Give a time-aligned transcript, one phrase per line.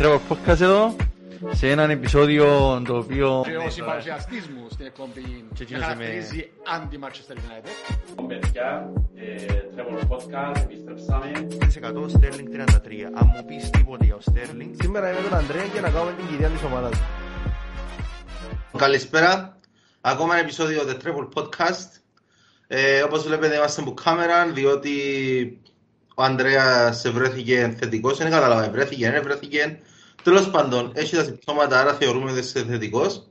[0.00, 0.96] Τρέβο Podcast εδώ
[1.52, 2.44] σε έναν επεισόδιο
[2.86, 3.42] το οποίο...
[3.46, 8.24] Και ο συμπαρουσιαστής μου στην εκπομπή με Ξεκίνησε με- χαρακτηρίζει anti-Manchester United.
[8.28, 8.92] παιδιά,
[9.76, 11.46] Trevor Podcast, επιστρέψαμε.
[11.82, 13.10] 100 Sterling 33.
[13.14, 16.26] Αν μου πεις τίποτε για ο Sterling, Σήμερα είμαι τον Αντρέα και να κάνουμε την
[16.28, 17.00] κυρία της ομάδας.
[18.76, 19.56] Καλησπέρα.
[20.00, 21.88] Ακόμα ένα επεισόδιο The Travel Podcast.
[22.66, 24.90] Ε, όπως βλέπετε είμαστε από κάμερα διότι
[26.14, 28.18] ο Ανδρέας βρέθηκε θετικός.
[28.18, 29.78] Δεν κατάλαβα, βρέθηκε, δεν βρέθηκε.
[30.22, 33.28] Τέλος πάντων, έχει τα συμπτώματα, άρα θεωρούμε ότι είσαι θετικός.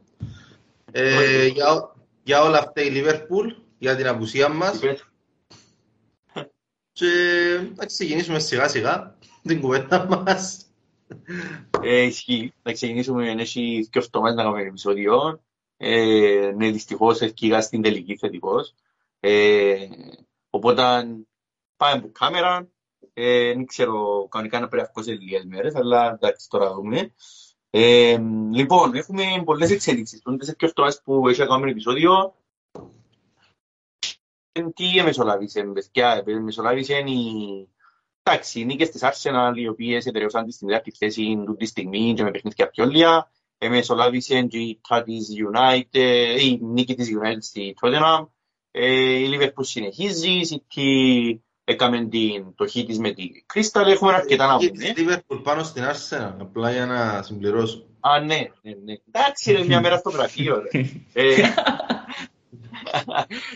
[0.92, 1.92] Ε, για, ό-
[2.24, 4.80] για όλα αυτά η Liverpool, για την απουσία μας.
[6.92, 7.06] Και
[7.76, 10.66] να ξεκινήσουμε σιγά σιγά την κουβέντα μας.
[11.82, 12.54] Ε, ισχύει.
[12.64, 15.42] Να ξεκινήσουμε, έχει και εβδομάδες να κάνουμε επεισόδιο.
[15.78, 18.74] Ε, ναι, δυστυχώς έφυγα στην τελική θετικός.
[19.20, 19.76] Ε,
[20.50, 20.82] οπότε
[21.78, 22.68] πάμε από κάμερα.
[23.22, 27.14] Ε, δεν ξέρω, κανονικά να πρέπει να βγω σε λίγες μέρες, αλλά εντάξει, τώρα δούμε.
[27.70, 28.18] Ε,
[28.52, 30.22] λοιπόν, έχουμε πολλές εξέλιξεις.
[30.22, 32.36] Τον τέσσερις και εβδομάδες που έχει να κάνουμε επεισόδιο.
[34.52, 37.68] Ε, Τι εμεσολάβησε, παιδιά, εμεσολάβησε η...
[38.24, 42.14] Εντάξει, οι νίκες της Arsenal, οι οποίες εταιρεώσαν τη στην δεύτερη θέση του τη στιγμή
[42.14, 43.32] και με παιχνίδια πιο λίγα.
[43.58, 48.28] Εμεσολάβησε και η ήττα της United, η νίκη της United στη Tottenham.
[48.72, 51.40] Ε, η Liverpool συνεχίζει, η City
[51.70, 53.86] έκαμε την, το χ της με τη Crystal.
[53.86, 54.94] Έχουμε αρκετά να Η πούμε.
[54.96, 57.86] Liverpool πάνω στην Arsenal, απλά για να συμπληρώσω.
[58.00, 58.94] Α, ναι, ναι, ναι.
[59.08, 60.86] Εντάξει, ρε, μια μέρα στο γραφείο, ρε.
[61.14, 61.36] Ε,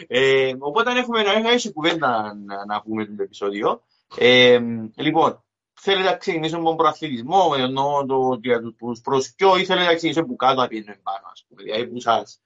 [0.08, 3.84] ε, οπότε αν έχουμε να έχει κουβέντα να, να πούμε το επεισόδιο.
[4.18, 4.60] Ε,
[4.96, 9.86] λοιπόν, θέλετε να ξεκινήσουμε με τον προαθλητισμό, ενώ το, για τους προς ποιο ή θέλετε
[9.86, 12.42] να ξεκινήσουμε που κάτω να πιένουμε πάνω, ας πούμε, δηλαδή που σας.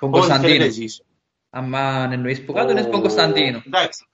[0.00, 0.64] Τον Ό,τι θέλετε Κωνσταντίνο.
[0.64, 1.02] εσείς.
[1.50, 3.62] Άμα εννοείς που κάτω, είναι στον Κωνσταντίνο.
[3.66, 4.04] Εντάξει.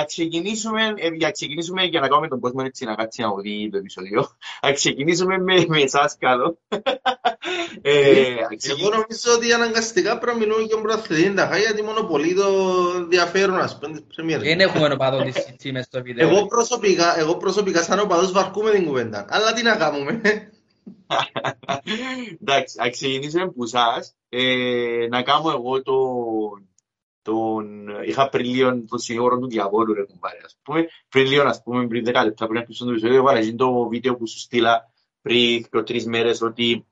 [0.00, 3.68] Α ξεκινήσουμε, ε, για ξεκινήσουμε για να κάνουμε τον κόσμο έτσι να κάτσει να δει
[3.72, 4.20] το επεισόδιο.
[4.66, 6.58] Α ξεκινήσουμε με, με εσάς καλό.
[7.82, 11.58] ε, α ξεκινήσουμε- Εγώ νομίζω ότι αναγκαστικά πρέπει να μιλούμε για τον πρωταθλητή τα χάγια,
[11.64, 12.46] γιατί μονοπολεί το
[12.96, 14.42] ενδιαφέρον, ας πούμε, της Premier League.
[14.42, 16.28] Δεν έχουμε οπαδό της City μες στο βίντεο.
[16.28, 19.24] Εγώ προσωπικά, εγώ προσωπικά σαν οπαδός βαρκούμε την κουβέντα.
[19.28, 20.20] Αλλά τι να κάνουμε.
[22.42, 24.14] Εντάξει, α ξεκινήσουμε που εσάς.
[24.28, 26.68] Ε, να κάνω εγώ τον...
[27.24, 27.88] τον...
[28.06, 30.86] Είχα πριν λίγο το συνήγορο του διαβόλου, ρε κουμπάρε, ας πούμε.
[31.08, 33.88] Πριν λίγο, ας πούμε, πριν 10 λεπτά πριν να κλείσω το επεισόδιο, έβαλα εκείνο το
[33.88, 34.92] βίντεο που σου στείλα
[35.22, 36.86] πριν και τρεις μέρες ότι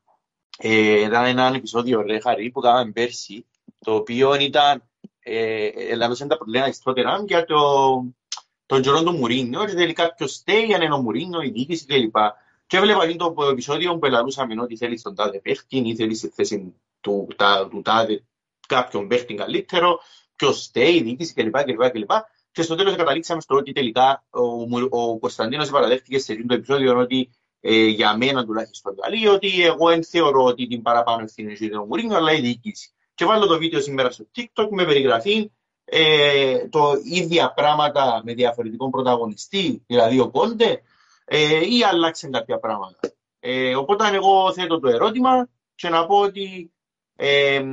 [0.58, 3.46] ε, ήταν ένα επεισόδιο, ρε Χαρή, που κάναμε πέρσι,
[3.78, 4.82] το οποίο ήταν
[5.22, 7.58] ε, ελάβησαν τα προβλήματα της Tottenham για το,
[8.66, 12.16] τον καιρό του Μουρίνιο και τελικά ποιος στέει, αν είναι ο Μουρίνιο, η διοίκηση κλπ.
[12.66, 16.28] Και έβλεπα εκείνο το επεισόδιο που ελαλούσαμε ότι θέλεις τον τάδε παίχτη ή θέλεις στη
[16.28, 18.24] θέση του, τα, του τάδε
[18.66, 20.00] κάποιον παίχτη καλύτερο,
[20.42, 21.62] ποιος στέει, η διοίκηση κλπ.
[21.62, 22.10] κλπ, κλπ.
[22.52, 26.54] Και στο τέλος καταλήξαμε στο ότι τελικά ο, Μου- ο Κωνσταντίνος παραδέχτηκε σε εκείνο το
[26.54, 27.30] επεισόδιο ότι
[27.60, 31.84] ε, για μένα τουλάχιστον λέει ότι εγώ δεν θεωρώ ότι την παραπάνω ευθύνη έχει ο
[31.84, 32.92] Μουρίνιο, αλλά η διοίκηση.
[33.14, 35.50] Και βάλω το βίντεο σήμερα στο TikTok με περιγραφή
[35.84, 40.82] ε, το ίδια πράγματα με διαφορετικό πρωταγωνιστή, δηλαδή ο Κόντε,
[41.24, 43.12] ε, ή αλλάξαν κάποια πράγματα.
[43.40, 46.72] Ε, οπότε εγώ θέτω το ερώτημα και να πω ότι
[47.16, 47.64] ε,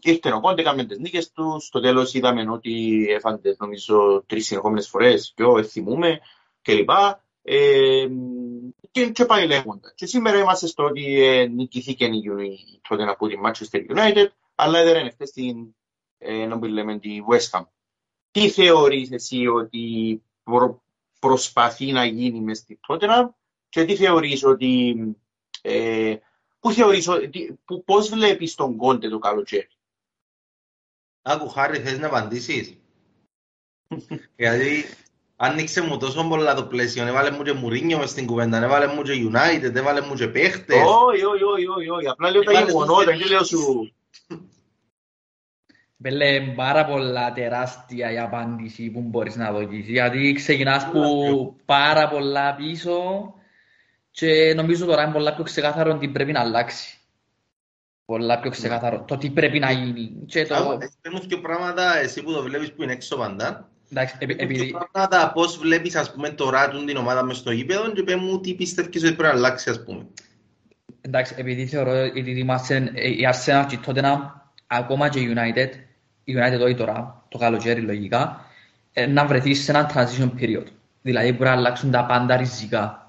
[0.00, 4.88] ήρθε ο Κόντε, έκαμε τις νίκες του, στο τέλος είδαμε ότι έφανε νομίζω τρεις συνεχόμενες
[4.88, 6.20] φορές και εγώ θυμούμε
[6.62, 6.90] κλπ.
[7.42, 8.06] Ε,
[8.90, 9.92] και, και πάει λέγοντα.
[9.94, 14.26] Και σήμερα είμαστε στο ότι ε, νικηθήκε η Uni- τότε να πω τη Manchester United,
[14.54, 15.74] αλλά έδερε χθες την,
[16.18, 17.64] ε, να μην λέμε, τη West Ham.
[18.30, 20.82] Τι θεωρείς εσύ ότι προ-
[21.20, 23.28] προσπαθεί να γίνει μες στη Tottenham
[23.68, 24.96] και τι θεωρείς ότι
[25.62, 26.16] ε,
[26.60, 29.68] πού θεωρείς, ότι- που, πώς βλέπεις τον Κόντε το καλοκαίρι;
[31.22, 32.76] Άκου Χάρη, θες να απαντήσεις;
[34.36, 34.84] Γιατί
[35.36, 37.06] άνοιξε μου τόσο πολλά το πλαίσιο.
[37.06, 40.82] Έβαλε μου και Μουρίνιο μες στην κουβέντα, έβαλε μου και United, έβαλε μου και παίχτες.
[40.86, 43.92] Όχι, όχι, όχι, όχι, όχι, απλά λέω τα Έβαλες γεγονότα, τους δεν λέω σου.
[45.96, 49.88] Μπέλε, πάρα πολλά τεράστια η απάντηση που μπορείς να δώσεις.
[49.88, 53.34] Γιατί ξεκινάς που πάρα πολλά πίσω
[54.10, 56.94] και νομίζω τώρα είναι πολλά πιο ξεκάθαρο τι πρέπει να αλλάξει.
[58.04, 59.04] Πολλά πιο ξεκάθαρο.
[59.06, 60.12] Το τι πρέπει να γίνει.
[60.26, 60.54] Και το...
[60.54, 63.68] Άκου, πες μου δύο πράγματα, εσύ που το βλέπεις που είναι έξω παντά.
[63.92, 64.66] Εντάξει, επει- Πες μου επειδή...
[64.66, 68.14] δύο πράγματα, πώς βλέπεις ας πούμε τώρα τούν την ομάδα μες στο γήπεδο και πες
[68.14, 70.06] μου τι πιστεύεις ότι πρέπει να αλλάξει ας πούμε.
[71.00, 74.18] Εντάξει, επειδή θεωρώ ότι είμαστε ε, η Arsenal και η Tottenham,
[74.66, 75.68] ακόμα και η United,
[76.24, 78.44] η United όχι τώρα, το καλοκαίρι λογικά,
[78.92, 80.66] ε, να βρεθείς σε ένα transition period.
[81.02, 82.99] Δηλαδή μπορεί να αλλάξουν τα πάντα ριζικά.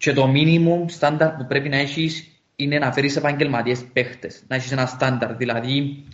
[0.00, 4.42] Και το minimum standard που πρέπει να έχεις είναι να φέρεις επαγγελματίες παίχτες.
[4.48, 6.04] Να έχεις ένα στάνταρ, δηλαδή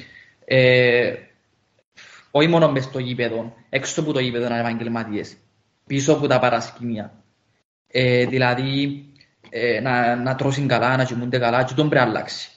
[0.45, 1.15] ε,
[2.31, 5.37] όχι μόνο μες στο γήπεδο, έξω από το γήπεδο να είναι επαγγελματίες,
[5.87, 7.13] πίσω από τα παρασκήνια.
[7.87, 9.05] Ε, δηλαδή,
[9.51, 12.51] ε, να, να τρώσουν καλά, να κοιμούνται καλά και τον πρέπει να αλλάξει.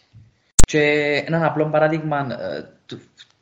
[0.55, 0.81] Και
[1.25, 2.95] έναν απλό παράδειγμα ε,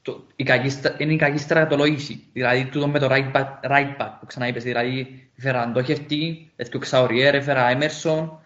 [0.07, 2.23] το- το- η κακή στρα- είναι η κακή στρατολόγηση.
[2.33, 7.35] Δηλαδή, τούτο με το right back, right back που ξαναείπες, δηλαδή έφερα Αντόχευτη, έφερα Ξαουριέρ,
[7.35, 8.39] έφερα Έμερσον,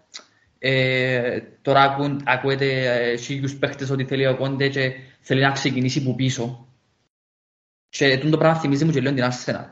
[0.60, 2.68] ε, τώρα ακούν, ακούετε
[3.12, 6.68] ε, χίλιους παίχτες ότι θέλει ο Κόντε και θέλει να ξεκινήσει που πίσω.
[7.90, 9.66] Και τούτο πράγμα θυμίζει μου και λίγο την Arsenal.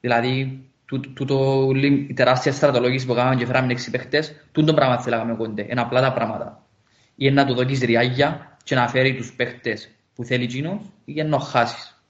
[0.00, 4.98] Δηλαδή, τούτο- τούτο λι- η τεράστια στρατολόγηση που κάναμε και φέραμε έξι παίχτες, τούτο πράγμα
[5.00, 5.66] θέλει να κάνουμε ο Κόντε.
[5.70, 6.66] Είναι απλά τα πράγματα.
[7.16, 11.38] Ή να του δώσεις ριάγια και να φέρει τους παίχτες που θέλει εκείνος ή να
[11.38, 12.02] χάσεις.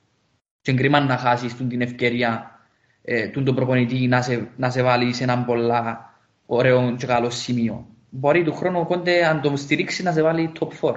[0.61, 2.61] Και είναι κρίμα να χάσεις τούν την ευκαιρία
[3.03, 6.15] ε, τούν τον προπονητή να σε, να σε βάλει σε έναν πολλά
[6.47, 7.87] ωραίο και καλό σημείο.
[8.11, 10.95] Μπορεί του χρόνου ο Κόντε αν το στηρίξει να σε βάλει top 4.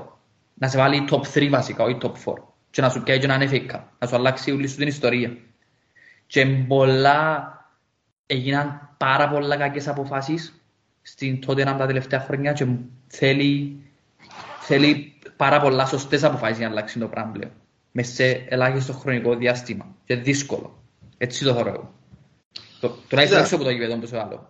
[0.54, 2.34] Να σε βάλει top 3 βασικά, όχι top 4.
[2.70, 3.82] Και να σου πιάει και έναν FA Cup.
[4.00, 5.38] Να σου αλλάξει όλη σου την ιστορία.
[6.28, 7.54] Και πολλά,
[8.26, 10.62] έγιναν πάρα πολλά κακές αποφάσεις
[11.02, 12.66] στην τότε τα τελευταία χρόνια και
[13.08, 13.82] θέλει,
[14.60, 17.52] θέλει πάρα πολλά σωστές αποφάσεις για να αλλάξει το πράγμα πλέον.
[17.92, 19.86] Μες σε ελάχιστο χρονικό διάστημα.
[20.06, 20.84] Και δύσκολο.
[21.18, 21.94] Έτσι το θεωρώ εγώ.
[22.80, 23.40] Το- Τουλάχιστον Κοίτα.
[23.40, 24.50] έξω από το γήπεδο όπως άλλο.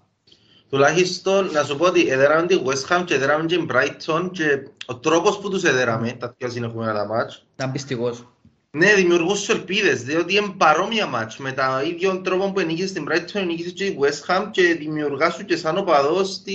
[0.69, 4.43] Τουλάχιστον να σου πω ότι έδεραμε την West Ham και έδεραμε την Brighton και
[4.85, 8.27] ο τρόπος που τους έδεραμε, τα πιο συνεχόμενα τα μάτς, Ήταν πιστικός.
[8.71, 11.37] ναι, δημιουργούσε ελπίδες, διότι είναι παρόμοια μάτς.
[11.37, 15.33] Με τα ίδιο τρόπο που ενίκησες στην Brighton, ενίκησες και η West Ham και δημιουργάς
[15.33, 16.53] σου και σαν οπαδός τη,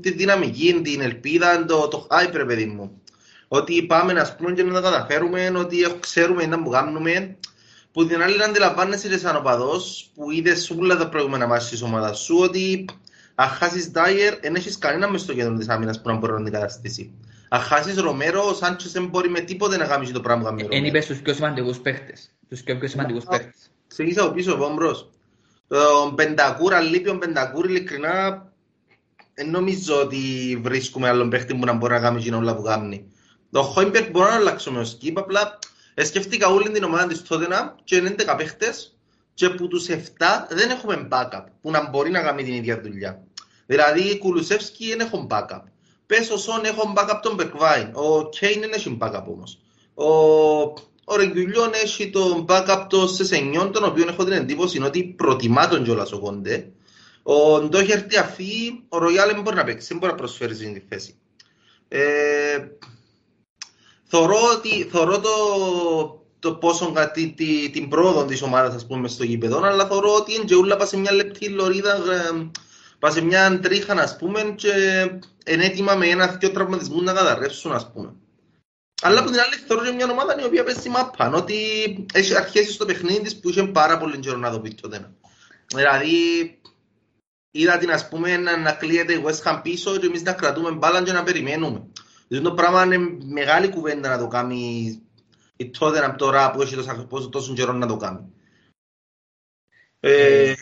[0.00, 3.00] τη δυναμική, την ελπίδα, το, το hype, ρε παιδί μου.
[3.56, 7.36] Ότι πάμε να πούμε και να τα καταφέρουμε, ότι έχω- ξέρουμε να που κάνουμε.
[7.92, 11.82] Που την άλλη να αντιλαμβάνεσαι και σαν οπαδός, που είδες όλα τα προηγούμενα μάτια της
[11.82, 12.84] ομάδας σου, ότι
[13.34, 16.42] αν χάσεις Dyer, δεν έχεις κανένα μες στο κέντρο της άμυνας που να μπορεί να
[16.42, 17.12] την καταστήσει.
[17.48, 20.62] Αν χάσεις Ρομέρο, ο Σάντσες δεν μπορεί με τίποτε να κάνει το πράγμα που κάνει
[20.62, 20.86] ο Εν Ρομέρο.
[20.86, 22.30] είπες τους πιο σημαντικούς παίχτες.
[22.48, 23.70] Τους πιο, πιο σημαντικούς παίχτες.
[23.86, 25.10] Ξεκίνησα από πίσω, από μπρος.
[25.68, 28.46] Τον Πεντακούρα, λείπει ο Πεντακούρ, ειλικρινά,
[29.34, 30.18] δεν νομίζω ότι
[30.62, 33.06] βρίσκουμε άλλον παίχτη που να μπορεί να κάνει εκείνο όλα που κάνει.
[33.50, 35.58] Το Χόιμπερκ μπορώ να αλλάξουμε ως κύπ, απλά
[35.94, 38.96] ε, σκέφτηκα όλη την ομάδα της Τότενα και είναι 11 παίχτες
[39.34, 39.94] και που τους 7
[40.48, 43.22] δεν έχουμε backup που να μπορεί να κάνει την ίδια δουλειά.
[43.66, 45.62] Δηλαδή, Κουλουσεύσκι δεν έχουν backup.
[46.06, 47.90] Πες ο Σον έχουν backup τον Μπερκβάιν.
[47.94, 49.58] Ο Κέιν δεν έχει backup όμως.
[49.94, 50.06] Ο,
[51.04, 55.84] ο Ρεγκουλιόν έχει τον backup το Σεσενιόν, τον οποίο έχω την εντύπωση ότι προτιμά τον
[55.84, 56.70] κιόλας ο Κόντε.
[57.22, 60.82] Ο Ντόχερτη αφή, ο Ροϊάλ δεν μπορεί να παίξει, δεν μπορεί να προσφέρει στην τη
[60.88, 61.16] θέση.
[61.88, 62.58] Ε,
[64.06, 65.30] θωρώ, ότι, θωρώ το,
[66.38, 70.34] το πόσο κάτι, τη, την πρόοδο της ομάδας ας πούμε στο γήπεδο, αλλά θωρώ ότι
[70.34, 72.50] είναι και ούλα πάει σε μια λεπτή λωρίδα, ε,
[72.98, 74.70] πάει σε μια τρίχα ας πούμε και
[75.46, 78.14] είναι έτοιμα με ένα-δυο τραυματισμούς να καταρρεύσουν ας πούμε.
[79.02, 81.56] Αλλά από την άλλη θεωρώ και μια ομάδα η οποία παίζει μάπα, ότι
[82.12, 85.10] έχει αρχίσει στο παιχνίδι της που είχε πάρα πολύ καιρό να το πει τότε.
[85.74, 86.14] Δηλαδή,
[87.50, 90.70] είδα την ας πούμε να, να κλείεται η West Ham πίσω και εμείς να κρατούμε
[90.70, 91.86] μπάλα και να περιμένουμε.
[92.28, 94.58] Δηλαδή το πράγμα είναι μεγάλη κουβέντα να το κάνει
[95.56, 98.20] η Tottenham τώρα που έχει τόσο, τόσο, τόσο καιρό να το κάνει.
[100.00, 100.52] Ε,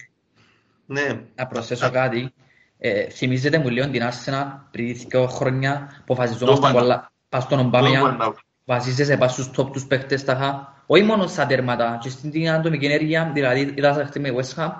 [0.86, 1.24] ναι.
[1.34, 2.32] Να προσθέσω κάτι.
[2.78, 7.56] Ε, θυμίζετε μου λίγο την Arsenal πριν δύο χρόνια που βασιζόμασταν Τον πολλά πας στον
[7.56, 8.34] Τον Ομπάμια, Βανάου.
[8.64, 13.30] βασίζεσαι πας στους top τους παίχτες τάχα, όχι μόνο στα τέρματα, και στην ατομική ενέργεια,
[13.34, 14.70] δηλαδή είδα σε χτύπη με West Ham,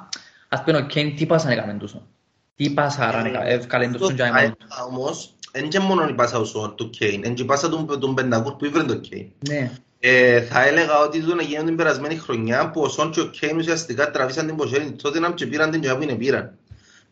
[0.48, 2.06] ας πούμε ο Κέιν τι πάσα έκαμε τούσο.
[2.54, 4.38] Τι πάσα έκαμε, έβκαλε Αυτό τούσο και θα μόνο.
[4.38, 7.98] έλεγα Όμως, δεν και μόνο η πάσα ουσό του Κέιν, είναι και η πάσα του,
[8.00, 9.26] του Πεντακούρ που ήβρε το Κέιν.
[9.48, 13.20] Ναι, Ε, θα έλεγα ότι το να γίνει την περασμένη χρονιά που ο Σον και
[13.20, 16.58] ο Κέιν ουσιαστικά τραβήσαν την ποσέρη τότε να και πήραν την και που είναι πήραν.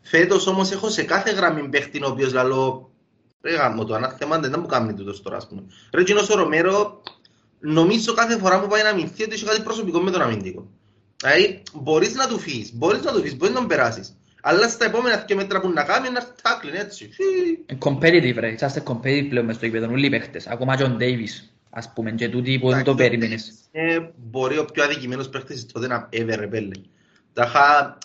[0.01, 2.91] Φέτος όμως έχω σε κάθε γραμμή παίχτη ο οποίος λαλώ
[3.43, 5.63] ρε γάμο το ανάθεμα δεν μου κάνει τούτος τώρα ας πούμε.
[5.93, 7.03] Ρε εκείνος ο Ρομέρο
[7.61, 10.67] νομίζω κάθε φορά που πάει να αμυνθεί ότι έχει κάτι προσωπικό με τον αμυντικό.
[11.17, 14.17] Δηλαδή μπορείς να του φύγεις, μπορείς να του φύγεις, μπορείς να τον περάσεις.
[14.45, 17.11] Αλλά στα επόμενα δύο μέτρα που να κάνει είναι να τάκλιν έτσι.
[17.13, 17.23] Φυ.
[17.67, 20.97] Ε, competitive ρε, είσαστε competitive πλέον μες στο γήπεδο, όλοι οι παίχτες, ακόμα και ο
[21.01, 23.53] Davis, ας πούμε, και τούτοι που δεν το Εντάξει, περίμενες.
[23.73, 26.75] Ε, μπορεί ο πιο αδικημένος παίχτης τότε να ever ρε πέλε.
[27.33, 27.99] Ταχά,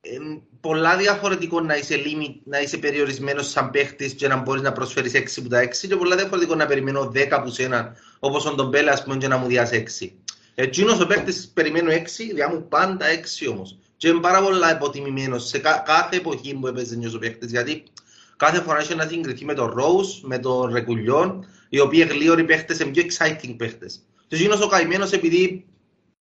[0.00, 0.16] ε,
[0.60, 5.14] πολλά διαφορετικό να είσαι limit, να είσαι περιορισμένος σαν παίχτης και να μπορείς να προσφέρεις
[5.14, 8.90] 6 από τα 6 και πολλά διαφορετικό να περιμένω 10 από σένα όπως ο Ντομπέλε
[8.90, 10.12] ας πούμε και να μου διάσει 6.
[10.54, 13.78] Εκείνος ο παίχτης περιμένω 6, διά μου πάντα 6 όμως.
[14.04, 17.82] Και είμαι πάρα πολλά υποτιμημένος σε κα- κάθε εποχή που έπαιζε νιώσο παίχτης γιατί
[18.36, 22.78] κάθε φορά είχε να συγκριθεί με τον Rose, με τον Ρεκουλιόν, οι οποίοι γλίωροι παίχτες
[22.78, 24.00] είναι πιο exciting παίχτες.
[24.26, 25.66] Και εκείνος ο καημένος επειδή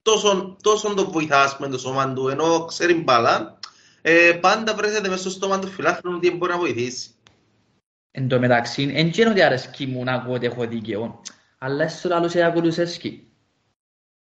[0.03, 3.59] τόσο, τόσο τον βοηθά ας πούμε, το σώμα του, ενώ ξέρει μπάλα,
[4.03, 7.11] ε, πάντα βρέθεται μέσα στο στόμα του φιλάθλου ότι μπορεί να βοηθήσει.
[8.11, 11.23] Εν τω μεταξύ, εν και είναι ότι αρέσκει μου να ακούω ότι έχω δίκαιο,
[11.59, 13.27] αλλά στο λαλό σε ακολουθέσκει.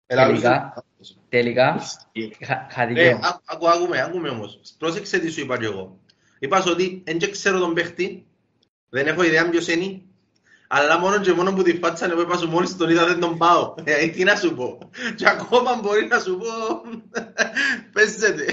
[0.06, 0.84] Τελικά,
[1.28, 1.80] τελικά,
[2.12, 3.20] είχα είχα Ε, δίκαιο.
[3.22, 4.60] άκου, άκου, άκουμε, άκουμε όμως.
[4.78, 5.98] Πρόσεξε τι σου είπα και εγώ.
[6.38, 8.26] Είπας σου ότι δεν και ξέρω τον παίχτη,
[8.88, 10.00] δεν έχω ιδέα ποιος είναι,
[10.68, 13.38] αλλά μόνο και μόνο που τη φάτσα που είπα σου μόλις τον είδα δεν τον
[13.38, 13.74] πάω.
[13.84, 14.78] Ε, τι να σου πω.
[15.16, 16.46] Και ακόμα μπορεί να σου πω,
[17.92, 18.44] παίζεται.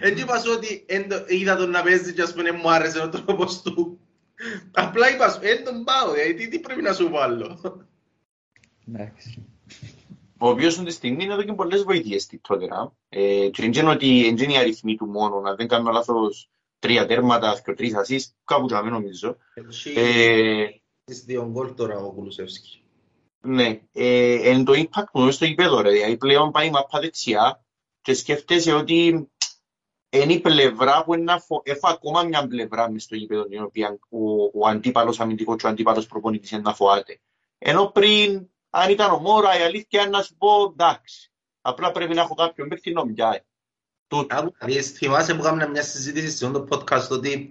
[0.00, 3.00] Δεν είπας σου ότι εν το- είδα τον να παίζει και ας πούμε μου άρεσε
[3.00, 4.00] ο τρόπος του.
[4.72, 7.60] Απλά είπας σου, δεν τον πάω, ε, τι, τι πρέπει να σου πω άλλο.
[8.88, 9.44] Εντάξει.
[10.40, 12.92] Ο οποίος αυτή τη στιγμή είναι εδώ και πολλές βοήθειες στη Τότερα.
[13.08, 16.50] Ε, και δεν είναι ότι δεν είναι οι αριθμοί του μόνο, να δεν κάνω λάθος
[16.78, 19.36] τρία τέρματα και τρεις ασίς, κάπου τα μην νομίζω.
[19.54, 20.66] Έχει Ε,
[21.04, 22.80] τις δύο γκολ τώρα ο Κουλουσεύσκης.
[23.40, 27.00] ναι, ε, εν το impact του μες στο γήπεδο ρε, δηλαδή πλέον πάει η μαπά
[27.00, 27.64] δεξιά
[28.02, 29.28] και σκέφτεσαι ότι
[30.10, 31.62] είναι η πλευρά που είναι να φο...
[31.64, 35.68] έχω ακόμα μια πλευρά μες στο γήπεδο την οποία ο, ο αντίπαλος αμυντικός και ο
[35.68, 37.20] αντίπαλος προπονητής είναι να φοάται.
[37.58, 41.30] Ενώ πριν, αν ήταν ο Μόρα, η αλήθεια είναι να σου πω εντάξει.
[41.60, 43.44] Απλά πρέπει να έχω κάποιον παίκτη νομιά.
[44.08, 44.36] Τούτο.
[44.36, 47.48] Άκου, δεις, θυμάσαι που κάνουμε μια συζήτηση σε αυτό το podcast ότι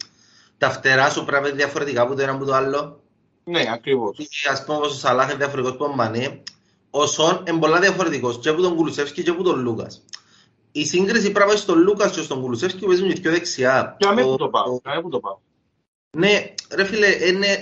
[0.58, 3.02] τα φτερά σου πρέπει να είναι διαφορετικά από το ένα από το άλλο;
[3.44, 4.10] Ναι, ακριβώς.
[4.20, 6.44] Ότι, Ας πούμε όπως ο Σαλάχ είναι διαφορετικός από τον Μανέ,
[6.90, 10.06] ο Σον είναι πολλά διαφορετικός και από τον Κουλουσεύσκι και από τον Λούκας.
[10.72, 13.96] Η σύγκριση πρέπει να είναι στον Λούκας και στον Κουλουσεύσκι που παίζουν και πιο δεξιά.
[14.00, 14.80] Για μένα Ο- που το πάω,
[16.18, 17.08] Ναι, ρε φίλε,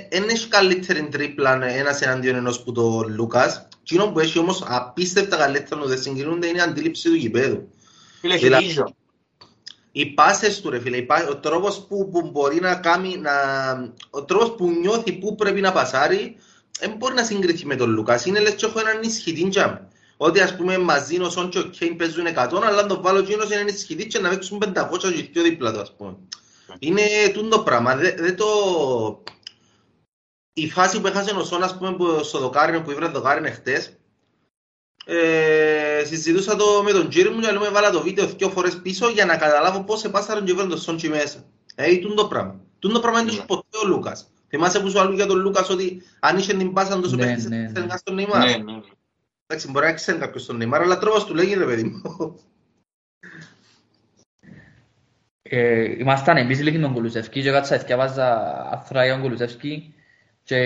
[0.10, 3.68] δεν έχει καλύτερη τρίπλα ένας εναντίον ενός που το Λούκας.
[3.82, 7.70] Εκείνο που έχει όμως απίστευτα καλύτερα που δεν συγκρίνονται είναι η αντίληψη του γηπέδου.
[8.20, 8.96] Φίλε, έχει Δηλαδή- ρίζο.
[9.92, 13.32] Οι πάσες του ρε φίλε, οι πά- ο τρόπος που, που μπορεί να κάνει, να,
[14.10, 16.36] ο τρόπος που νιώθει που πρέπει να πασάρει,
[16.80, 18.26] δεν μπορεί να συγκριθεί με τον Λουκάς.
[18.26, 19.76] Είναι λες και έχω έναν ισχυτή τζαμ.
[20.18, 23.20] Ότι ας πούμε μαζί ο Σον και ο Κέιν παίζουν 100, αλλά αν το βάλω
[23.20, 26.16] εκείνος είναι ισχυτή και να παίξουν 500 και πιο δίπλα του ας πούμε.
[26.80, 27.02] Είναι
[27.34, 27.96] τούτο πράγμα.
[27.96, 28.48] Δεν δε το...
[30.54, 33.98] Η φάση που έχασε ο Σον ας πούμε που, στο δοκάρινο που ήβρε δοκάρινο χτες,
[35.06, 39.10] ε, συζητούσα το με τον κύριο μου και λέμε βάλα το βίντεο δύο φορές πίσω
[39.10, 41.44] για να καταλάβω πώς επάσαραν και βρουν το Σόντσι μέσα.
[41.76, 42.60] Ε, τούν το πράγμα.
[42.80, 44.32] Τούν το πράγμα είναι τους ποτέ ο Λούκας.
[44.50, 47.28] Θυμάσαι που σου άλλου για τον Λούκας ότι αν είχε την πάσα τόσο Ναι, Ναι,
[47.28, 47.86] παίχτης ναι, θέλει ναι.
[47.86, 48.46] να στον Νεϊμάρ.
[48.46, 48.82] Ναι, ναι.
[49.48, 52.02] Εντάξει, μπορεί να ξέρει κάποιος τον Νεϊμάρ, αλλά τρόπος του λέγει ρε παιδί μου.
[55.50, 59.94] Ε, ήμασταν εμείς λίγοι τον Κουλουσεύσκι και κάτσα εθιάβαζα αθρά για τον Κουλουσεύσκι
[60.44, 60.58] και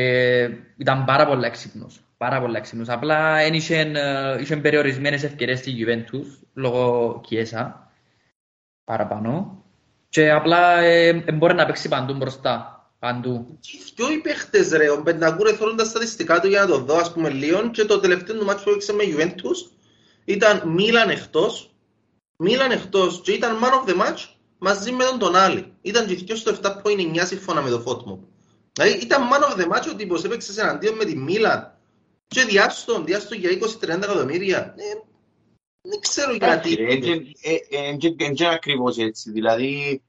[0.78, 2.00] ήταν πάρα πολλά έξυπνος.
[2.18, 2.90] Πάρα πολλά έξυπνος.
[2.90, 7.92] Απλά εν είχε, ε, είχε περιορισμένες ευκαιρίες στη Juventus λόγω Κιέσα
[8.84, 9.64] παραπάνω
[10.10, 12.76] και απλά ε, ε, μπορεί να παίξει παντού μπροστά.
[13.00, 13.60] Παντού.
[13.96, 17.14] Ποιο οι παίχτες ρε, ο Μπεντακούρ θέλουν τα στατιστικά του για να το δω ας
[17.14, 19.72] πούμε λίγο και το τελευταίο του μάτσο που έπαιξε με Juventus
[20.26, 21.74] ήταν Μίλαν εκτός,
[22.38, 24.28] Μίλαν εκτός και ήταν man of the match
[24.62, 25.74] μαζί με τον Τονάλι.
[25.82, 26.72] Ήταν και δυο στο 7.9
[27.24, 28.28] σύμφωνα με το Φότμο.
[28.74, 31.78] Δηλαδή ήταν man of the match ο τύπος έπαιξε εναντίον με τη Μίλαν
[32.28, 34.76] και διάστον, διάστον για 20-30 εκατομμύρια.
[34.78, 34.84] Ε,
[35.82, 36.76] δεν ξέρω γιατί.
[36.76, 39.32] Δεν είναι ακριβώς έτσι.
[39.32, 40.02] Δηλαδή,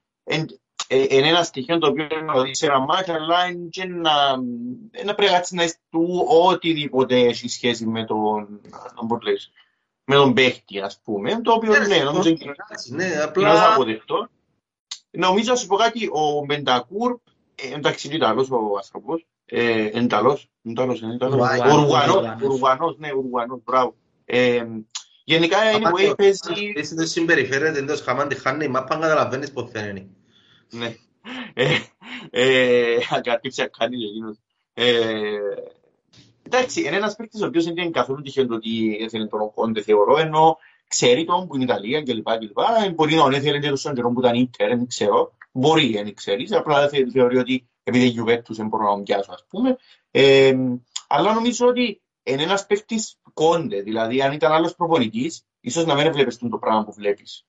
[0.89, 4.37] είναι ένα στοιχείο το οποίο είναι να δεις σε ένα μάτι, αλλά είναι και να,
[5.05, 8.61] να πρέπει να κάτσεις να είσαι του οτιδήποτε έχει σχέση με τον,
[9.01, 9.51] να πω λες,
[10.05, 12.53] με τον παίχτη, ας πούμε, το οποίο ναι, νομίζω είναι
[12.89, 13.73] Ναι, κοινώς απλά...
[13.73, 14.29] αποδεκτό.
[15.17, 17.19] Νομίζω, να σου πω κάτι, ο Μπεντακούρ,
[17.55, 22.15] ε, εντάξει, είναι Ιταλός ο άνθρωπος, ε, είναι Ιταλός, είναι Ιταλός, είναι Ιταλός, Ουρουανός, Ουρουανός,
[22.15, 22.53] Ουρουανός.
[22.53, 23.95] Ουρουανός, ναι, Ουρουανός, μπράβο.
[24.25, 24.65] Ε,
[25.23, 26.73] γενικά, anyway, παίζει...
[26.75, 30.07] Εσύ το συμπεριφέρεται εντός χαμάν τη χάνει η μάπα, αν καταλαβαίνεις πώς θα είναι.
[30.69, 30.95] Ναι.
[31.53, 31.77] Ε,
[32.29, 34.37] ε, Ακατήψει ακάνει και εκείνος.
[34.73, 35.37] Ε,
[36.43, 39.81] εντάξει, είναι ένας παίκτης ο οποίος δεν είναι καθόλου τυχαίο το ότι έθελε τον Οκόντε,
[39.81, 40.57] θεωρώ, ενώ
[40.93, 42.27] ξέρει τον που είναι Ιταλία κλπ.
[42.37, 42.57] κλπ.
[42.85, 45.31] Ε, Μπορεί να τον έθελε και τον καιρό που ήταν Ίντερ, δεν ξέρω.
[45.51, 46.51] Μπορεί, δεν ξέρεις.
[46.51, 49.77] Απλά θε- θεωρεί ότι επειδή είναι Juventus δεν μπορώ να τον πιάσω, ας πούμε.
[50.11, 50.53] Ε,
[51.07, 53.81] αλλά νομίζω ότι είναι ένας παίκτης κόντε.
[53.81, 57.45] Δηλαδή, αν ήταν άλλος προπονητής, ίσως να μην έβλεπες τον το πράγμα που βλέπεις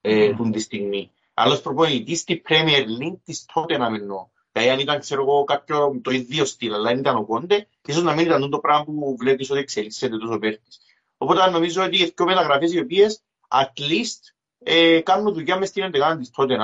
[0.00, 0.36] ε, Μμμ.
[0.36, 1.10] τούν τη στιγμή.
[1.34, 4.28] Άλλος προπονητής στη Premier League της τότε να εννοώ.
[4.52, 8.02] Δηλαδή αν ήταν ξέρω εγώ κάποιο το ίδιο στυλ, αλλά αν ήταν ο Κόντε, ίσως
[8.02, 10.80] να μην ήταν τούτο πράγμα που βλέπεις ότι εξελίσσεται τόσο πέρτης.
[11.16, 15.82] Οπότε νομίζω ότι οι δύο μεταγραφές οι οποίες at least ε, κάνουν δουλειά μες στην
[15.82, 16.56] εντεκάδα της τότε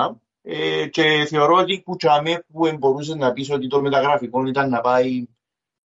[0.42, 4.80] ε, και θεωρώ ότι που τσάμε που μπορούσε να πεις ότι το μεταγραφικό ήταν να
[4.80, 5.26] πάει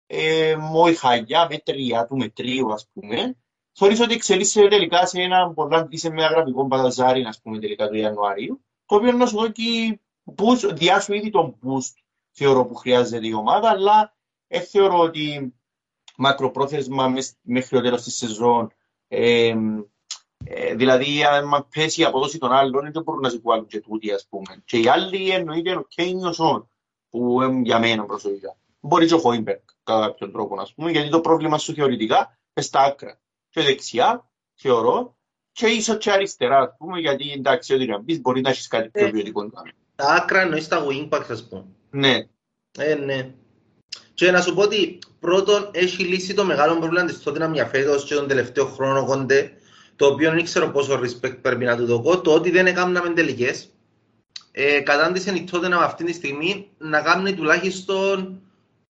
[0.08, 3.38] ε, μόη χαγιά με τρία του μετρίου ας πούμε
[3.72, 8.63] θεωρείς ότι εξελίσσεται τελικά σε ένα πολλά σε μεταγραφικό μπαζάρι ας πούμε τελικά του Ιανουαρίου
[8.86, 10.01] το οποίο να σου δώσει
[10.36, 11.93] boost, διάσου ήδη τον boost
[12.32, 14.15] θεωρώ που χρειάζεται η ομάδα αλλά
[14.48, 15.53] ε, θεωρώ ότι
[16.17, 18.72] μακροπρόθεσμα μες- μέχρι το τέλος της σεζόν
[19.08, 19.55] ε,
[20.46, 24.12] ε, δηλαδή, αν πέσει η απόδοση των άλλων, δεν μπορούν να σε κουβάλουν και τούτοι,
[24.12, 24.62] ας πούμε.
[24.65, 26.70] Και οι άλλοι εννοείται ο Κέιν ο Σον,
[27.10, 28.58] που ε, για μένα προσωπικά.
[28.79, 32.15] Μπορεί και ο Χόιμπεργκ, κατά κάποιον τρόπο, ας πούμε, γιατί το πρόβλημα σου θεωρητικά
[32.53, 33.20] είναι στα άκρα.
[33.50, 35.17] Και δεξιά, θεωρώ,
[35.51, 38.89] και ίσως και αριστερά, ας πούμε, γιατί εντάξει, ό,τι να πεις, μπορεί να έχεις κάτι
[38.89, 39.74] πιο Ε, ποιοτικό να κάνεις.
[39.96, 41.65] Τα άκρα εννοείς τα wing backs, ας πούμε.
[41.89, 42.27] Ναι.
[42.77, 43.34] Ε, ναι.
[44.13, 48.05] Και να σου πω ότι πρώτον έχει λύσει το μεγάλο πρόβλημα της τότε για φέτος
[48.05, 49.51] και τον τελευταίο χρόνο κοντέ,
[49.96, 53.67] το οποίο δεν ξέρω πόσο respect πρέπει να του δω, το ότι δεν έκαναμε τελικές.
[54.51, 58.41] Ε, κατάντησε η τότε αυτή τη στιγμή να κάνει τουλάχιστον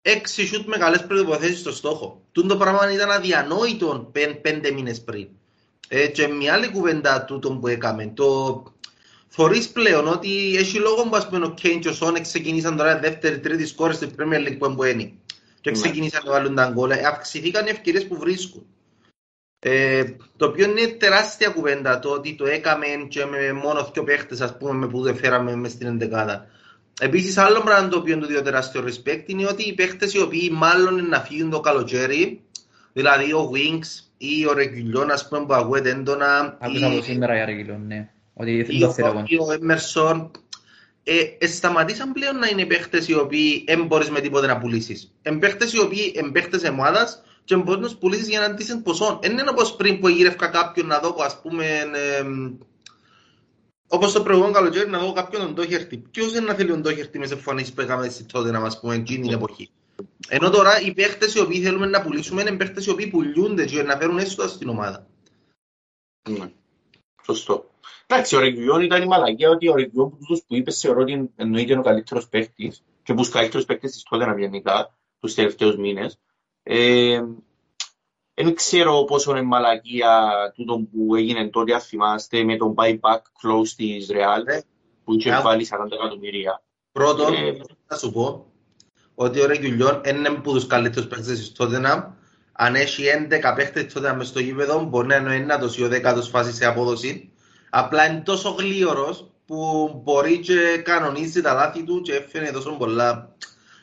[0.01, 2.21] έξι σούτ με καλές προϋποθέσεις στο στόχο.
[2.31, 5.27] Τούν το πράγμα ήταν αδιανόητο πεν, πέντε μήνες πριν.
[5.87, 8.63] Ε, και μια άλλη κουβέντα τούτο που έκαμε, το
[9.35, 12.99] θωρείς πλέον ότι έχει λόγο που ας πούμε ο Κέιν και ο Σόνε ξεκινήσαν τώρα
[12.99, 15.19] δεύτερη, τρίτη σκόρες στην Premier League που εμπουένει
[15.61, 15.75] και Ναι.
[15.81, 16.91] ξεκινήσαν να βάλουν τα γκολ.
[16.91, 18.65] Ε, Αυξηθήκαν οι ευκαιρίες που βρίσκουν.
[19.59, 20.03] Ε,
[20.37, 24.57] το οποίο είναι τεράστια κουβέντα το ότι το έκαμε και με μόνο δύο παίχτες ας
[24.57, 26.45] πούμε με που δεν φέραμε μες στην εντεκάδα.
[27.01, 30.49] Επίσης άλλο πράγμα το οποίο του δίνω τεράστιο respect είναι ότι οι παίχτες οι οποίοι
[30.53, 32.41] μάλλον είναι να φύγουν το καλοκαίρι
[32.93, 37.35] δηλαδή ο Wings ή ο Ρεγγυλιόν ας πούμε που ακούεται έντονα Άκουσα ή- από σήμερα
[37.35, 38.09] για Ρεγγυλόν, ναι.
[38.33, 39.23] Ότι ή δεν το ο- θέλω εγώ.
[39.27, 40.31] ή ο Έμερσον
[41.03, 45.13] ε, ε, σταματήσαν πλέον να είναι παίχτες οι οποίοι δεν μπορείς με τίποτε να πουλήσεις.
[45.23, 48.83] Είναι παίχτες οι οποίοι είναι παίχτες ομάδας και μπορείς να τους πουλήσεις για έναν decent
[48.83, 49.19] ποσό.
[49.21, 52.23] Δεν είναι όπως πριν που γύρευκα κάποιον να δω, ας πούμε, ε,
[53.87, 55.97] όπως το προηγούμενο καλοκαίρι να δω κάποιον τον Τόχερτη.
[55.97, 58.79] Ποιος είναι να θέλει τον Τόχερτη μες σε εμφανίσεις που έκαμε στη τότε να μας
[58.79, 59.69] πούμε εκείνη την εποχή.
[60.27, 63.83] Ενώ τώρα οι παίχτες οι οποίοι θέλουμε να πουλήσουμε είναι παίχτες οι οποίοι πουλιούνται και
[63.83, 65.07] να φέρουν έσοδα στην ομάδα.
[66.29, 66.51] Ναι.
[67.25, 67.72] Σωστό.
[68.07, 71.29] Εντάξει, ο Ρεγγιόν ήταν η μαλακία ότι ο Ρεγγιόν που τους που είπες θεωρώ ότι
[71.35, 75.77] εννοείται είναι ο καλύτερος παίκτης και από τους καλύτερους παίκτες της τότε γενικά τους τελευταίους
[75.77, 76.19] μήνες.
[76.63, 77.21] Ε,
[78.33, 83.67] δεν ξέρω πόσο είναι μαλακία τούτο που έγινε τότε, αν θυμάστε, με τον buyback close
[83.75, 84.59] της Real Ναι.
[85.03, 85.41] που είχε Ναι.
[85.41, 86.63] βάλει 40 εκατομμύρια.
[86.91, 88.45] Πρώτον, Ε, θα σου πω
[89.15, 92.03] ότι ο Ρεγγιλιόν είναι από τους καλύτερους παίκτες της Tottenham.
[92.51, 95.83] Αν έχει 11 παίκτες της Tottenham μες στο γήπεδο, μπορεί να είναι ο ένατος ή
[95.83, 97.32] ο δέκατος φάση σε απόδοση.
[97.75, 103.35] Απλά είναι τόσο γλίωρος που μπορεί και κανονίζει τα λάθη του και έφερε τόσο πολλά.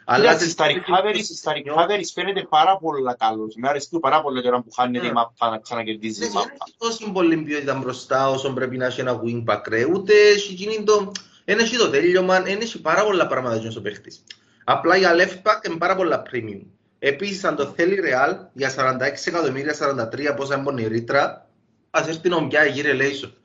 [0.06, 3.54] Εντάξει, σε- στα recoveries, στα recoveries φαίνεται πάρα πολύ καλός.
[3.56, 5.14] Με αρέσει πάρα πολύ τώρα που χάνεται η Ναι.
[5.14, 6.48] μάπα να ξανακερδίζει Ναι, η δεν μάπα.
[6.66, 9.84] έχει τόση πολλή ποιότητα μπροστά όσο πρέπει να έχει ένα wing back ρε.
[9.84, 11.12] Ούτε έχει γίνει το...
[11.44, 14.22] Εν έχει το τέλειωμα, εν έχει πάρα πολλά πράγματα για ο παίχτης.
[14.64, 16.60] Απλά για left back είναι πάρα πολλά premium.
[16.98, 21.48] Επίσης, αν το θέλει η Real, για 46 εκατομμύρια, 43 πόσα έμπονε η ρήτρα,
[21.90, 23.30] ας έρθει να μπιά η relation.
[23.32, 23.39] Να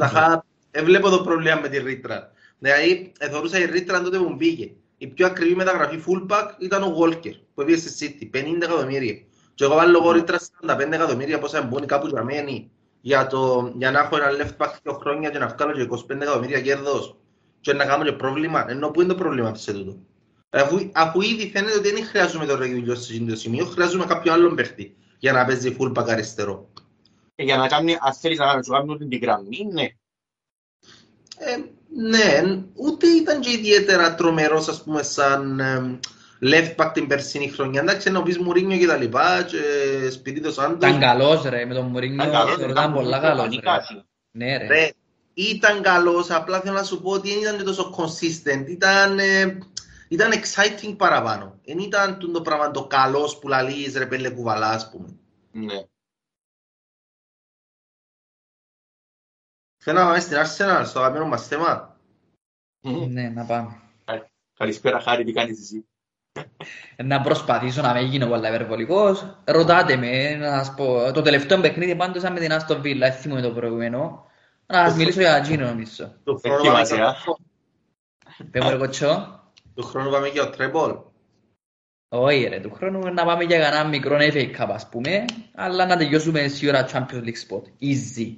[0.00, 0.44] χα...
[0.70, 2.32] Ε, βλέπω το πρόβλημα με τη ρήτρα.
[2.58, 4.70] Δηλαδή, εθωρούσα η ρήτρα τότε που μπήκε.
[4.98, 9.14] Η πιο ακριβή μεταγραφή fullback ήταν ο Walker, που πήγε στη City, 50 εκατομμύρια.
[9.54, 13.90] Και εγώ βάλω εγώ ρήτρα 45 εκατομμύρια πόσα εμπόνει κάπου για μένει για, το, για
[13.90, 17.16] να έχω ένα left back δύο χρόνια και να βγάλω και 25 εκατομμύρια κέρδος
[17.60, 18.70] και να κάνω και πρόβλημα.
[18.70, 19.96] Ενώ πού είναι το πρόβλημα σε τούτο.
[20.50, 24.32] Αφού, αφού ήδη φαίνεται ότι δεν χρειάζομαι το Ρεγγιλιό σε αυτό το σημείο, χρειάζομαι κάποιο
[24.32, 26.68] άλλο παίχτη για να παίζει fullback αριστερό.
[27.42, 29.82] Ε, Για να κάνει, αν θέλεις να κάνεις, σου κάνουν την γραμμή, ναι.
[31.38, 31.56] Ε,
[31.96, 32.42] ναι,
[32.74, 35.98] ούτε ήταν και ιδιαίτερα τρομερός ας πούμε σαν ε,
[36.42, 37.80] left back την περσίνη χρονιά.
[37.80, 39.60] Εντάξει, να πεις Μουρίνιο και τα λοιπά και
[40.10, 40.88] σπίτι το Σάντος.
[40.88, 43.60] Ήταν καλός ρε, με τον Μουρίνιο Ήταν καλός, θεωρώ ήταν ήταν πολλά πολύ καλός ρε.
[43.60, 44.04] πανικάς.
[44.30, 44.66] Ναι ρε.
[44.66, 44.90] Ρε,
[45.34, 48.68] ήταν καλός, απλά θέλω να σου πω ότι δεν ήταν και τόσο consistent.
[48.68, 49.58] Ήταν, ε,
[50.08, 51.60] ήταν exciting παραπάνω.
[51.64, 55.08] Δεν ήταν τούτο το πράγμα το καλός που λαλείς ρε πέλε κουβαλά ας πούμε.
[55.52, 55.86] Ναι.
[59.84, 61.96] Θέλω να πάμε στην Arsenal, στο αγαπημένο μας θέμα.
[63.08, 63.80] Ναι, να πάμε.
[64.58, 65.86] Καλησπέρα, Χάρη, τι κάνεις εσύ;
[67.04, 69.36] Να προσπαθήσω να μην γίνω πολλά υπερβολικός.
[69.44, 71.12] Ρωτάτε με, να σας πω.
[71.12, 74.26] Το τελευταίο παιχνίδι πάντως ήταν με την Άστον Βίλα, δεν θυμούμαι το προηγούμενο.
[74.66, 76.12] Να σας μιλήσω για εκείνο νομίζω.
[76.24, 77.16] Του χρόνου Εκεί πάμε μας, για-
[78.38, 78.44] ε.
[78.50, 79.40] Πες μου ρε κοτσό.
[79.74, 81.02] Του χρόνου πάμε για το treble.
[82.08, 85.96] Όχι ρε, του χρόνου να πάμε για κανένα μικρό FA Cup ας πούμε, αλλά να
[85.96, 87.62] τελειώσουμε σίγουρα Champions League spot.
[87.80, 88.36] Easy.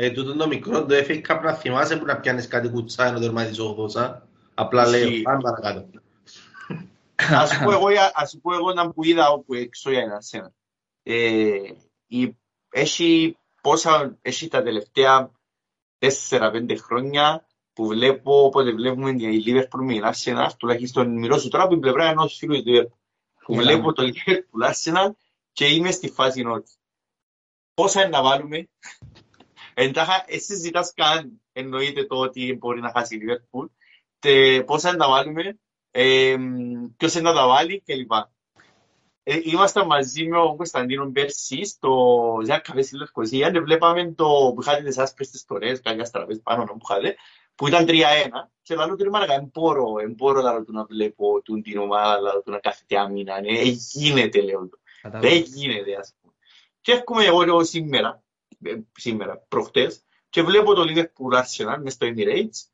[0.00, 3.18] Ε, τούτο το μικρό, το FA Cup να θυμάσαι που να πιάνεις κάτι κουτσά ενώ
[3.18, 3.58] τερματίζεις
[3.96, 4.14] 80.
[4.54, 5.22] Απλά λέει, Ισχύει.
[5.22, 5.88] πάμε παρακάτω.
[7.40, 10.00] Ας σου πω εγώ, για- ας σου πω εγώ να που είδα όπου έξω για
[10.00, 10.52] ένα σένα.
[11.02, 11.54] Ε,
[12.06, 12.36] η,
[12.70, 15.30] έχει, πόσα, έχει τα τελευταία
[16.30, 21.72] 4-5 χρόνια που βλέπω, όποτε βλέπουμε την Liverpool με την Arsenal, τουλάχιστον μιλώσω τώρα από
[21.72, 22.98] την πλευρά ενός φίλου του Liverpool,
[23.44, 25.10] που Για βλέπω να- το Liverpool Arsenal
[25.52, 26.70] και είμαι στη φάση ότι
[27.74, 28.68] πόσα είναι να βάλουμε;
[29.80, 33.66] Εντάχα, εσύ ζητάς καν, εννοείται το ότι μπορεί να χάσει η Liverpool,
[34.18, 35.58] και πόσα είναι να βάλουμε,
[35.90, 36.36] ε,
[36.96, 38.12] ποιος είναι να τα βάλει κλπ.
[39.22, 44.52] Ε, ήμασταν μαζί με τον Κωνσταντίνο πέρσι στο Ζακ Καφέ στη Λευκοσία και βλέπαμε το
[44.54, 47.16] που είχατε τις άσπρες τις τορές, κάποια στραβές πάνω να που είχατε,
[47.54, 47.92] που ήταν 3-1
[48.62, 52.20] και λέω του ρημάρακα, δεν μπορώ, δεν μπορώ λαλό του να βλέπω του την ομάδα,
[52.20, 53.62] λαλό του να κάθεται άμυνα, ε, ε,
[53.92, 54.80] γίνεται λέω του.
[55.02, 55.36] Δεν Κατάλαβα.
[55.36, 56.32] γίνεται, ας πούμε.
[56.80, 58.27] Και έρχομαι εγώ λίγο σήμερα, ε,
[58.96, 62.68] σήμερα, προχτές, και βλέπω το Liverpool Arsenal μες στο Emirates.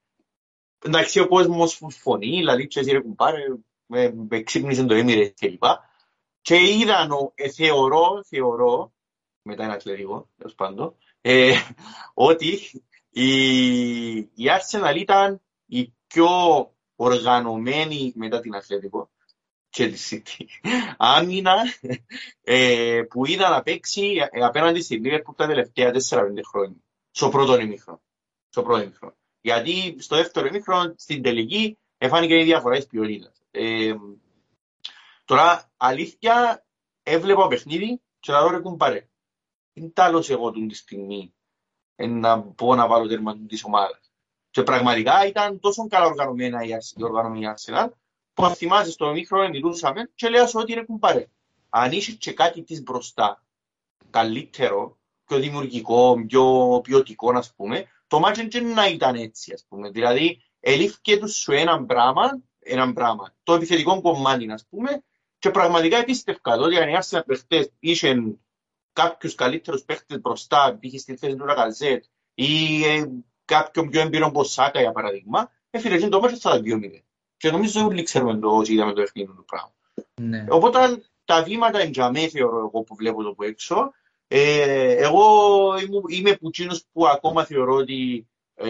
[0.84, 3.42] εντάξει ο κόσμος φωνεί, δηλαδή και εσύ ρε κουμπάρε,
[3.86, 5.62] με, με ξύπνησε το Emirates κλπ.
[6.40, 8.92] Και είδαν, ο- ε, θεωρώ, θεωρώ,
[9.42, 11.54] μετά είναι αθλητικό, τέλος πάντων, ε,
[12.14, 12.58] ότι
[13.10, 13.28] η,
[14.16, 16.28] η Arsenal ήταν η πιο
[16.96, 19.10] οργανωμένη μετά την αθλητικό
[19.74, 20.44] και τη City.
[20.96, 21.54] Άμυνα
[22.40, 25.96] ε, που είδα να παίξει ε, απέναντι στη Liverpool τα τελευταία 4-5
[26.48, 26.76] χρόνια.
[27.10, 28.02] Στο πρώτο ημίχρονο.
[28.48, 29.16] Στο πρώτο ημίχρονο.
[29.40, 33.42] Γιατί στο δεύτερο ημίχρονο στην τελική εφάνηκε η διαφορά της ποιότητας.
[33.50, 33.94] Ε,
[35.24, 36.64] τώρα, αλήθεια,
[37.02, 39.08] έβλεπα παιχνίδι και θα δω ρε κουμπάρε.
[39.72, 41.34] Είναι τάλος εγώ τούτη τη στιγμή
[41.96, 44.12] ε, να πω να βάλω τέρμα της ομάδας.
[44.50, 47.88] Και πραγματικά ήταν τόσο καλά οργανωμένα η, Arsenal- η οργανωμένη Arsenal
[48.34, 51.26] που αν θυμάσαι στο μικρό μιλούσαμε και λέω σου ότι ρε κουμπάρε.
[51.68, 53.44] Αν είσαι και κάτι της μπροστά
[54.10, 59.90] καλύτερο, πιο δημιουργικό, πιο ποιοτικό, ας πούμε, το μάτσο δεν να ήταν έτσι, ας πούμε.
[59.90, 65.02] Δηλαδή, ελήφθηκε τους σου έναν πράγμα, έναν πράγμα, το επιθετικό κομμάτι, ας πούμε,
[65.38, 68.36] και πραγματικά επίστευκα ότι αν η Arsenal παιχτές είχε
[68.92, 71.00] κάποιους καλύτερους παίχτες μπροστά, π.χ.
[71.00, 73.04] στη θέση του Ρακαλζέτ ή ε,
[73.44, 77.02] κάποιον πιο έμπειρο από Σάκα, για παράδειγμα, έφυγε και το μάτσο στα 2-0.
[77.36, 79.72] Και νομίζω όλοι ξέρουμε το όσοι είδαμε το παιχνίδι του πράγμα.
[80.14, 80.46] Ναι.
[80.48, 80.78] Οπότε
[81.24, 83.92] τα βήματα εντιαμέ θεωρώ εγώ που βλέπω το που έξω.
[84.28, 85.24] Ε, εγώ
[85.78, 88.68] είμαι, είμαι που εκείνος που ακόμα θεωρώ ότι ε,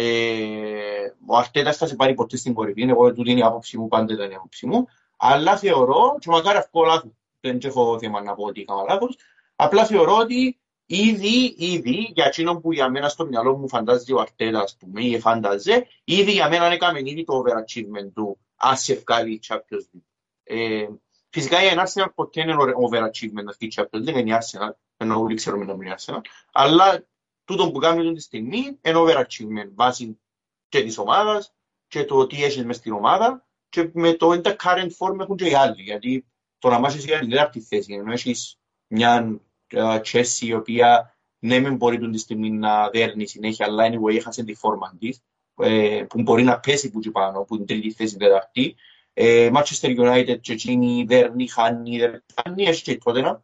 [1.26, 2.82] ο Αρτέτας θα σε πάρει ποτέ στην κορυφή.
[2.82, 4.86] Εγώ τούτη είναι η άποψη μου, πάντα ήταν η άποψη μου.
[5.16, 9.16] Αλλά θεωρώ, και μακάρι αυτό λάθος, δεν έχω θέμα να πω ότι έκανα λάθος,
[9.56, 14.20] απλά θεωρώ ότι ήδη, ήδη, για εκείνον που για μένα στο μυαλό μου φαντάζει ο
[14.20, 18.94] Αρτέτα, ας πούμε, ή φαντάζε, ήδη για μένα έκαμε ήδη το overachievement του, αν σε
[18.94, 20.08] βγάλει η Champions League.
[20.42, 20.86] Ε,
[21.34, 25.34] Φυσικά η Arsenal ποτέ είναι overachievement αυτή η Champions League, είναι η Arsenal, ενώ όλοι
[25.34, 26.20] ξέρουμε να είναι η Arsenal,
[26.52, 27.06] αλλά
[27.44, 30.20] τούτο που κάνουμε αυτή τη στιγμή είναι overachievement βάσει
[30.68, 31.54] και της ομάδας
[31.86, 35.36] και το τι έχεις μες στην ομάδα και με το εν τα current form έχουν
[35.36, 36.26] και οι άλλοι, γιατί
[36.58, 39.40] το να μάθεις για την τέταρτη θέση, ενώ έχεις μια
[39.74, 44.16] uh, Chelsea η οποία ναι μεν μπορεί την τη στιγμή να δέρνει συνέχεια, αλλά anyway
[44.16, 45.22] έχασε τη φόρμα της,
[45.56, 48.74] ε, που μπορεί να πέσει που εκεί πάνω, που την τρίτη θέση τέταρτη,
[49.12, 53.42] ε, Manchester United και εκείνη δέρνει, χάνει, δεν χάνει, έχει και τότε να.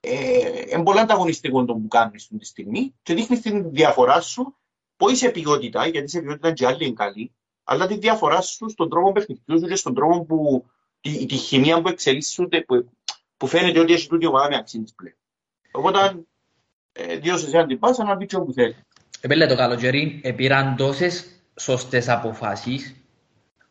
[0.00, 4.56] Ε, είναι πολύ ανταγωνιστικό το που κάνεις αυτή τη στιγμή και δείχνεις την διαφορά σου,
[4.96, 7.32] όχι σε ποιότητα, γιατί σε ποιότητα και άλλοι είναι καλοί,
[7.64, 10.66] αλλά τη διαφορά σου στον τρόπο παιχνιδιούς σου και στον τρόπο που
[11.00, 12.90] τη, τη χημεία που εξελίσσονται, που,
[13.36, 15.16] που φαίνεται ότι έχει τούτη η ομάδα με αξίνη της πλέον.
[15.72, 16.24] Οπότε,
[16.92, 18.76] ε, διότι σε την πάσα να πει και όπου θέλεις.
[19.20, 22.94] Επέλε το καλοκαίρι πήραν τόσες σωστές αποφάσεις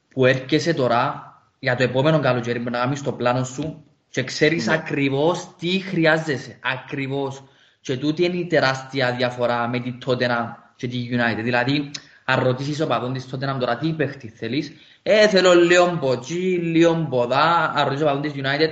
[0.10, 1.24] που έρχεσαι τώρα
[1.60, 4.74] για το επόμενο καλοκαίρι που να κάνεις το πλάνο σου και ξέρεις Ναι.
[4.74, 6.60] ακριβώς τι χρειάζεσαι.
[6.74, 7.44] Ακριβώς.
[7.82, 11.44] Και τούτη είναι η τεράστια διαφορά με τη Tottenham και τη United.
[11.44, 11.92] Δηλαδή,
[12.26, 14.72] αν ρωτήσεις ο παδόν της Tottenham τώρα τι παίχτη θέλεις,
[15.04, 18.70] ε, θέλω λίγο μποτζί, λίγο μποδά, αν ρωτήσεις ο παδόν της United,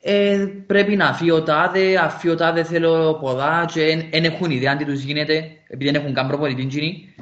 [0.00, 4.76] ε, πρέπει να φύγει ο τάδε, αφή ο τάδε θέλω ποδά και δεν έχουν ιδέα
[4.76, 5.34] τι τους γίνεται,
[5.66, 7.14] επειδή δεν έχουν καν προπονητή τζινή.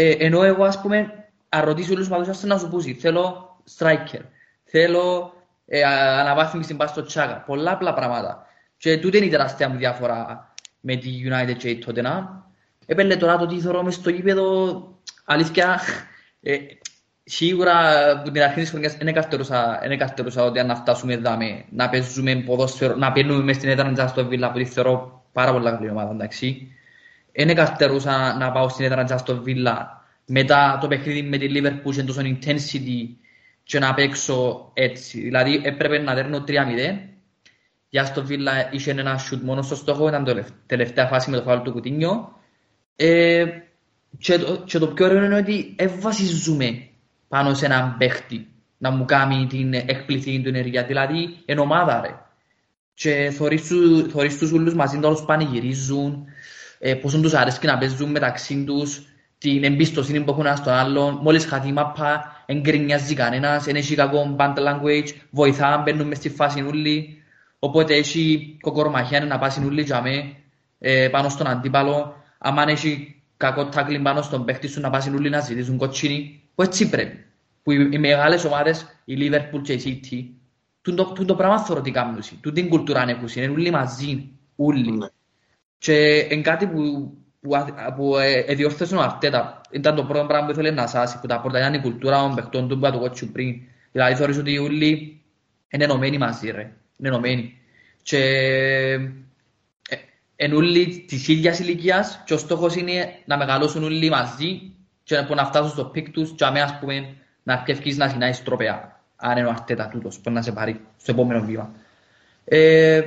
[0.00, 4.20] Ε, ενώ εγώ, ας πούμε, αν ρωτήσω όλους τους παδούς, να σου πούσει, θέλω striker,
[4.64, 5.32] θέλω
[5.66, 8.46] ε, α- αναβάθμιση στην πάση στο τσάκα, πολλά απλά πράγματα.
[8.76, 12.24] Και τούτη είναι η τεράστια μου διαφορά με τη United και η Tottenham.
[12.86, 14.82] Έπαιρνε τώρα το τι θεωρώ μες στο γήπεδο,
[15.24, 15.80] αλήθεια,
[16.40, 16.56] ε,
[17.24, 21.64] σίγουρα από την αρχή της χρονιάς δεν καρτερούσα, δεν καρτερούσα ότι αν να φτάσουμε δάμε,
[21.70, 25.70] να παίζουμε ποδόσφαιρο, να παίρνουμε μες στην έδρα στο Βίλα, που τη θεωρώ πάρα πολλά
[25.70, 26.72] καλή ομάδα, εντάξει.
[27.44, 32.02] Δεν καρτερούσα να πάω στην έδρα στο Βίλα, μετά το παιχνίδι με τη Liverpool και
[32.02, 33.16] τόσο intensity
[33.62, 35.20] και να παίξω έτσι.
[35.20, 36.52] Δηλαδή έπρεπε να δέρνω 3-0
[37.88, 41.36] για στο Βίλα είχε ένα shoot μόνο στο στόχο, ήταν το τελευτ- τελευταία φάση με
[41.36, 42.32] το φάουλ του Κουτίνιο.
[42.96, 43.44] Ε,
[44.18, 46.88] και, το, και το πιο ωραίο είναι ότι δεν βασίζουμε
[47.28, 48.46] πάνω σε έναν παίχτη
[48.78, 50.84] να μου κάνει την εκπληκτική του ενέργεια.
[50.84, 52.14] Δηλαδή, εν ομάδα ρε.
[52.94, 56.26] Και θωρείς, του, θωρείς τους ούλους μαζί τους πανηγυρίζουν,
[56.78, 59.02] ε, πόσο τους αρέσει να παίζουν μεταξύ τους,
[59.38, 61.18] την εμπιστοσύνη που έχουν ένας στον άλλον.
[61.22, 66.16] Μόλις χαθεί η μάπα, δεν γκρινιάζει κανένας, δεν έχει κακό band language, βοηθά, μπαίνουν μες
[66.16, 67.22] στη φάση ούλοι.
[67.58, 70.32] Οπότε έχει κοκορμαχιά να πάσει ούλοι για με,
[70.78, 72.22] ε, πάνω στον αντίπαλο.
[72.38, 76.62] Άμα έχει κακό tackling πάνω στον παίχτη σου να πάσει ούλοι να ζητήσουν κοτσίνη, που
[76.62, 77.24] έτσι πρέπει.
[77.62, 80.24] Που οι, οι μεγάλες ομάδες, η Liverpool και η City,
[80.82, 82.20] τούν το, τούν το πράγμα θεωρώ τι κάνουν.
[82.40, 85.10] Τούν την κουλτούρα αν έχουν, είναι όλοι μαζί, όλοι.
[85.86, 85.94] Ναι.
[85.94, 89.60] Και είναι κάτι που, που, α- που ε, εδιόρθωσε ο Αρτέτα.
[89.70, 92.34] Ήταν το πρώτο πράγμα που ήθελε να σάσει, που τα πρώτα ήταν η κουλτούρα των
[92.34, 93.54] παιχτών του που το κότσου πριν.
[93.92, 95.20] Δηλαδή θεωρείς ότι όλοι
[95.68, 96.72] είναι ενωμένοι μαζί ρε.
[96.96, 97.58] Είναι ενωμένοι.
[98.02, 98.18] Και
[99.88, 99.96] ε,
[100.36, 105.34] είναι όλοι της ίδιας ηλικίας και ο στόχος είναι να μεγαλώσουν όλοι μαζί και που
[105.34, 109.36] να φτάσουν στο πικ τους και αμέ, ας πούμε, να αρκευκείς να συνάεις τρόπαια, αν
[109.36, 111.70] είναι ο Αρτέτα τούτος, που να σε πάρει στο επόμενο βήμα.
[112.44, 113.02] Ε,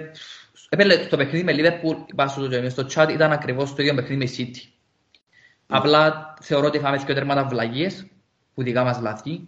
[0.73, 4.31] επέλε, το παιχνίδι με Liverpool, είπα στο, στο chat, ήταν ακριβώς το ίδιο παιχνίδι με
[4.37, 4.69] City.
[5.67, 8.05] Απλά θεωρώ ότι είχαμε δύο τέρματα βλαγίες,
[8.53, 9.47] που δικά μας λάθη.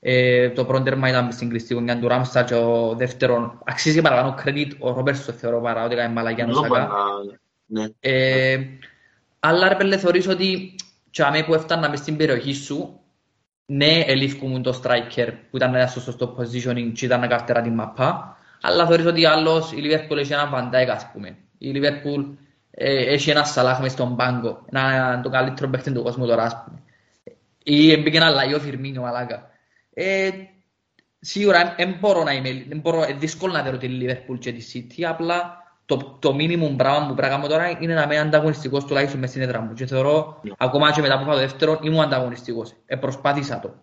[0.00, 4.34] Ε, το πρώτο τέρμα ήταν στην κλειστή γωνιά του Ράμσα και ο δεύτερο, αξίζει παραπάνω
[4.44, 6.90] credit, ο Ρόμπερτς το θεωρώ παρά ότι έκανε μαλαγιά νοσακά.
[7.66, 7.84] Ναι.
[8.00, 8.60] Ε,
[9.38, 10.74] αλλά ρε πέλε θεωρείς ότι
[11.10, 13.00] και αμέ που έφτανα μες στην περιοχή σου,
[13.66, 17.74] ναι, ελήφκουν το striker που ήταν ένας σωστός στο positioning και ήταν να καρτέρα την
[17.74, 21.36] μαπά, αλλά θεωρείς ότι άλλος η Liverpool έχει έναν Van Dijk, ας πούμε.
[21.58, 22.34] Η Liverpool
[22.70, 26.62] ε, έχει ένα Σαλάχ μες στον πάγκο, ένα το καλύτερο παίχτη του κόσμου τώρα, ας
[26.64, 26.82] πούμε.
[27.62, 29.50] Ή μπήκε ένα λαϊό Φιρμίνιο, μαλάκα.
[29.94, 30.30] Ε,
[31.20, 34.86] σίγουρα δεν μπορώ να είμαι, δεν μπορώ, ε, δύσκολο να δω τη Liverpool και τη
[34.98, 38.84] City, απλά το, το minimum πράγμα που πρέπει να κάνω τώρα είναι να είμαι ανταγωνιστικός
[38.84, 39.72] τουλάχιστον μες στην έδρα μου.
[39.72, 40.52] Και θεωρώ, Ναι.
[40.58, 42.74] ακόμα και μετά που πάω το δεύτερο, ήμουν ανταγωνιστικός.
[42.86, 43.74] Επροσπάθησα το.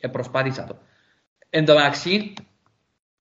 [0.00, 0.76] Επροσπάθησα το.
[1.50, 2.34] Εν τω μεταξύ,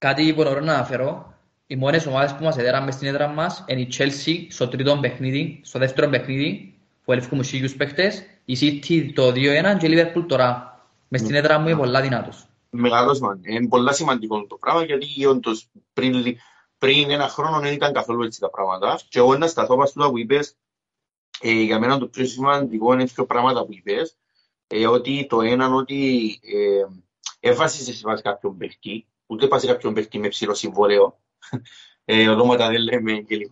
[0.03, 1.33] κάτι που μπορώ να αναφέρω,
[1.67, 4.97] οι μόνες ομάδες που μας έδεραν μες στην έδρα μας είναι η Chelsea στο τρίτο
[5.01, 10.25] παιχνίδι, στο δεύτερο παιχνίδι, που έλειφκουμε σίγιους παίχτες, η City το 2-1 και η Liverpool
[10.27, 10.77] τώρα.
[11.07, 12.45] Μες στην έδρα μου είναι πολλά δυνατός.
[12.69, 13.39] Μεγάλος μαν.
[13.43, 16.37] Είναι πολύ σημαντικό το πράγμα γιατί όντως πριν, λι-
[16.77, 18.99] πριν ένα χρόνο δεν ήταν καθόλου έτσι τα πράγματα.
[19.09, 20.55] Και εγώ να σταθώ πάνω στο που είπες,
[21.41, 24.17] ε, για μένα το πιο σημαντικό είναι δύο πράγματα που είπες.
[24.67, 26.85] Ε, ότι το ένα ότι ε,
[27.49, 31.19] έμφασισες σε βάση κάποιον παίχτη, ούτε πας σε κάποιον παίχτη με ψηλό συμβόλαιο,
[32.05, 33.51] ε, ονόματα δεν λέμε κλπ.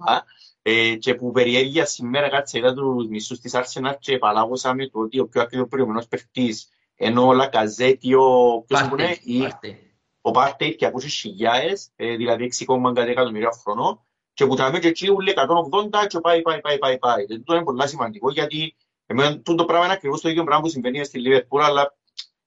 [0.63, 4.99] Ε, και που περιέργεια σήμερα κάτσε είδα τους μισούς της Arsenal και παλάγωσα με το
[4.99, 6.69] ότι ο πιο ακριβώς προηγούμενος παίχτης
[7.03, 9.79] ενώ ο Λακαζέτη, ο ποιος που είναι, Πάρτε, ή πάρτε.
[10.21, 15.09] ο Πάρτεϊ και ακούσεις χιλιάες, ε, δηλαδή 6,1 εκατομμύρια χρόνο και που τα μέτια εκεί
[15.09, 17.25] ούλε 180 και πάει, πάει, πάει, πάει, πάει.
[17.25, 20.69] Και τούτο είναι πολύ σημαντικό γιατί εμένα τούτο πράγμα είναι ακριβώς το ίδιο πράγμα που
[20.69, 21.95] συμβαίνει στη Λίβερπουλ, αλλά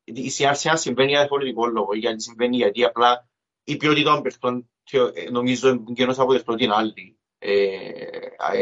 [0.05, 3.29] η Arsenal συμβαίνει για διαφορετικό λόγο, γιατί συμβαίνει γιατί απλά
[3.65, 7.19] η ποιότητα των παιχτών θεω- ε, νομίζω είναι γενός αποδεχτώ την άλλη.
[7.39, 7.67] Ε,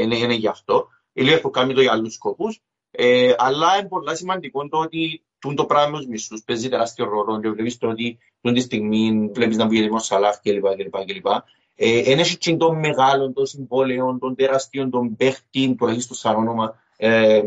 [0.01, 0.89] είναι, είναι γι' αυτό.
[1.13, 2.61] Η Liverpool κάνει το για άλλους σκοπούς.
[2.91, 7.05] Ε, αλλά είναι πολύ σημαντικό το ότι τούν το πράγμα με τους μισθούς παίζει τεράστιο
[7.05, 10.65] ρόλο και βλέπεις το ότι τούν τη στιγμή βλέπεις να βγει ο Σαλάχ κλπ.
[10.77, 11.27] κλπ, κλπ.
[11.75, 16.75] Ε, εν έχει και των μεγάλων, των συμβόλαιων, των τεράστιων, των παίχτην, τουλάχιστον σαν όνομα,
[16.97, 17.43] ε,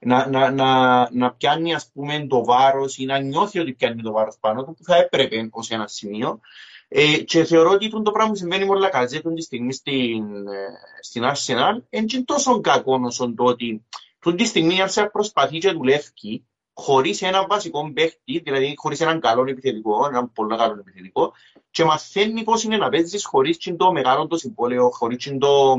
[0.00, 4.12] να, να, να, να πιάνει ας πούμε το βάρος ή να νιώθει ότι πιάνει το
[4.12, 6.40] βάρος πάνω του που θα έπρεπε ως ένα σημείο.
[6.88, 10.66] Ε, και θεωρώ ότι το πράγμα που συμβαίνει με όλα καζέτων τη στιγμή στην, ε,
[11.00, 13.84] στην Arsenal είναι και τόσο κακό όσο το ότι
[14.24, 19.20] αυτή τη στιγμή η Arsenal προσπαθεί και δουλεύει χωρίς έναν βασικό παίχτη, δηλαδή χωρίς έναν
[19.20, 21.32] καλό επιθετικό, έναν πολύ καλό επιθετικό
[21.70, 25.76] και μαθαίνει πώς είναι να παίζεις χωρίς και το μεγάλο το συμβόλαιο, χωρίς και το,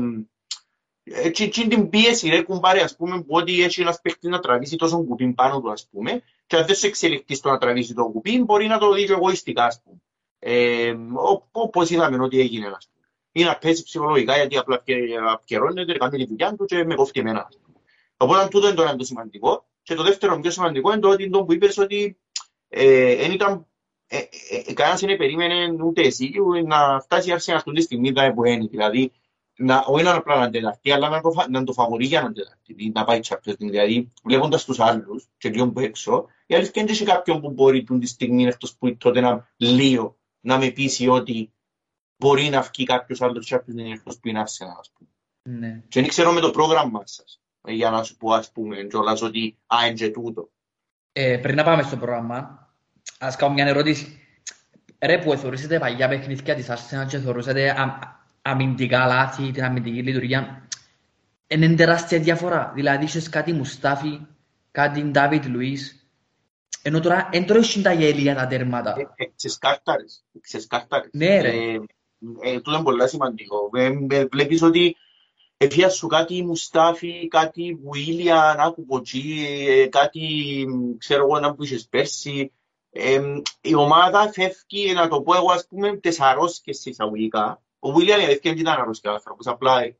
[1.04, 4.38] ε, και, και την πίεση ρε κουμπάρε ας πούμε που ότι έχει ένας παίχτης να
[4.38, 7.94] τραβήσει τόσο κουπί πάνω του ας πούμε και αν δεν σε εξελιχθεί στο να τραβήσει
[7.94, 9.96] το κουπί μπορεί να το δεις και εγωιστικά ας πούμε.
[10.38, 13.06] Ε, ο- όπως είδαμε ότι έγινε ας πούμε.
[13.32, 17.20] Ή να πέσει ψυχολογικά γιατί απλά απκαι- απκαιρώνεται, κάνει τη δουλειά του και με κόφτει
[17.20, 17.46] εμένα.
[17.48, 17.76] ας πούμε.
[18.16, 19.66] Οπότε τούτο είναι το ένα το σημαντικό.
[19.82, 22.18] Και το δεύτερο πιο σημαντικό είναι το ότι το που είπες ότι
[22.68, 23.66] ε, δεν ήταν
[24.06, 24.26] ε, ε,
[24.66, 26.32] ε, κανένας δεν περίμενε ούτε εσύ
[26.64, 28.66] να φτάσει η Arsenal αυτή τη στιγμή δηλαδή, που είναι.
[28.66, 29.12] Δηλαδή,
[29.56, 32.26] να, όχι να απλά να αντεταχθεί, αλλά να το, φα- να το φαβορεί για να
[32.26, 33.56] αντεταχθεί, να πάει Champions League.
[33.58, 37.82] Δηλαδή, βλέποντας τους άλλους και λίγο που έξω, η αλήθεια είναι και κάποιον που μπορεί
[37.82, 41.52] την τη στιγμή εκτός που τότε να λίγο να με πείσει ότι
[42.16, 45.10] μπορεί να βγει κάποιος άλλος Champions League εκτός που είναι Arsenal, ας πούμε.
[45.58, 45.82] Ναι.
[45.88, 49.22] Και δεν ξέρω με το πρόγραμμα σας, ε, για να σου πω, ας πούμε, κιόλας
[49.22, 50.50] ότι α, είναι και τούτο.
[51.12, 52.72] Ε, πριν να πάμε στο πρόγραμμα,
[53.18, 54.16] ας κάνω μια ερώτηση.
[54.98, 60.68] Ρε που θεωρήσετε παλιά παιχνίδια της Arsenal και θεωρούσατε α- αμυντικά λάθη, την αμυντική λειτουργία,
[61.46, 62.72] είναι τεράστια διαφορά.
[62.74, 64.20] Δηλαδή, είχες κάτι Μουστάφι,
[64.70, 66.02] κάτι Ντάβιτ Λουίς,
[66.82, 68.94] ενώ τώρα δεν τρώει τα γέλια τα τέρματα.
[68.98, 71.10] Ε, ε, Ξεσκάρταρες, ξεσκάρταρες.
[71.12, 71.48] Ναι, ρε.
[71.48, 71.80] Ε,
[72.40, 73.70] ε, τούτο είναι πολύ σημαντικό.
[73.74, 74.96] Ε, ε, βλέπεις ότι
[75.56, 80.20] έφυγε σου κάτι Μουστάφι, κάτι Βουίλιαν, άκου ποτσί, ε, κάτι,
[80.68, 82.52] μ, ξέρω εγώ, να που είχες πέρσι.
[82.90, 83.20] Ε,
[83.60, 87.62] η ομάδα φεύγει, να το πω εγώ, ας πούμε, τις αρρώσκες εισαγωγικά.
[87.84, 89.96] Ο Βουίλιαν η αλήθεια δεν ήταν αρρώσκια άνθρωπος, απλά ε,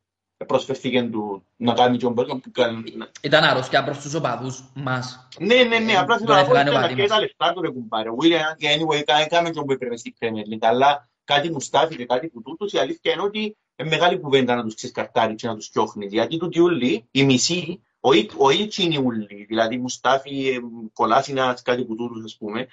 [0.46, 2.82] προσφέρθηκε του να κάνει τον Μπέρκαμ που κάνει.
[3.22, 5.28] Ήταν αρρώσκια προς τους οπαδούς μας.
[5.38, 7.14] Ναι, ναι, ναι, απλά Τον θέλω να πω έφυγαν ότι οι ήταν οπαδοί και τα
[7.14, 7.22] μας.
[7.22, 8.08] λεφτά του ρε κουμπάρε.
[8.08, 11.96] Ο William και anyway κα- έκαμε και όπου έπρεπε στην Premier League, αλλά κάτι Μουστάφι
[11.96, 15.46] και κάτι που τούτους, η αλήθεια είναι ότι είναι μεγάλη κουβέντα να τους ξεσκαρτάρει και
[15.46, 16.06] να τους πιώχνει.
[16.06, 20.58] Γιατί τούτοι ούλοι, οι μισοί, όχι όχι εκείνοι ούλοι, δηλαδή Μουστάφι, ε,
[20.92, 22.66] Κολάσινας, κάτι που τούτους ας πούμε,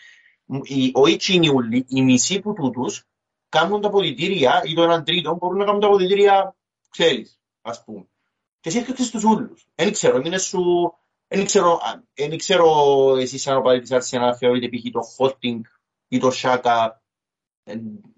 [0.45, 3.03] μ, οι- όχι εκείνοι ούλοι, οι μισοί που τούτους
[3.49, 6.55] κάνουν τα αποδητήρια ή το έναν τρίτο μπορούν να κάνουν τα αποδητήρια,
[6.89, 8.07] ξέρεις, ας πούμε.
[8.59, 9.67] Και εσύ έφτιαξες τους ούλους.
[9.75, 10.93] Δεν ξέρω, είναι σου
[11.27, 14.91] Δεν ξέρω, α, δεν ξέρω εσείς σαν οπαδοί της Arsenal θεωρείτε π.χ.
[14.91, 15.61] το Holding
[16.07, 16.87] ή το Shaka
[17.63, 17.75] ε,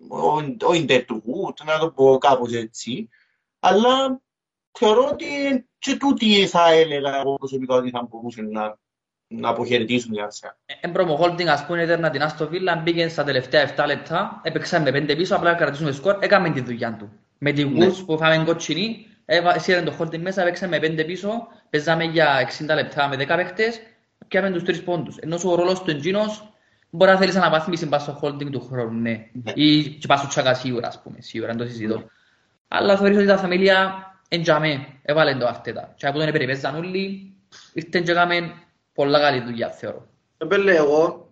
[0.10, 3.10] όχι- όχι dead to wood, να το πω κάπως έτσι,
[3.60, 4.22] αλλά
[4.72, 5.26] θεωρώ ότι
[5.80, 8.80] και τούτοι θα έλεγα εγώ προσωπικά ότι θα μπορούσαν να,
[9.40, 10.56] να αποχαιρετήσουν την Arsenal.
[10.82, 14.92] Έμπρομο holding, ας πούμε, έδερνα την Άστο Βίλα, μπήκε στα τελευταία 7 λεπτά, έπαιξαν με
[14.92, 17.12] 5 πίσω, απλά κρατήσουν σκορ, έκαμε τη δουλειά του.
[17.38, 17.86] Με τη Ναι.
[17.88, 22.40] Wolves που φάμε κοτσινή, έβα- σύρεν το holding μέσα, έπαιξαν με 5 πίσω, παίζαμε για
[22.40, 23.80] 60 λεπτά με 10 παίχτες,
[24.28, 25.18] πιάμε τους 3 πόντους.
[25.18, 26.54] Ενώ ο ρόλος του εντζίνος
[26.90, 29.28] μπορεί να θέλεις αναβάθμιση πας στο holding του χρόνου, ναι.
[29.32, 29.52] Ναι.
[29.56, 32.04] Ή και πας στο τσάκα σίγουρα, ας πούμε, σίγουρα, δεν το συζητώ.
[32.68, 33.94] Αλλά θεωρείς ότι τα θεμέλια
[34.30, 35.94] εντζαμέ, έβαλαν το Αρτέτα.
[35.98, 37.34] Και από τον περιπέζαν όλοι,
[37.74, 38.52] ήρθαν και έκαμε
[39.02, 40.08] πολλά καλή δουλειά, θεωρώ.
[40.38, 41.30] Επέλε εγώ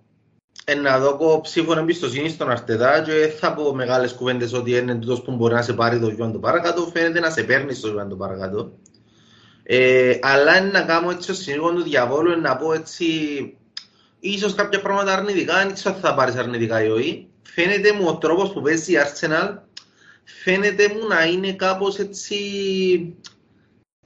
[0.66, 4.96] ε, να δω ψήφων εμπιστοσύνης στον Αρτετά και δεν θα πω μεγάλες κουβέντες ότι είναι
[4.96, 7.88] τούτος που μπορεί να σε πάρει το γιον το παρακάτω, φαίνεται να σε παίρνει στο
[7.88, 8.72] γιον το παρακάτω.
[9.64, 13.08] Ε, αλλά είναι να κάνω έτσι ως συνήγον του διαβόλου, είναι να πω έτσι,
[14.20, 17.28] ίσως κάποια πράγματα αρνητικά, δεν ξέρω αν θα πάρεις αρνητικά ή όχι.
[17.42, 19.58] Φαίνεται μου ο τρόπος που παίζει η Arsenal,
[20.24, 22.38] φαίνεται μου να είναι κάπως έτσι,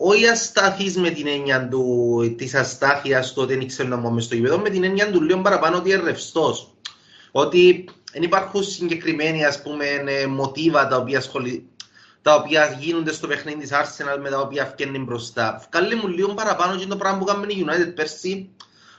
[0.06, 4.24] όχι ασταθής με την έννοια του, της αστάθειας του ότι δεν ξέρουν να μπουν μες
[4.24, 6.74] στο γήπεδο, με την έννοια του λίγο παραπάνω ότι είναι ρευστός.
[7.32, 11.68] Ότι δεν υπάρχουν συγκεκριμένοι ας πούμε ε, μοτίβα τα οποία, ασχολη...
[12.22, 15.68] τα οποία γίνονται στο παιχνίδι της Arsenal με τα οποία φτιάχνει μπροστά.
[15.72, 18.50] Βγάλε μου λίγο παραπάνω και το πράγμα που κάνουμε η United πέρσι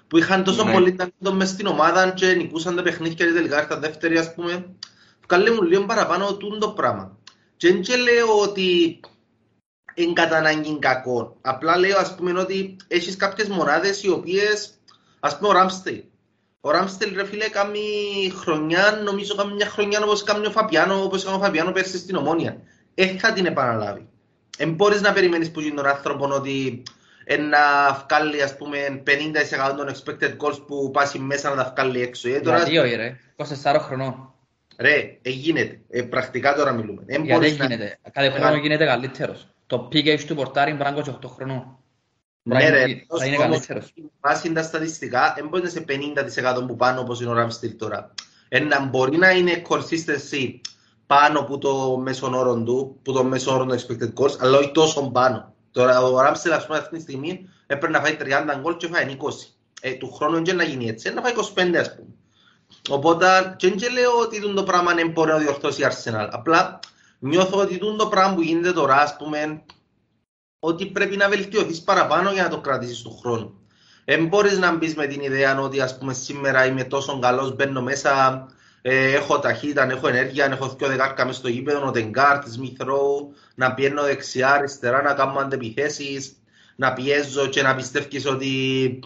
[0.09, 0.73] που είχαν τόσο Ναι.
[0.73, 4.67] πολύ ταλέντο μες στην ομάδα και νικούσαν τα παιχνίδια και τελικά ήρθαν δεύτεροι ας πούμε.
[5.29, 7.19] Βγάλε μου λίγο παραπάνω τούτο το πράγμα.
[7.57, 9.01] Και δεν και λέω ότι
[9.95, 11.37] είναι κατά ανάγκη κακό.
[11.41, 14.71] Απλά λέω ας πούμε ότι έχεις κάποιες μονάδες οι οποίες,
[15.21, 16.03] ας πούμε ο Ράμστελ.
[16.61, 17.81] Ο Ράμστελ ρε φίλε κάνει
[18.37, 22.17] χρονιά, νομίζω κάνει μια χρονιά όπως κάνει ο Φαπιάνο, όπως έκανε ο Φαπιάνο πέρσι στην
[22.17, 22.57] Ομόνια.
[22.95, 24.09] Δεν θα την επαναλάβει.
[24.59, 26.83] Δεν μπορείς να περιμένεις που γίνει τον άνθρωπο ότι
[27.25, 27.59] ε, να
[28.09, 32.29] βγάλει ας πούμε 50% των expected goals που πάσει μέσα να τα βγάλει έξω.
[32.29, 34.33] Ε, τώρα, Γιατί όχι ρε, 24 χρονών.
[34.79, 35.81] ρε, ε, γίνεται.
[35.91, 37.03] Ε, πρακτικά τώρα μιλούμε.
[37.07, 39.49] Δεν Γιατί μπορείς να- γίνεται; Κάθε χρόνο γίνεται καλύτερος.
[39.67, 41.79] Το PK του πορτάρι είναι πράγμα 28 χρονών.
[42.43, 43.95] Ναι, Πρέπει- ρε, Θα είναι όμως, καλύτερος.
[44.21, 48.15] Βάσει τα στατιστικά, δεν μπορεί να είσαι 50% που πάνω όπως είναι ο Ramsdale τώρα.
[48.49, 50.61] Ε, να μπορεί να είναι consistency
[51.07, 54.71] πάνω από το μέσον όρο του, που το μέσον όρο του expected goals, αλλά όχι
[54.71, 55.55] τόσο πάνω.
[55.71, 59.07] Τώρα ο Ramsdale, ας πούμε, αυτή τη στιγμή έπρεπε να φάει 30 γκολ και φάει
[59.07, 59.57] 20.
[59.81, 62.09] Ε, του χρόνου δεν να γίνει έτσι, να φάει 25 ας πούμε.
[62.91, 66.29] Οπότε, και δεν λέω ότι τούτο το πράγμα δεν μπορεί να διορθώσει η Arsenal.
[66.31, 66.79] Απλά
[67.29, 69.63] νιώθω ότι τούτο το πράγμα που γίνεται τώρα, ας πούμε,
[70.59, 73.59] ότι πρέπει να βελτιωθείς παραπάνω για να το κρατήσεις του χρόνου.
[74.05, 77.83] Δεν μπορείς να μπεις με την ιδέα ότι ας πούμε σήμερα είμαι τόσο καλός, μπαίνω
[77.83, 78.45] μέσα,
[78.83, 83.35] ε, έχω ταχύτητα, έχω ενέργεια, έχω δυο δεκάρκα μες στο γήπεδο, ο Τεγκάρτ, Smith Rowe,
[83.55, 86.37] να πιένω δεξιά, αριστερά, να κάνω αντεπιθέσεις,
[86.77, 88.99] να πιέζω και να πιστεύεις ότι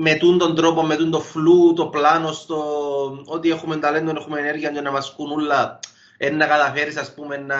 [0.00, 2.62] με τούν τον τρόπο, με τούν το φλού, το πλάνο, στο,
[3.26, 5.78] ότι έχουμε ταλέντο, έχουμε ενέργεια και να μας κουν όλα,
[6.22, 7.58] ε, να καταφέρεις ας πούμε να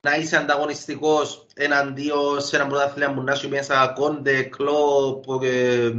[0.00, 5.92] να είσαι ανταγωνιστικός εναντίον σε ένα πρωτάθλημα που να έχει μέσα κόντε, κλόπ, ε,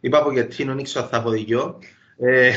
[0.00, 1.78] είπα από γιατί δεν ξέρω αν θα έχω δίκιο,
[2.18, 2.52] ε,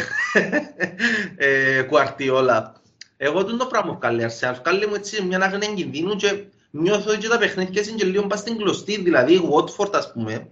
[1.36, 2.82] ε, κουαρτιόλα.
[3.18, 7.28] Εγώ τον το πράγμα βγάλει Αρσεάλ, βγάλει μου έτσι μια άγνοια κινδύνου και νιώθω ότι
[7.28, 10.50] τα παιχνίδια είναι και λίγο πας στην κλωστή, δηλαδή η Watford ας πούμε,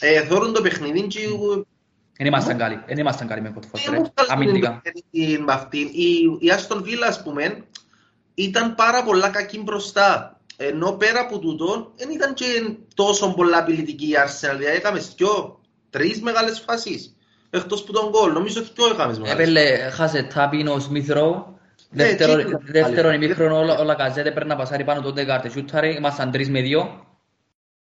[0.00, 1.20] ε, θόρουν το παιχνίδι και
[2.16, 2.82] Δεν ήμασταν καλοί.
[2.86, 3.96] Δεν ήμασταν καλοί με Watford, ρε.
[3.96, 4.82] έχουν βγάλει Αμυντικά.
[5.10, 5.88] την με αυτήν.
[5.92, 7.64] Η, η Aston Villa, ας πούμε,
[8.34, 10.40] ήταν πάρα πολλά κακή μπροστά.
[10.56, 12.44] Ενώ πέρα από τούτο, δεν ήταν και
[12.94, 14.56] τόσο πολλά απειλητική η Arsenal.
[14.58, 17.16] Δηλαδή, έκαμε δυο, τρεις μεγάλες φάσεις.
[17.50, 18.32] Εκτός που τον γκολ.
[18.32, 19.32] Νομίζω δυο έκαμε μεγάλες.
[19.32, 21.44] Έπαιρνε, χάσε τάπιν ο Smith Rowe.
[21.90, 23.24] Δεύτερον, τι είναι, δεύτερον πάλι.
[23.24, 25.48] ημίχρονο όλα, όλα καζέτε πρέπει να πασάρει πάνω τον Ντεκάρτε.
[25.48, 27.06] Σούταρε, ήμασταν τρεις με δύο.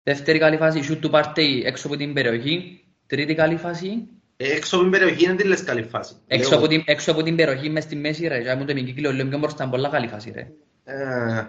[0.03, 2.83] Δεύτερη καλή φάση, σούτ του Παρτέι έξω από την περιοχή.
[3.11, 4.07] Τρίτη καλή φάση,
[4.37, 6.13] Ε, Έξω από την περιοχή είναι τη λες καλή φάση.
[6.27, 6.59] έξω Λέω.
[6.59, 8.39] από την, έξω από την περιοχή μες στη μέση ρε.
[8.41, 10.47] Για μου το μικρό λέω πιο μπροστά, πολλά καλή φάση ρε.
[10.83, 10.95] Ε,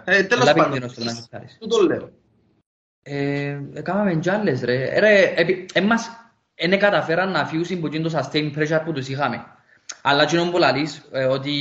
[0.05, 0.73] ε, τέλος Πολλά πάντων.
[0.77, 1.57] επικίνδυνος το να σουτάρεις.
[1.59, 2.09] Τούτο λέω.
[3.03, 4.99] Ε, έκαναμε κι άλλες ρε.
[4.99, 6.09] Ρε, επί- εμάς
[6.55, 9.45] δεν καταφέραν να φύγουν που γίνει το sustained pressure που τους είχαμε.
[10.01, 11.53] Αλλά εκείνο που λαλείς, ε, ότι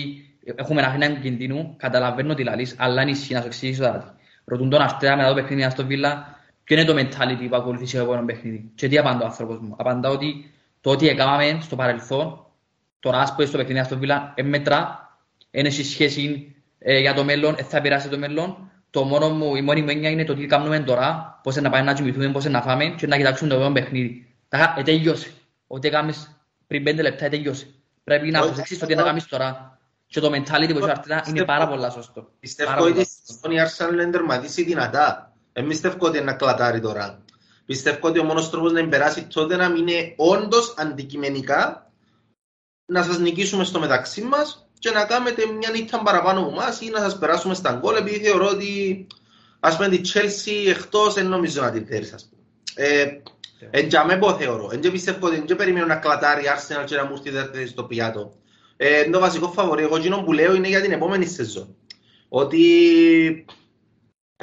[0.54, 3.98] έχουμε ένα χρόνο κινδύνου, καταλαβαίνω τι λαλείς, αλλά είναι ισχύ να σου εξηγήσω τώρα.
[3.98, 4.24] τι.
[4.44, 7.98] Ρωτούν τον Αρτέα μετά το παιχνίδι στο Βίλα, ποιο είναι το mentality που ακολουθεί σε
[7.98, 8.70] επόμενο παιχνίδι.
[8.74, 9.74] Και τι απαντά ο άνθρωπος μου.
[9.78, 10.50] Απαντά ότι
[10.80, 12.46] το ότι έκαναμε στο παρελθόν,
[13.00, 15.02] τώρα ας πούμε στο παιχνίδι στο Βίλα, ε, μετρά,
[15.50, 18.70] δεν έχει σχέση ε, για το μέλλον, ε, θα επηρεάσει το μέλλον.
[18.90, 21.84] Το μόνο μου, η μόνη μου έννοια είναι το τι κάνουμε τώρα, πώς να πάμε
[21.84, 24.26] να κοιμηθούμε, πώς να φάμε και να κοιτάξουμε το επόμενο παιχνίδι.
[24.48, 25.32] Τα ε, τελειώσε.
[25.66, 26.36] Ό,τι έκαμες
[26.66, 27.66] πριν πέντε λεπτά, ε, τελειώσε.
[28.04, 29.78] Πρέπει να Όχι, προσέξεις το τι να κάνεις τώρα.
[30.06, 32.20] Και το mentality που έχει ο Αρτέτα είναι πάρα πολλά σωστό.
[32.20, 33.32] Πάρα Πιστεύω πολλά ότι σωστό.
[33.32, 35.31] στον η Arsenal να τερματίσει δυνατά.
[35.52, 37.24] Δεν πιστεύω ότι είναι να κλατάρει τώρα.
[37.66, 41.90] Πιστεύω ότι ο μόνος τρόπος να περάσει τότε να είναι όντως αντικειμενικά
[42.86, 46.90] να σας νικήσουμε στο μεταξύ μας και να κάνετε μια νύχτα παραπάνω από εμάς ή
[46.90, 49.06] να σας περάσουμε στα γκολ επειδή θεωρώ ότι
[49.60, 52.42] ας πούμε τη Chelsea εκτός δεν νομίζω να την φέρεις ας πούμε.
[52.74, 53.20] Ε,
[53.70, 54.70] Εν για με πω θεωρώ.
[54.72, 57.66] Εν και πιστεύω ότι δεν περιμένω να κλατάρει η Arsenal και να μου έρθει δεύτερη
[57.66, 58.32] στο πιάτο.
[58.76, 61.76] Ε, το βασικό φαβορή, εγώ εκείνο που λέω είναι για την επόμενη σεζόν.
[62.28, 62.64] Ότι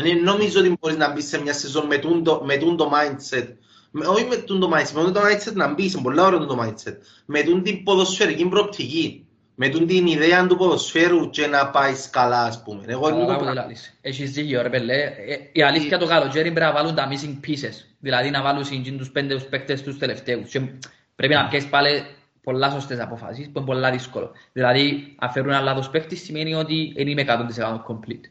[0.02, 2.92] δεν νομίζω ότι μπορείς να μπεις σε μια σεζόν με τούν το, με τούν το
[2.94, 3.48] mindset.
[3.92, 6.46] Με, όχι με τούν το mindset, με τούν το mindset να μπεις, είναι πολλά ωραίο
[6.46, 6.96] το mindset.
[7.26, 9.24] Με τούν την ποδοσφαιρική προοπτική.
[9.62, 12.84] Με τούν την ιδέα του ποδοσφαίρου και να πάεις καλά, ας πούμε.
[12.88, 13.62] Εγώ Καλά είναι το που το πράγμα.
[13.62, 13.98] λάλλεις.
[14.02, 14.94] Έχεις δίκιο ρε πέλε.
[15.04, 17.74] Ε, Η αλήθεια το καλοκαίρι πρέπει να βάλουν τα missing pieces.
[18.00, 20.50] Δηλαδή να βάλουν συντζήν τους πέντε τους παίκτες τους τελευταίους.
[20.50, 20.62] Και
[21.16, 22.04] πρέπει να πιέσεις πάλι
[22.44, 24.32] πολλά σωστές αποφάσεις που είναι πολλά δύσκολο.
[24.54, 28.30] Δηλαδή αν φέρουν ένα λάθος παίκτη σημαίνει ότι δεν είμαι 100% complete.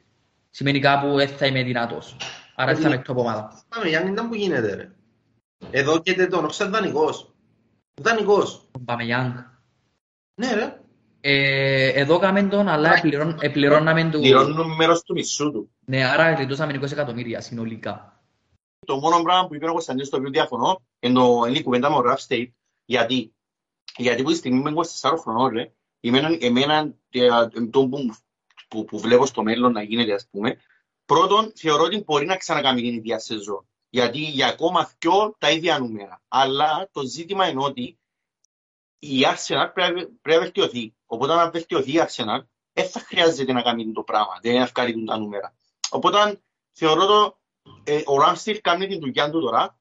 [0.59, 2.16] Σημαίνει κάπου δεν θα είμαι δυνατός.
[2.54, 3.62] Άρα θα είμαι top ομάδα.
[3.68, 4.90] Πάμε, Γιάννη, ήταν που γίνεται, ρε.
[5.70, 7.34] Εδώ και τον όξα δανεικός.
[8.00, 8.70] Δανεικός.
[8.84, 9.44] Πάμε Young.
[10.40, 10.80] Ναι, ρε.
[11.20, 14.20] Ε, εδώ κάμε τον, αλλά επληρών- επληρώναμε του...
[14.20, 15.70] Πληρώνουν μέρος του μισού του.
[15.84, 18.22] Ναι, άρα γλιτώσαμε 20 εκατομμύρια συνολικά.
[18.86, 21.90] Το μόνο πράγμα που είπε ο Κωνσταντίνος το οποίο διαφωνώ είναι το- είναι η κουβέντα
[21.90, 22.48] με ο Ραφ State.
[22.84, 23.34] Γιατί,
[23.96, 27.28] γιατί που τη στιγμή είμαι 24 χρονών, ρε, εμένα, εμένα ε,
[27.70, 28.14] το που,
[28.68, 30.60] που, που βλέπω στο μέλλον να γίνεται, ας πούμε,
[31.04, 33.68] πρώτον, θεωρώ ότι μπορεί να ξανακάμει την ίδια σεζόν.
[33.90, 36.22] Γιατί για ακόμα πιο τα ίδια νούμερα.
[36.28, 37.98] Αλλά το ζήτημα είναι ότι
[38.98, 40.94] η Arsenal πρέπει, πρέπει να βελτιωθεί.
[41.06, 42.42] Οπότε, αν βελτιωθεί η Arsenal,
[42.72, 44.38] δεν θα χρειάζεται να κάνει το πράγμα.
[44.42, 45.54] Δεν είναι ευκαιρία τα νούμερα.
[45.90, 46.40] Οπότε,
[46.72, 47.38] θεωρώ το,
[47.84, 49.78] ε, ο Ράμστιλ κάνει την δουλειά του τώρα.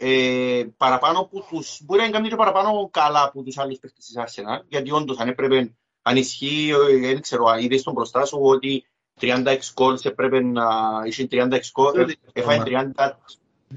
[0.00, 4.14] Ε, παραπάνω που τους, μπορεί να κάνει και παραπάνω καλά από τους άλλους παίκτες της
[4.16, 5.76] Arsenal, γιατί όντως αν έπρεπε,
[6.08, 8.84] αν ισχύει, ε, δεν ξέρω, είδες τον μπροστά σου ότι
[9.20, 10.64] 36 goals έπρεπε να
[11.06, 12.62] είχε 36 goals, έφαγε
[12.96, 13.10] 30,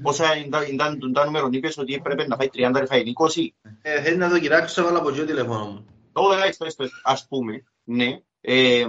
[0.02, 3.46] πόσα ήταν, ήταν τα νούμερο είπες ότι έπρεπε να φάει 30, έφαγε 20,
[3.82, 5.86] Ε, θέλει να το κοιτάξω, έβαλα από το τηλέφωνο μου.
[6.12, 8.20] το εντάξει, το εντάξει, ας πούμε, ναι.
[8.40, 8.84] Ε,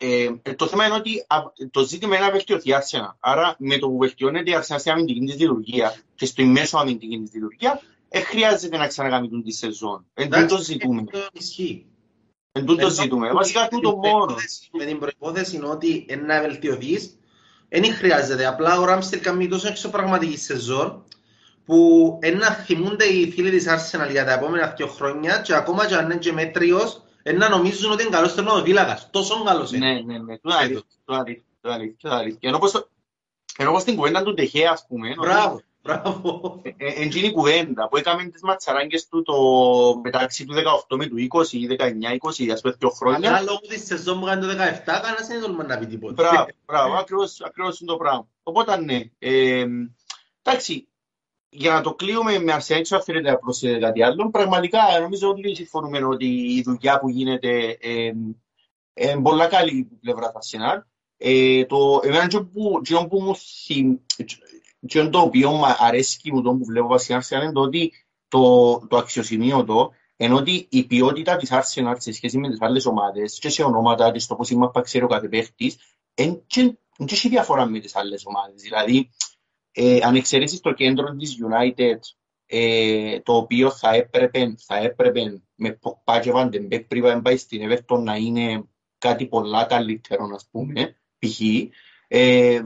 [0.00, 1.36] ε, το θέμα είναι ότι α,
[1.70, 3.14] το ζήτημα είναι να βελτιωθεί η Arsenal.
[3.20, 7.18] Άρα με το που βελτιώνεται η Arsenal στην αμυντική της λειτουργία και στο μέσο αμυντική
[7.18, 10.06] της λειτουργία, δεν χρειάζεται να ξανακαμιτούν τη σεζόν.
[10.14, 11.04] Εν τούτο Εντάξει, ζητούμε.
[11.06, 11.86] αυτό ισχύει.
[12.52, 13.26] Εν τούτο Ενώ ζητούμε.
[13.26, 14.10] με Βασικά την τούτο μόνος.
[14.24, 17.16] προϋπόθεση- Με την προϋπόθεση ότι είναι να βελτιωθείς,
[17.68, 18.46] δεν χρειάζεται.
[18.46, 21.04] Απλά ο Ράμστελ κάνει τόσο εξωπραγματική σεζόν
[21.64, 25.86] που είναι να θυμούνται οι φίλοι της Arsenal για τα επόμενα δύο χρόνια και ακόμα
[25.86, 29.08] και αν είναι και μέτριος, είναι να νομίζουν ότι είναι καλός τερματοφύλακας.
[29.10, 29.92] Τόσο καλός είναι.
[29.92, 30.38] Ναι, ναι, ναι.
[30.38, 30.82] Τούτο αλήθεια.
[31.04, 31.42] Τούτο αλήθεια.
[31.60, 31.96] Τούτο αλήθεια.
[32.00, 32.38] Τούτο αλήθεια.
[32.48, 32.88] Ενώ πως το-
[33.58, 36.60] ενώ πως την κουβέντα του Ντεχέα, ας πούμε, ότι- Μπράβο, μπράβο.
[36.62, 39.34] Ε, ε, Εντζίνη η κουβέντα που έκαμε τις ματσαράγγες του το
[40.02, 40.54] μεταξύ του
[40.88, 43.28] 18 με του 20 ή 19-20, ας πούμε, δύο χρόνια.
[43.28, 46.12] Αλλά λόγω της σεζόν που κάνει το 17, κανένας δεν τολμά να πει τίποτα.
[46.12, 48.28] Μπράβο, μπράβο, ακριβώς, ακριβώς είναι το πράγμα.
[48.42, 49.64] Οπότε ναι, ε,
[50.42, 50.88] εντάξει,
[51.48, 55.28] για να το κλείουμε με Αρσενάκη, ξέρω αν θέλετε να προσθέσετε κάτι άλλο, πραγματικά νομίζω
[55.28, 58.12] ότι συμφωνούμε ότι η δουλειά που γίνεται ε,
[58.92, 60.82] ε, είναι πολλά καλή από την πλευρά του Αρσενάλ.
[61.20, 63.96] Ε, το, εμένα και που, και που μου θυμ,
[64.86, 67.92] και το οποίο μου αρέσει μου το που βλέπω βασικά Αρσενάλ είναι το ότι
[68.28, 73.38] το, το αξιοσημείωτο ενώ ότι η ποιότητα της Arsenal σε σχέση με τις άλλες ομάδες
[73.38, 75.76] και σε ονόματα της, το πώς είμαστε ξέρει ο κάθε παίχτης,
[76.14, 76.42] δεν
[77.10, 78.62] έχει διαφορά με τις άλλες ομάδες.
[78.62, 79.10] Δηλαδή,
[79.72, 81.98] ε, αν εξαιρέσεις το κέντρο της United,
[82.46, 87.70] ε, το οποίο θα έπρεπε, θα έπρεπε με Ποκπά και Βαντεμπέκ πριν να πάει στην
[87.70, 88.64] Everton να είναι
[88.98, 91.40] κάτι πολλά καλύτερο, ας πούμε, π.χ.
[92.08, 92.60] Ε,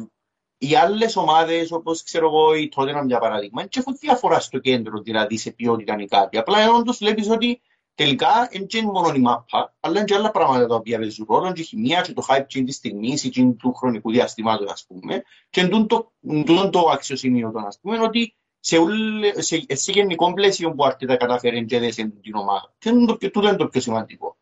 [0.69, 5.01] οι άλλες ομάδες, όπως ξέρω εγώ, η Tottenham για παράδειγμα, δεν έχουν διαφορά στο κέντρο,
[5.01, 6.39] δηλαδή σε ποιότητα ή κάτι.
[6.39, 7.61] Απλά όντως βλέπεις ότι
[7.95, 11.53] τελικά δεν είναι μόνο η μάπα, αλλά είναι και άλλα πράγματα τα οποία παίζουν ρόλο,
[11.53, 14.85] και η χημεία και το hype και της στιγμής ή και του χρονικού διαστήματος, ας
[14.89, 15.23] πούμε.
[15.51, 20.73] Και εντούν το, εντούν το αξιοσημείωτο, ας πούμε, ότι σε, ούλ- σε, σε γενικό πλαίσιο
[20.75, 22.75] που αρκετά καταφέρει και δεν σε την ομάδα.
[22.79, 24.37] Και είναι το, πιο- τούτο είναι το πιο σημαντικό.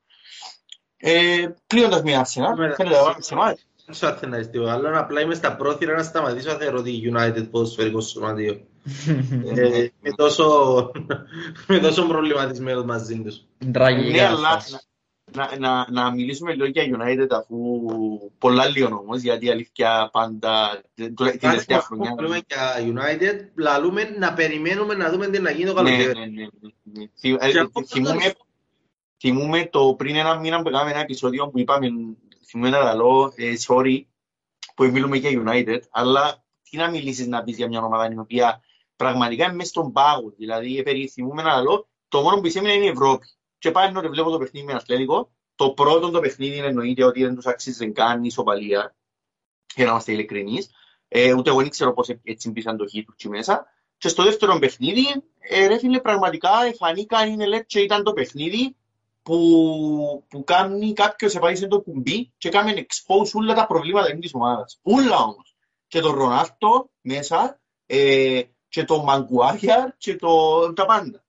[0.97, 2.75] Ε, κλείνοντας μια Arsenal, Μετά.
[2.75, 3.67] θέλετε να βάλουμε σε εμάς.
[3.91, 6.55] Δεν ξέρω αν θέλει να δεις τίποτα άλλο, απλά είμαι στα πρόθυρα να σταματήσω να
[6.55, 8.61] θεωρώ ότι η United ποδοσφαιρικός σωματείο.
[9.55, 10.45] Ε, με τόσο,
[11.69, 13.41] με τόσο προβληματισμένος μαζί τους.
[13.73, 14.87] Τραγική Ναι, αλλά κατάσταση.
[15.33, 17.57] να, να, να μιλήσουμε λίγο για United αφού
[18.39, 22.15] πολλά λίγο όμως, γιατί η αλήθεια πάντα την τελευταία Ας χρονιά.
[22.15, 26.19] πούμε για United, λαλούμε να περιμένουμε να δούμε τι να γίνει το Ναι, καλοκαίρι.
[26.19, 26.71] ναι, ναι, ναι,
[27.01, 27.07] ναι.
[27.19, 28.33] Θυ- ε, Και αυτό θυμούμαι- θα
[29.23, 31.87] Θυμούμαι το πριν ένα μήνα που έκαναμε ένα επεισόδιο που είπαμε,
[32.51, 34.03] θυμούμαι να λαλώ, ε, sorry,
[34.75, 38.61] που μιλούμε για United, αλλά τι να μιλήσεις να πεις για μια ομάδα η οποία
[38.97, 40.33] πραγματικά είναι μέσα στον πάγο.
[40.37, 43.27] Δηλαδή, περί- θυμούμαι να λαλώ, το μόνο που εισέμεινε είναι η Ευρώπη.
[43.59, 45.31] Και πάλι να βλέπω το παιχνίδι με Ατλέτικο.
[45.55, 48.97] Το πρώτο το παιχνίδι εννοείται ότι δεν τους αξίζει καν η ισοπαλία,
[49.75, 50.71] για να είμαστε ειλικρινείς.
[51.09, 53.67] Ε, ούτε εγώ δεν ξέρω πώς έτσι μπήσαν το χείτου εκεί μέσα.
[53.99, 55.05] Και στο δεύτερο παιχνίδι,
[55.39, 58.77] ε, ρε φίλε, πραγματικά εφανήκαν είναι λέει, και ήταν το παιχνίδι
[59.23, 64.79] που, που κάνει κάποιος επάγησε το κουμπί και κάνει expose όλα τα προβλήματα της ομάδας.
[64.83, 65.57] Όλα όμως.
[65.87, 71.25] Και τον Ρονάρτο μέσα, ε, και τον Μαγκουάγιαρ και το, τα πάντα.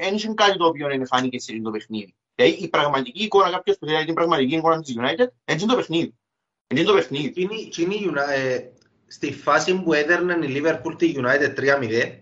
[0.00, 2.14] Δεν είχε κάτι το οποίο είναι φάνηκε σε το παιχνίδι.
[2.34, 5.76] Δηλαδή η πραγματική εικόνα, κάποιος που θέλει την πραγματική εικόνα της United, έτσι είναι το
[5.76, 6.14] παιχνίδι.
[6.66, 7.30] Έτσι είναι το παιχνίδι.
[7.30, 8.70] Τι είναι- τι είναι η Uni- ε,
[9.12, 12.12] Στη φάση που έδερνε η Liverpool τη United 3-0,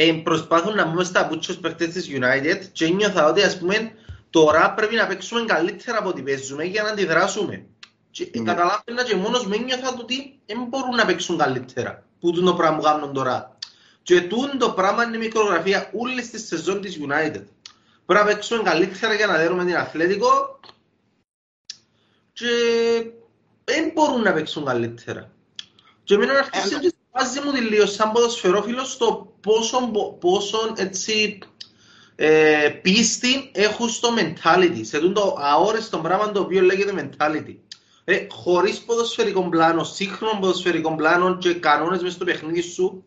[0.00, 3.92] ε, προσπάθουν να μπούμε στα μπούτσια στους παίκτες της United και νιώθα ότι ας πούμε
[4.30, 7.66] τώρα πρέπει να παίξουμε καλύτερα από ό,τι παίζουμε για να αντιδράσουμε.
[8.10, 8.42] Και Ναι.
[8.52, 12.82] καταλάβαινα και μόνος με νιώθα ότι δεν μπορούν να παίξουν καλύτερα που το πράγμα που
[12.82, 13.56] κάνουν τώρα.
[14.02, 17.44] Και τούτο το πράγμα είναι η μικρογραφία όλης της σεζόν της United.
[18.06, 20.60] Πρέπει να παίξουμε καλύτερα για να δέρουμε την Αθλέτικο
[22.32, 22.46] και
[23.64, 25.30] δεν μπορούν να παίξουν καλύτερα.
[26.04, 29.90] Και εμένα αρχίσει Ε, και βάζει μου τη λίγο σαν ποδοσφαιρόφιλος στο πόσο,
[30.20, 31.38] πόσο έτσι
[32.16, 37.56] ε, πίστη έχουν στο mentality, σε τούτο το αόριστο πράγμα το οποίο λέγεται mentality.
[38.04, 43.04] Ε, χωρίς ποδοσφαιρικό πλάνο, σύγχρονο ποδοσφαιρικό πλάνο και κανόνες μέσα στο παιχνίδι σου,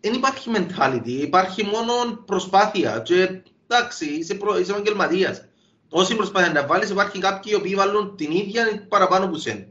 [0.00, 1.92] δεν υπάρχει mentality, υπάρχει μόνο
[2.26, 5.44] προσπάθεια και εντάξει, είσαι, προ, είσαι επαγγελματίας.
[5.88, 9.66] Όση προσπάθεια να βάλεις, υπάρχει κάποιοι οι οποίοι βάλουν την ίδια ή παραπάνω που σένα.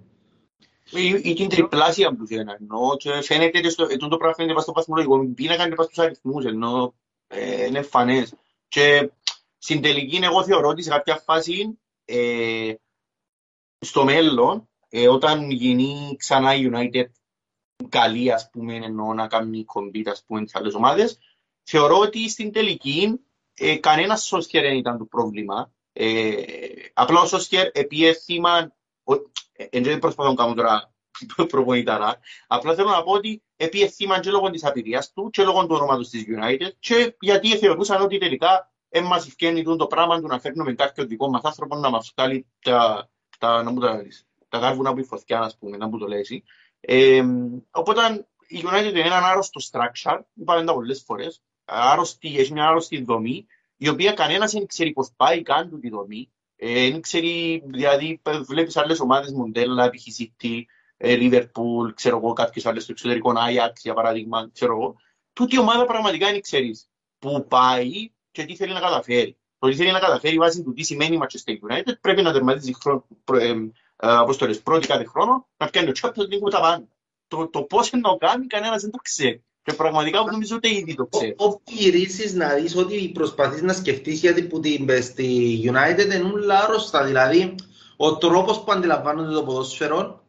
[0.92, 4.54] Ή, ή την τριπλάσια που θέλει, ενώ και φαίνεται και στο, ε, το πράγμα φαίνεται
[4.54, 6.94] πας στο βαθμολογικό πίνακα και πας στους αριθμούς, ενώ
[7.28, 8.34] ε, είναι φανές.
[8.68, 9.12] Και
[9.58, 12.74] στην τελική εγώ θεωρώ ότι σε κάποια φάση ε,
[13.80, 17.06] στο μέλλον, ε, όταν γίνει ξανά η United
[17.90, 21.20] καλή, ας πούμε, εννοώ να κάνει κομπίτα, ας πούμε, τις άλλες ομάδες,
[21.64, 23.20] θεωρώ ότι στην τελική
[23.54, 25.72] ε, κανένας Σόσκερ δεν ήταν το πρόβλημα.
[25.94, 26.34] Ε,
[26.94, 28.60] απλά ο Σόσκερ επίε θύμα,
[29.04, 29.16] ε,
[29.72, 30.94] δεν προσπαθώ να κάνω τώρα
[31.52, 35.62] προπονηταρά, απλά θέλω να πω ότι επίε θύμα και λόγω της απειρίας του και λόγω
[35.62, 40.28] του ονόματος της United και γιατί θεωρούσαν ότι τελικά δεν μας ευκαινεί το πράγμα του
[40.28, 44.02] να φέρνουμε κάποιο δικό μας άνθρωπο να μας βγάλει τα, τα, να μου τα,
[44.50, 46.44] τα κάρβουνα που η φωτιά, ας πούμε, να μου το λέει.
[46.80, 47.24] Ε,
[47.72, 53.04] οπότε η United είναι έναν άρρωστο structure, είπαμε τα πολλές φορές, άρρωστη, έχει μια άρρωστη
[53.04, 53.46] δομή,
[53.78, 56.32] η οποία κανένας δεν ξέρει πώς πάει καν του τη δομή.
[56.56, 60.04] Ε, δεν ξέρει, δηλαδή βλέπεις άλλες ομάδες, μοντέλα, π.χ.
[60.20, 60.62] City,
[60.98, 64.96] ε, Liverpool, ξέρω εγώ, κάποιες άλλες στο εξωτερικό, Ajax για παράδειγμα, ξέρω εγώ.
[65.34, 66.90] Τούτη η ομάδα πραγματικά δεν ξέρεις
[67.20, 69.38] που πάει και τι θέλει να καταφέρει.
[69.60, 72.74] Το τι θέλει να καταφέρει βάσει του τι σημαίνει η Manchester United πρέπει να τερματίζει
[72.74, 76.50] χρόνο, προ, ε, ε, όπως το λες, πρώτη κάθε χρόνο, να πιάνει το Champions League
[76.50, 76.88] τα πάντα.
[77.28, 79.45] Το, το πώς να το κάνει κανένας δεν το ξέρει.
[79.66, 81.34] Και πραγματικά νομίζω ότι ήδη το ξέρει.
[81.38, 86.60] Όπου γυρίσεις να δεις ότι προσπαθείς να σκεφτείς γιατί που την στη United είναι όλα
[86.60, 87.04] άρρωστα.
[87.04, 87.56] Δηλαδή,
[87.96, 90.24] ο τρόπος που αντιλαμβάνονται το ποδόσφαιρο,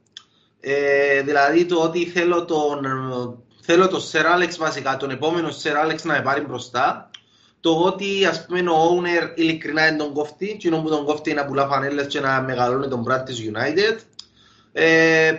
[0.61, 2.84] ε, δηλαδή το ότι θέλω τον,
[3.61, 7.11] θέλω τον Sir Alex βασικά, τον επόμενο Sir Alex να με πάρει μπροστά,
[7.61, 11.41] το ότι ας πούμε ο owner ειλικρινά είναι τον κόφτη, εκείνο που τον κόφτη είναι
[11.41, 13.99] να πουλά φανέλες και να μεγαλώνει τον brand της United.
[14.72, 15.32] Ε,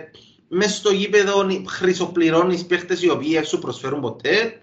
[0.48, 4.58] μέσα στο γήπεδο χρυσοπληρώνεις παίχτες οι οποίοι δεν σου προσφέρουν ποτέ.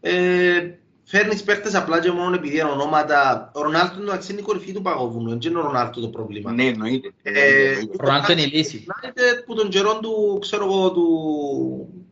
[0.00, 3.50] Ε, φέρνεις παίχτες απλά και μόνο επειδή είναι ονόματα.
[3.54, 6.52] Ο Ρονάλτο εντάξει είναι η κορυφή του παγόβουνου, δεν είναι ο Ρονάλτο το πρόβλημα.
[6.52, 7.12] Ναι, εννοείται.
[7.22, 7.92] Ε, εννοείται.
[7.92, 8.84] Ο Ρονάλτο είναι η λύση.
[8.88, 12.04] United που τον καιρό του, ξέρω εγώ, του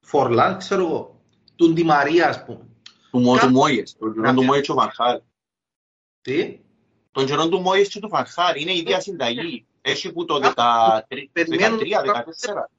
[0.00, 1.20] Φορλάν, ξέρω εγώ,
[1.56, 2.66] του Ντι Μαρία, ας πούμε.
[3.10, 5.20] Του Μο- του Κάπου- Μόιες, τον καιρό του Μόιες και ο Βανχάλ.
[6.22, 6.58] Τι;
[7.12, 9.66] Τον καιρό του Μόιες και του Βανχάλ είναι η ίδια συνταγή.
[9.88, 10.40] Έχει που το
[11.32, 12.70] Περιμένουν- 13-14.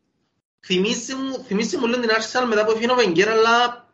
[0.65, 3.85] Θυμίζει μου, θυμίζει μου λέει την Arsenal μετά που έφυγε ο Βενγκέρ, αλλά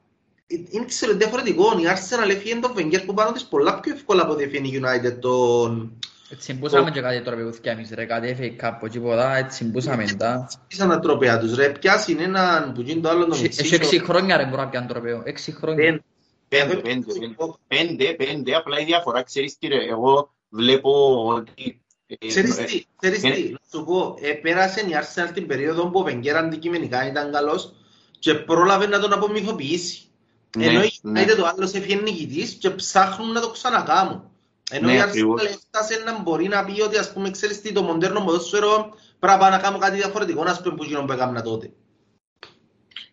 [0.47, 1.63] είναι ξέρω διαφορετικό.
[1.79, 4.81] Η Arsenal έφυγε τον Βενγκέρ που πάνω της πολλά πιο εύκολα από ότι έφυγε η
[4.83, 5.97] United τον...
[6.29, 10.49] Έτσι μπούσαμε και κάτι τώρα παιδιά εμείς ρε, κάτι FA Cup, τίποτα, έτσι μπούσαμε τα.
[10.67, 14.37] Ήσαν τα τροπέα τους ρε, πιάσουν έναν που γίνει το άλλο τον Έχει έξι χρόνια
[14.37, 16.03] ρε μπορεί να πιάνει τροπέο, έξι χρόνια.
[16.47, 17.35] Πέντε, πέντε, πέντε.
[17.67, 21.82] Πέντε, πέντε, απλά η διαφορά, ξέρεις τι ρε, εγώ βλέπω ότι...
[22.19, 25.47] ε, Ξέρεις ε, τι, ξέρεις ε, τι, να σου πω, ε, πέρασε η Arsenal την
[25.47, 27.73] περίοδο που ο Βενγκέρ αντικειμενικά ήταν καλός
[28.19, 30.01] και πρόλαβε να τον απομυθοποιήσει.
[30.57, 31.23] ναι, Ενώ η ναι.
[31.23, 34.23] United ο άλλος έφυγε νικητής και ψάχνουν να το ξανακάμουν.
[34.71, 35.41] Ενώ Ναι, η ακριβώς.
[35.41, 39.33] Arsenal έφτασε να μπορεί να πει ότι ας πούμε ξέρεις τι το μοντέρνο ποδόσφαιρο πρέπει
[39.33, 41.71] να πάω να κάνω κάτι διαφορετικό να πούμε που γίνον που έκανα τότε.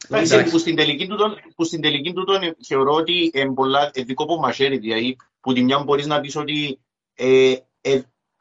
[0.08, 0.52] Εντάξει, Εντάξει.
[0.52, 4.22] που στην τελική τούτον, που στην τελική τούτον ε, θεωρώ ότι είναι πολλά ε, δικό
[4.22, 6.78] από μαχαίρι, δηλαδή που τη μια μπορείς να πεις ότι
[7.14, 8.00] ε, ε,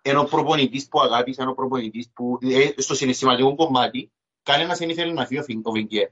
[0.10, 4.12] ενώ προπονητής που αγάπης, ενώ προπονητής που ε, στο συναισθηματικό κομμάτι
[4.44, 6.08] κανένας δεν ήθελε να φύγει ο Φιν- ο Βενγκέρ.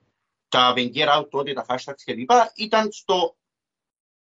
[0.50, 3.36] Τα Βενγκέρ out τότε, τα hashtags και λοιπά ήταν στο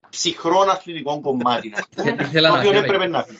[0.09, 1.71] ψυχρό αθλητικό κομμάτι.
[1.75, 2.83] ας πούμε, Ήθελα το να οποίο φύγει.
[2.83, 3.39] έπρεπε να φύγει.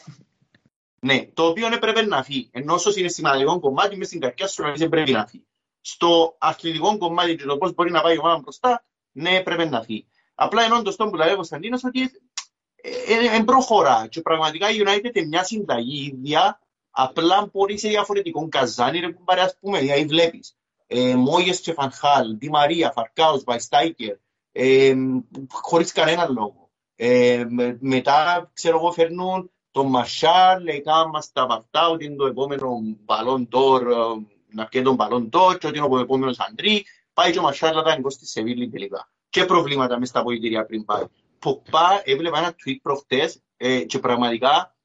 [0.99, 2.49] Ναι, το οποίο έπρεπε να φύγει.
[2.51, 5.45] Ενώ όσο συναισθηματικό κομμάτι, μέσα στην καρδιά σου να δεν πρέπει να φύγει.
[5.82, 9.82] Στο αθλητικό κομμάτι και το πώς μπορεί να πάει η ομάδα μπροστά, ναι, πρέπει να
[9.82, 10.07] φύγει.
[10.36, 12.11] Απλά ενώ το που λέει ο Κωνσταντίνος ότι
[13.31, 14.07] δεν προχωρά.
[14.09, 16.59] Και πραγματικά η United είναι μια συνταγή ίδια,
[16.89, 20.57] απλά μπορεί σε διαφορετικό καζάνι, ρε κουμπάρε, ας πούμε, δηλαδή βλέπεις.
[20.88, 24.15] Ε, Μόγες και Φανχάλ, Ντι Μαρία, Φαρκάους, Βαϊστάικερ,
[24.51, 24.95] ε,
[25.49, 26.69] χωρίς κανέναν λόγο.
[26.95, 32.25] Ε, με- μετά, ξέρω εγώ, φέρνουν τον Μαρσάλ, έκαναν μας τα βαφτά ότι είναι το
[32.25, 33.95] επόμενο μπαλόν τόρ, ε,
[34.51, 36.86] να πιέει τον μπαλόν τόρ και ότι είναι ο επόμενος Αντρί.
[37.13, 39.09] Πάει και ο Μαρσάλ να τα ανηκώσει στη Σεβίλη τελικά.
[39.29, 41.03] Και προβλήματα μες στα αποδητήρια πριν πάει.
[41.45, 44.75] Ποπά έβλεπα ένα tweet προχτές ε, και πραγματικά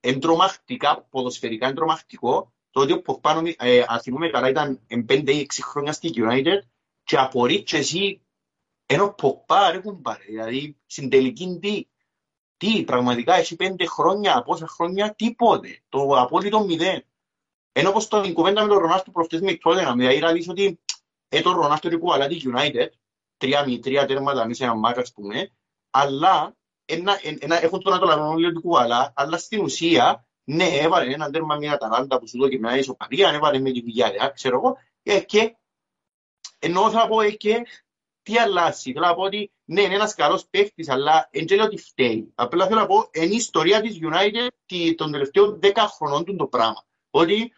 [0.00, 5.40] εντρομακτικά, ποδοσφαιρικά εντρομακτικό, το ότι ο Ποπά, νομι- ε, αν θυμούμαι καλά, ήταν 5 ή
[5.40, 6.58] 6 χρόνια στη United
[7.04, 8.22] και απορεί και εσύ
[8.86, 11.86] ενώ Ποπά ρε κουμπάρε, δηλαδή στην τελική τι,
[12.56, 17.04] τι πραγματικά έχει 5 χρόνια, πόσα χρόνια, τίποτε, το απόλυτο μηδέν.
[17.72, 20.80] Ενώ όπως το η κουβέντα με τον Ρονάστο προχτές με τότε, δηλαδή να δεις ότι
[21.28, 22.88] ε, τον Ρονάστο του κουβαλά τη United,
[23.36, 25.50] τρία μη, τρία τέρματα μη σε ένα μάκα, ας πούμε,
[25.96, 31.56] αλλά ένα, ένα, έχουν τον Ατολανόλιο του κουβαλά, αλλά στην ουσία, ναι, έβαλε ένα τέρμα
[31.56, 35.56] μια Αταλάντα που σου δώκε μια ισοπαλία, έβαλε με τη Villarreal, ξέρω εγώ, ε, και
[36.58, 37.66] ενώ θα πω ε, και
[38.22, 38.92] τι αλλάζει.
[38.92, 42.32] Θέλω να πω ότι ναι, είναι ένας καλός παίχτης, αλλά δεν λέω ότι φταίει.
[42.34, 46.36] Απλά θέλω να πω, είναι η ιστορία της United τη- των τελευταίων 10 χρονών του
[46.36, 46.84] το πράγμα.
[47.10, 47.52] Ότι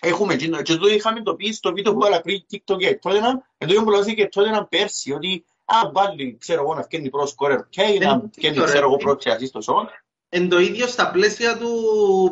[0.00, 2.98] έχουμε, και το- και το είχαμε το πει στο βίντεο που έκανα πριν TikTok και
[2.98, 5.44] τότε να, εδώ που λέω και τότε να πέρσι, ότι
[5.76, 7.98] α, βάλει, ξέρω εγώ, να φτιάχνει πρώτος σκόρερ, και να Δεν
[8.32, 8.96] φτιάχνει, είναι ξέρω εγώ, ωραίο.
[8.96, 9.68] πρώτο ασίστος,
[10.30, 11.68] Εν το ίδιο στα πλαίσια του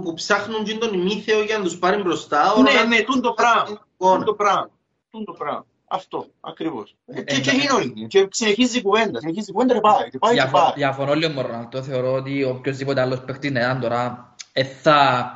[0.02, 2.52] που ψάχνουν και τον ημίθεο για να τους πάρει μπροστά.
[2.52, 3.62] ο Ναι, Ρονάλντο ναι, τούν το πράγμα.
[3.94, 4.16] εικόνα.
[4.16, 4.70] Τούν το πράγμα.
[5.10, 5.66] Τούν το πράγμα.
[5.88, 6.96] Αυτό, ακριβώς.
[7.06, 7.58] Ε, Και, Ε, και ναι.
[7.58, 8.06] γίνω είναι.
[8.06, 9.18] Και συνεχίζει η κουβέντα.
[9.20, 10.10] Συνεχίζει η κουβέντα και πάει.
[10.10, 10.72] Και πάει και Διαφο- πάει.
[10.74, 11.82] Διαφωνώ λίγο με τον Ρονάλντο.
[11.82, 15.30] Θεωρώ ότι οποιοσδήποτε άλλος παίκτης να ήταν τώρα ε, θα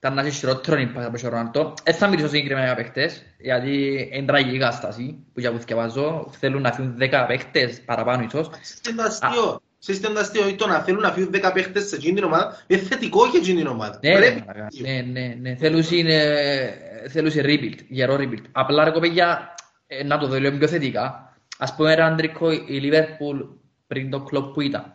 [0.00, 1.74] ήταν να έχει χειρότερο impact από τον Ρονάλντο.
[1.82, 6.30] Ε, θα μιλήσω συγκεκριμένα για παίκτες, γιατί είναι τραγική η κατάσταση που για που θυκευάζω.
[6.38, 8.48] Θέλουν να φύγουν 10 παίκτες παραπάνω ίσως.
[8.48, 9.62] Ξέρεις το αστείο.
[9.78, 12.64] Ξέρεις το αστείο, ότι το να θέλουν να φύγουν 10 παίχτες σε εκείνη την ομάδα,
[12.66, 13.98] είναι θετικό για εκείνη την ομάδα.
[14.02, 14.44] Ναι, ρε, Πρέπει.
[14.46, 14.68] μαλάκα.
[14.80, 15.56] ναι, ναι, ναι.
[15.56, 16.74] Θέλουσιν, ε,
[17.08, 18.44] θέλουσιν rebuild, γερό rebuild.
[18.52, 19.54] Απλά ρε κοπέγια,
[19.86, 21.34] ε, να το δω λίγο πιο θετικά.
[21.58, 23.48] Ας πούμε ρε Αντρικό, η Liverpool
[23.86, 24.94] πριν το κλόπ που ήταν.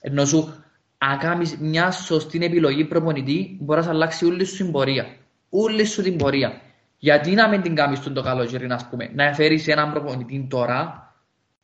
[0.00, 0.63] Ενώ σου,
[1.10, 5.06] αν κάνεις μια σωστή επιλογή προπονητή, μπορείς να σου αλλάξει όλη σου την πορεία.
[5.50, 6.60] Όλη σου την πορεία.
[6.98, 9.10] Γιατί να μην την κάνεις τον το καλοκαίρι, ας πούμε.
[9.14, 11.12] Να φέρεις έναν προπονητή τώρα,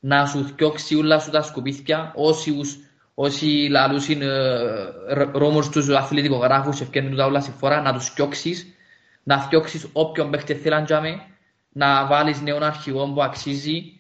[0.01, 2.55] να σου θκιώξει όλα σου τα σκουπίθια, όσοι,
[3.15, 4.29] όσοι λαλούσιν ε,
[5.33, 8.75] ρόμους τους αθλητικογράφους ευκαιρνούν τα όλα συμφορά, να τους θκιώξεις,
[9.23, 11.21] να θκιώξεις όποιον παίχτη θέλαν τζάμε,
[11.73, 14.00] να βάλεις νέον αρχηγό που αξίζει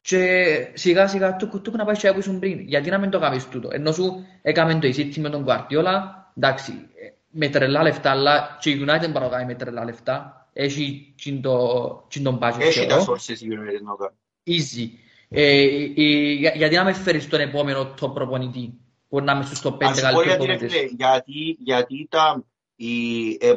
[0.00, 2.60] και σιγά σιγά του κουτούκ να πάει και που ήσουν πριν.
[2.60, 3.68] Γιατί να μην το κάνεις τούτο.
[3.72, 6.00] Ενώ σου έκαμε το εισίτσι με τον Guardiola,
[6.36, 10.34] εντάξει, ε, με τρελά λεφτά, αλλά και η United μπορεί να κάνει με τρελά λεφτά.
[10.52, 13.12] Έχει και το- και τον budget Έχει τα θεωρώ.
[13.12, 14.14] sources η United να το κάνει.
[14.46, 14.88] Easy.
[15.28, 15.52] Ε,
[15.96, 18.72] ε, για- γιατί να με φέρεις τον επόμενο top προπονητή
[19.08, 21.56] που να είμαι στους top 5 Ας σου πω καλύτερους γιατί, ρε προπονητές; φίλε, γιατί,
[21.64, 22.44] γιατί τα,
[22.76, 23.54] η, ε,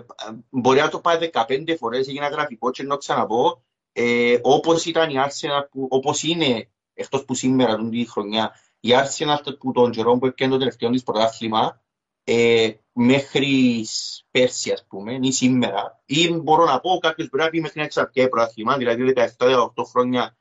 [0.49, 3.63] μπορεί να το πάει 15 φορές, έγινα γραφικό και να ξαναπώ,
[3.93, 8.89] ε, όπως ήταν η Arsenal, που, όπως είναι, εκτός που σήμερα, τον τη χρονιά, η
[8.91, 11.81] Arsenal που τον καιρό που έπαιρνε το τελευταίο της πρωτάθλημα,
[12.23, 17.49] ε, μέχρι σ- πέρσι, ας πούμε, ή σήμερα, ή μπορώ να πω κάποιος μπορεί να
[17.49, 20.37] πει μέχρι να εξαρτιάει πρωτάθλημα, δηλαδή 17-18 χρόνια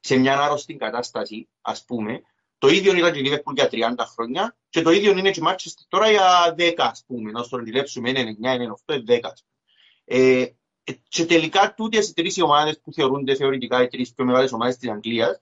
[0.00, 2.20] σε μια άρρωστη κατάσταση, ας πούμε,
[2.58, 5.42] το ίδιο ήταν και η Liverpool για 30 χρόνια και το ίδιο είναι και η
[5.46, 7.30] Manchester τώρα για 10, ας πούμε.
[7.30, 9.56] Να στο αντιλέψουμε, είναι 9, είναι 8, είναι 10, ας πούμε.
[10.04, 10.56] Ε, ε,
[11.08, 14.76] και τελικά τούτες οι τρεις οι ομάδες που θεωρούνται θεωρητικά οι τρεις πιο μεγάλες ομάδες
[14.76, 15.40] της Αγγλίας,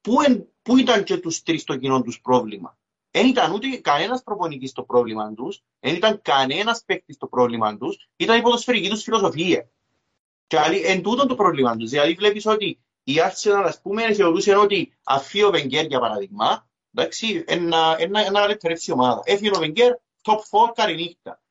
[0.00, 2.78] πού, εν, πού ήταν και τους τρεις το κοινό τους πρόβλημα;
[3.10, 8.08] Δεν ήταν ούτε κανένας προπονητής το πρόβλημα τους, δεν ήταν κανένας παίκτης το πρόβλημα τους,
[8.16, 9.70] ήταν η ποδοσφαιρική τους φιλοσοφία.
[10.46, 11.90] Και άλλη, εν τούτο το πρόβλημα τους.
[11.90, 17.44] Δηλαδή βλέπεις ότι η Arsenal, ας πούμε, θεωρούσε ότι αφή ο Βενγκέρ, για παράδειγμα, εντάξει,
[17.46, 19.22] ένα, ένα, ένα καλυτερεύσει η ομάδα.
[19.24, 21.40] Έφυγε ο Βενγκέρ, top 4, καληνύχτα.
[21.42, 21.45] Η...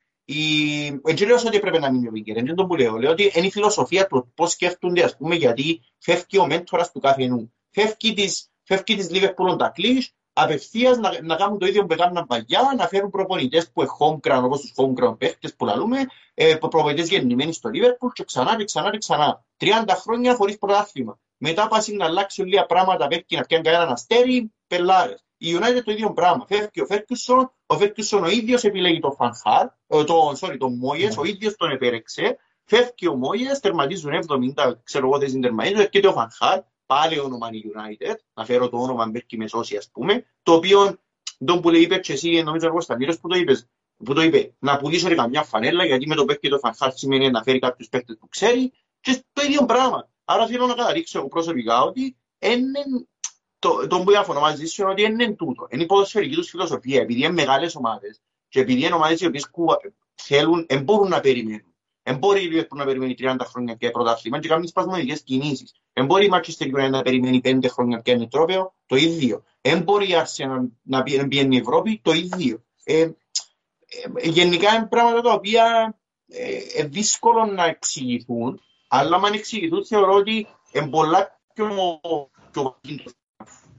[1.04, 2.98] Δεν λέω ότι πρέπει να μείνει ο Βενγκέρ, δεν το που λέω.
[2.98, 7.00] Λέω ότι είναι η φιλοσοφία του πώς σκέφτονται, ας πούμε, γιατί φεύγει ο μέντορας του
[7.00, 7.54] κάθε νου.
[7.70, 12.26] Φεύγει της, φεύγει της Liverpool τα κλείς, απευθείας να, να κάνουν το ίδιο που έκαναν
[12.26, 16.06] παλιά, να φέρουν προπονητές που είναι home ground, όπως τους home ground παίχτες που λαλούμε,
[16.34, 19.46] ε, προπονητές γεννημένοι στο Liverpool και ξανά και ξανά και ξανά.
[19.58, 21.20] 30 χρόνια χωρίς πρωτάθλημα.
[21.38, 25.26] Μετά πας να αλλάξουν λίγα πράγματα, πέφτει να πιάνει κανέναν αστέρι, πελάρες.
[25.38, 26.46] Η United το ίδιο πράγμα.
[26.48, 31.18] Φεύγει ο Φέρκουσον, ο Φέρκουσον ο ίδιος επιλέγει τον Φανχάρ, ε, τον, sorry, τον Μόιες,
[31.18, 32.38] ο ίδιος τον επέρεξε.
[32.63, 34.11] Φεύγει ο Μόιες, τερματίζουν
[34.55, 38.78] 70, ξέρω εγώ, δεν τερματίζουν, έρχεται ο Φανχάρ, πάλι όνομα η United, να φέρω το
[38.78, 40.99] όνομα Μπέρκη Μεσώση, ας πούμε, το οποίο,
[41.45, 43.68] τον που λέει είπες και εσύ, νομίζω εγώ Σταμύρος που το είπες,
[44.05, 47.30] που το είπε, να πουλήσω ρε καμιά φανέλα, γιατί με το παίκτη το φανχάλ σημαίνει
[47.32, 50.09] να φέρει κάποιους παίκτες που ξέρει, και το ίδιο πράγμα.
[50.26, 52.80] Άρα θέλω να καταδείξω εγώ προσωπικά ότι είναι
[53.68, 55.68] το, το που διαφωνώ μαζί σου είναι ότι είναι τούτο.
[55.70, 59.49] Είναι η ποδοσφαιρική τους φιλοσοφία, επειδή είναι μεγάλες ομάδες και επειδή είναι ομάδες οι οποίες
[59.49, 59.78] κουβα-
[60.16, 61.74] θέλουν, δεν μπορούν να περιμένουν.
[62.03, 65.72] Δεν μπορεί η Liverpool να περιμένει 30 χρόνια και πρωτάθλημα και κάνουν σπασμωδικές κινήσεις.
[65.93, 69.43] Δεν μπορεί η Manchester United να περιμένει 5 χρόνια και είναι τρόπαιο, το ίδιο.
[69.61, 72.63] Δεν μπορεί η Arsenal να πει- να πιένει η Ευρώπη, το ίδιο.
[72.84, 73.09] Ε, ε,
[74.30, 75.95] γενικά είναι πράγματα τα οποία
[76.28, 81.99] ε, ε, δύσκολο να εξηγηθούν, αλλά αν εξηγηθούν θεωρώ ότι είναι πολλά πιο,
[82.51, 82.78] πιο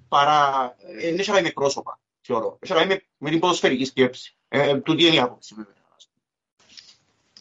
[0.09, 0.75] παρά...
[1.01, 2.59] ε, Δεν έχει να κάνει με πρόσωπα, θεωρώ.
[2.61, 4.37] Έχει να κάνει με, με την ποδοσφαιρική σκέψη.
[4.49, 5.75] Ε, ε, τούτη είναι η άποψη βέβαια.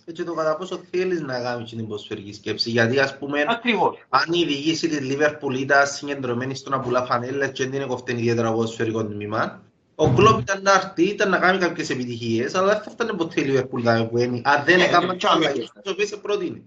[0.08, 2.70] Έτσι το κατά πόσο θέλεις να κάνεις την ποδοσφαιρική σκέψη.
[2.70, 4.06] Γιατί ας πούμε, Ακριβώς.
[4.10, 8.52] αν η διοίκηση της Liverpool ήταν συγκεντρωμένη στο να πουλά φανέλες και δεν κοφτεί ιδιαίτερα
[8.52, 9.62] ποδοσφαιρικό τμήμα,
[9.96, 13.42] ο Κλόπ ήταν να έρθει, ήταν να κάνει κάποιες επιτυχίες, αλλά δεν θα φτάνε ποτέ
[13.42, 14.42] η Liverpool να που είναι.
[14.44, 15.46] Αν δεν Ναι, έκαναν ναι, τις τσάμε.
[15.46, 16.64] αλλαγές τις οποίες προτείνει.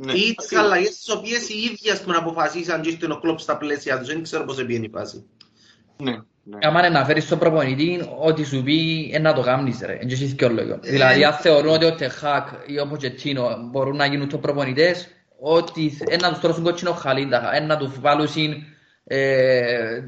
[0.00, 0.64] Ναι, Ή τις ακριβώς.
[0.64, 4.06] αλλαγές τις οποίες οι ίδιοι ας πούμε αποφασίσαν και ήρθε ο Κλόπ στα πλαίσια τους.
[4.06, 5.24] Δεν ξέρω πώς πήγαινε η φάση.
[5.96, 6.10] Ναι,
[6.42, 6.58] ναι.
[6.62, 9.96] Άμα είναι να φέρεις στον προπονητή, ό,τι σου πει ε, να το κάνεις ρε.
[9.98, 10.78] Δεν έχεις και λόγο.
[10.82, 15.08] Δηλαδή, αν θεωρούν ότι ο Τεχάκ ή ο Ποτσετίνο μπορούν να γίνουν το προπονητές,
[15.40, 18.54] ότι ε, να τους τρώσουν κότσινο χαλίντα, ε, να τους βάλουν συν,
[19.04, 20.00] ε,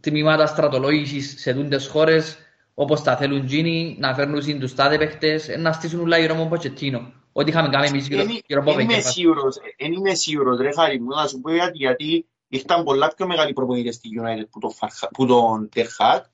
[0.00, 2.36] τμήματα στρατολόγησης σε δούντες χώρες,
[2.82, 6.32] όπως τα θέλουν γίνοι, να φέρνουν συν τους τάδε παίχτες, ε, να στήσουν ούλα γύρω
[6.32, 7.12] από τον Ποτσετίνο.
[7.32, 9.10] Ό,τι είχαμε κάνει εμείς γύρω, Εν- γύρω από εν είμαι Βέγκερ.
[9.12, 13.26] σίγουρος, εν είμαι σίγουρος, ρε Χάρη μου, να σου πω γιατί, γιατί ήρθαν πολλά πιο
[13.26, 16.24] μεγάλοι προπονητές στη United που τον, Φαρχα- που τον Τερχάκ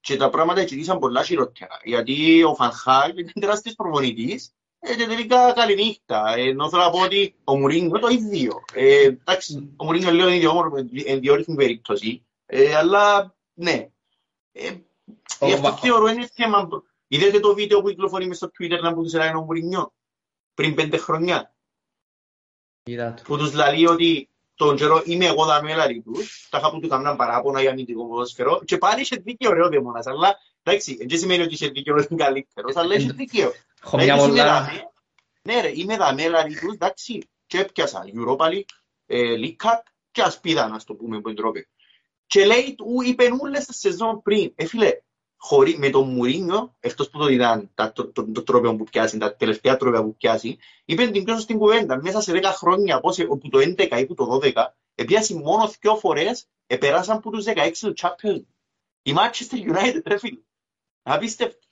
[0.00, 1.80] και τα πράγματα εξηγήσαν πολλά χειρότερα.
[1.84, 6.34] Γιατί ο Φανχάκ είναι τεράστιος προπονητής ε, και τελικά καληνύχτα.
[6.36, 8.52] Ε, Ενώ θέλω να πω ότι ο Μουρίνιο το ίδιο.
[8.74, 10.76] Ε, εντάξει, ο Μουρίνιο λέω είναι ιδιόμορφο,
[11.06, 13.88] εν διόρυθμη περίπτωση, ε, αλλά ναι.
[14.52, 14.93] Ε, Ο
[15.40, 16.68] Γι' αυτό Βα- θεωρώ είναι θέμα.
[17.08, 19.92] Είδατε το βίντεο που κυκλοφορεί μες στο Twitter να που τους έλεγε ο Μουρίνιο
[20.54, 21.54] πριν πέντε χρόνια
[22.82, 23.22] Είδα το.
[23.22, 26.88] που τους λέει ότι τον καιρό είμαι εγώ δαμέ λαλί τους, τα είχα που του
[26.88, 31.18] κάναν παράπονα για αμυντικό ποδόσφαιρο και πάλι είχε δίκαιο ρε ο δαίμονας, αλλά εντάξει, δεν
[31.18, 33.52] σημαίνει ότι είχε δίκαιο ότι είναι καλύτερος, αλλά είχε δίκαιο.
[33.84, 34.44] Έχω μια Δηλαδή, είμαι πολλά...
[34.62, 34.90] δαμέ,
[35.42, 38.64] Ναι ρε, είμαι δαμέ λαλί τους, εντάξει, και έπιασα Europa League,
[39.06, 39.80] ε, League Cup
[40.10, 41.68] και ασπίδα, να το πούμε, που είναι τρόπε.
[42.26, 44.90] Και λέει, του είπεν όλες τις σεζόν πριν, ε φίλε,
[45.36, 49.18] χωρί, με τον Μουρίνιο, εκτός που το ήταν τα, το, το, το τρόπαιο που πιάσει,
[49.18, 52.00] τα τελευταία τρόπια που πιάσει, είπε την πιο στην κουβέντα.
[52.02, 54.52] Μέσα σε 10 χρόνια, πώς, που το 11 ή που το 12,
[54.94, 58.44] επιάσει μόνος δύο φορές, επεράσαν από τους 16 του Champions.
[59.02, 60.38] Η Manchester United, ρε φίλε.
[61.02, 61.66] Απίστευτο.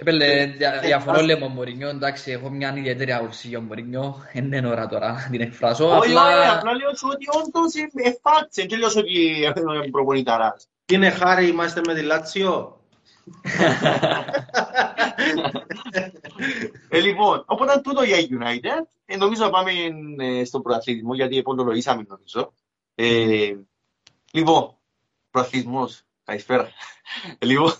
[0.00, 4.44] Έπαιρνε δια- διαφορώ λέμε ο Μωρινιό, εντάξει, έχω μια ιδιαίτερη άποψη για ο Μωρινιό, δεν
[4.52, 8.18] είναι ώρα τώρα να την εκφράσω, Όχι, όχι, απλά απλά λέω σου ότι όντως είναι
[8.22, 9.12] φάξε, δεν λέω σου ότι
[9.60, 10.68] είναι προπονηταράς.
[10.84, 12.80] Τι είναι χάρη, είμαστε με τη Λάτσιο.
[16.88, 18.86] Ε, λοιπόν, οπότε τούτο για United.
[19.06, 19.70] Ε, νομίζω να πάμε
[20.18, 22.52] ε, στον προαθλητισμό, γιατί εποντολογήσαμε νομίζω.
[22.94, 23.54] Ε,
[24.32, 24.74] λοιπόν,
[25.30, 26.72] προαθλητισμός, καλησπέρα.
[27.38, 27.72] λοιπόν,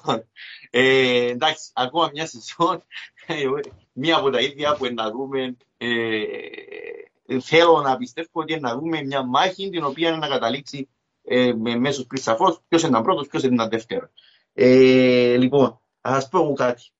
[0.70, 2.82] ε, εντάξει, ακόμα μια σεζόν,
[3.26, 3.44] ε,
[3.92, 9.22] μία από τα ίδια που να δούμε, ε, θέλω να πιστεύω ότι να δούμε μια
[9.22, 10.88] μάχη την οποία να καταλήξει
[11.24, 14.10] ε, με μέσος πριν σαφώς ποιος ήταν πρώτος, ποιος ήταν δεύτερος.
[14.52, 16.90] Ε, λοιπόν, θα σας πω εγώ κάτι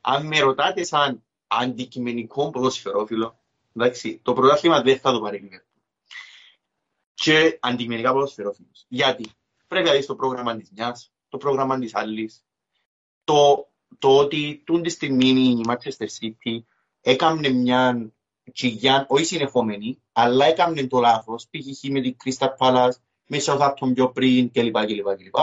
[0.00, 3.38] αν με ρωτάτε σαν αντικειμενικό ποδοσφαιρόφιλο,
[3.76, 5.82] εντάξει, το πρωτάθλημα δεν θα το πάρει η Liverpool.
[7.14, 8.84] Και αντικειμενικά ποδοσφαιρόφιλος.
[8.88, 9.30] Γιατί;
[9.68, 12.44] Πρέπει να δεις το πρόγραμμα της μιας, το πρόγραμμα της άλλης,
[13.24, 16.58] το, το ότι τούν τη στιγμή η Manchester City
[17.00, 18.12] έκαμνε μια
[18.52, 21.90] τσιγιά, όχι συνεχόμενη, αλλά έκαμνε το λάθος, π.χ.
[21.90, 22.96] με την Crystal Palace,
[23.26, 24.76] με Southampton πιο πριν κλπ.
[24.86, 25.36] κλπ, κλπ.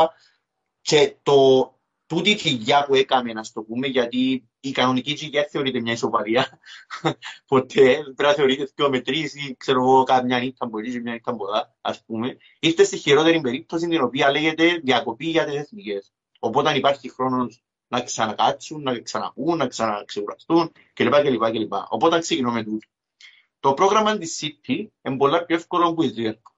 [0.82, 1.70] Και το,
[2.06, 6.60] τούτη η τσιγιά που έκαμε, να το πούμε, γιατί η κανονική τσιγιά θεωρείται μια ισοπαλία.
[7.48, 11.14] Ποτέ πρέπει να θεωρείται δύο με τρεις ή ξέρω εγώ κάποια νύχτα μπορεί και μια
[11.14, 12.38] νύχτα πολλά, ας πούμε.
[12.60, 16.14] Ήρθε στη χειρότερη περίπτωση την οποία λέγεται διακοπή για τις εθνικές.
[16.40, 21.14] Οπότε υπάρχει χρόνος να ξανακάτσουν, να ξαναπούν, να ξαναξεγουραστούν κλπ.
[21.22, 21.74] κλπ, κλπ.
[21.90, 22.88] Οπότε ξεκινούμε τούτο.
[23.60, 26.54] Το πρόγραμμα της City είναι πολλά πιο εύκολο που η Liverpool.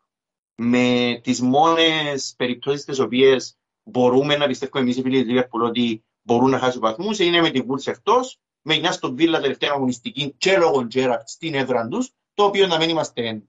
[0.56, 3.58] Με τις μόνες περιπτώσεις τις οποίες
[3.88, 7.50] μπορούμε να πιστεύουμε εμείς οι φίλοι της Liverpool ότι μπορούν να χάσουν βαθμούς είναι με
[7.50, 12.12] την Wolves εκτός, με μια στον Βίλα τελευταία αγωνιστική και λόγω Τζέραρτ στην έδρα τους,
[12.34, 13.44] το οποίο να μην είμαστε,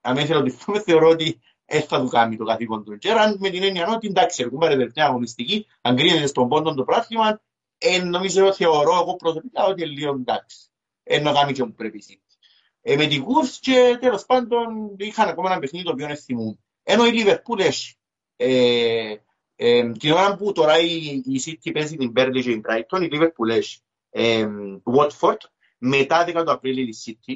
[0.00, 2.98] να μην θέλω να το πούμε, θεωρώ ότι δεν θα του κάνει το καθήκον του
[2.98, 6.84] Τζέραρτ, με την έννοια ότι εντάξει, έχουμε πάρει τελευταία αγωνιστική, αν κρίνεται στον πόντο το
[6.84, 7.40] πράγμα,
[7.78, 10.56] ε, νομίζω, θεωρώ εγώ προσωπικά ότι είναι λίγο εντάξει.
[11.02, 12.20] Ε, να κάνει και όπου πρέπει εσύ.
[12.80, 16.60] Ε, με την Wolves και τέλος πάντων είχαν ακόμα ένα παιχνίδι το οποίο δεν θυμούν.
[16.82, 17.96] Ενώ η Liverpool έχει
[18.36, 19.16] ε,
[19.56, 23.08] Ε, την ώρα που τώρα η, η City παίζει την Burnley και η Brighton, η
[23.12, 23.78] Liverpool έχει
[24.10, 24.48] ε,
[24.96, 25.36] Watford,
[25.78, 27.34] μετά 10 του Απρίλη η City,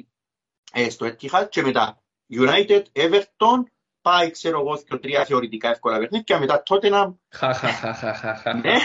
[0.73, 2.03] ε, στο Etihad και μετά
[2.33, 3.63] United, Everton,
[4.03, 8.15] πάει ξέρω εγώ και τρία θεωρητικά εύκολα παιχνίδια και μετά Tottenham, Χα, χα, χα, χα,
[8.15, 8.55] χα, χα.
[8.55, 8.77] ναι,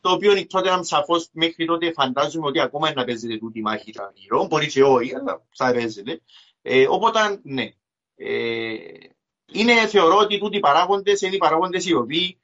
[0.00, 3.62] το οποίο η Tottenham σαφώς μέχρι τότε φαντάζομαι ότι ακόμα είναι να παίζεται τούτη η
[3.62, 6.20] μάχη των γύρω, μπορεί και όχι, αλλά θα παίζεται.
[6.62, 7.70] Ε, οπότε, ναι.
[8.16, 8.74] Ε,
[9.52, 12.38] είναι, θεωρώ ότι τούτοι οι παράγοντες είναι οι παράγοντες οι οποίοι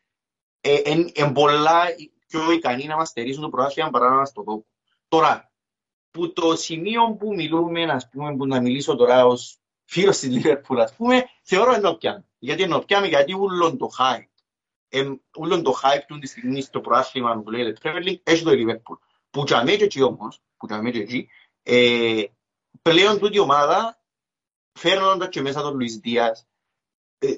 [0.61, 1.84] ε, εν, εν πολλά
[2.26, 4.66] πιο ικανοί να μας στερήσουν το πρωτάθλημα παρά να μας το δώσουν.
[5.09, 5.52] Τώρα,
[6.11, 10.78] που το σημείο που μιλούμε, ας πούμε, που να μιλήσω τώρα ως φίλος της Liverpool,
[10.78, 12.24] ας πούμε, θεωρώ ενώπιαν.
[12.38, 14.28] Γιατί ενώπιαν, γιατί ούλον το hype,
[14.88, 18.50] εμ, ούλον το hype του τη στιγμή στο προάθλημα που λέγεται Premier League, έχει το
[18.50, 18.98] Liverpool.
[19.30, 21.28] Που τζαμέ και εκεί όμως, που τζαμέ και εκεί,
[21.62, 22.22] ε,
[22.82, 24.02] πλέον τούτη η ομάδα,
[24.72, 26.57] φέρνοντας και μέσα τον Λουίς Δίας, ε,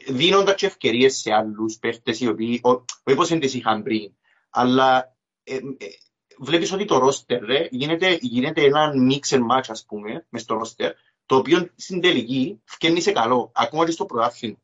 [0.09, 4.13] δίνοντας και ευκαιρίες σε άλλους παίχτες οι οποίοι, ο- όχι πως δεν τις είχαν πριν,
[4.51, 5.61] αλλά ε, ε,
[6.39, 10.55] βλέπεις ότι το ρόστερ ρε, γίνεται, γίνεται ένα mix and match ας πούμε μες στο
[10.55, 10.93] ρόστερ
[11.27, 14.57] το οποίο στην τελική φκένει σε καλό ακόμα και στο πρωτάθλημα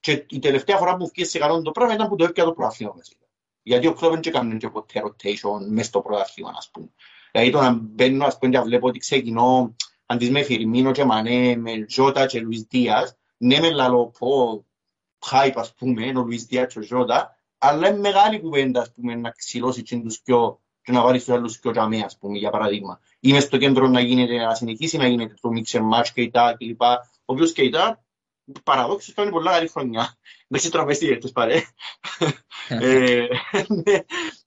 [0.00, 2.52] και η τελευταία φορά που φκένει σε καλό το πράγμα ήταν που το έπια το
[2.52, 3.24] πρωτάθλημα βασικά.
[3.62, 6.88] γιατί ο Κλόβεν και έκανε και ποτέ rotation μες στο πρωτάθλημα ας πούμε.
[7.32, 11.04] Δηλαδή το να μπαίνω ας πούμε και να βλέπω ότι ξεκινώ αντί με Φιρμίνο και
[11.04, 14.64] Μανέ με Ζώτα και Λουίς Δίας ναι με λαλό πω
[15.30, 19.14] hype ας πούμε ο Λουίς Δίας και ο Ζώτα αλλά είναι μεγάλη κουβέντα ας πούμε
[19.14, 22.50] να ξυλώσει και τους πιο και να βάλεις τους άλλους πιο τζαμί, ας πούμε, για
[22.50, 23.00] παράδειγμα.
[23.20, 26.22] Ή μες στο κέντρο να γίνεται, να συνεχίσει να γίνεται το mix and match και
[26.22, 26.82] η τα κλπ.
[26.82, 26.86] Ο
[27.24, 28.04] οποίος και η τα,
[28.64, 30.18] παραδόξως, κάνει πολλά καλή χρονιά.
[30.48, 31.62] Δεν σε τραπεστεί, έτσι παρέ.
[32.68, 33.26] Ε,
[33.68, 34.04] ναι,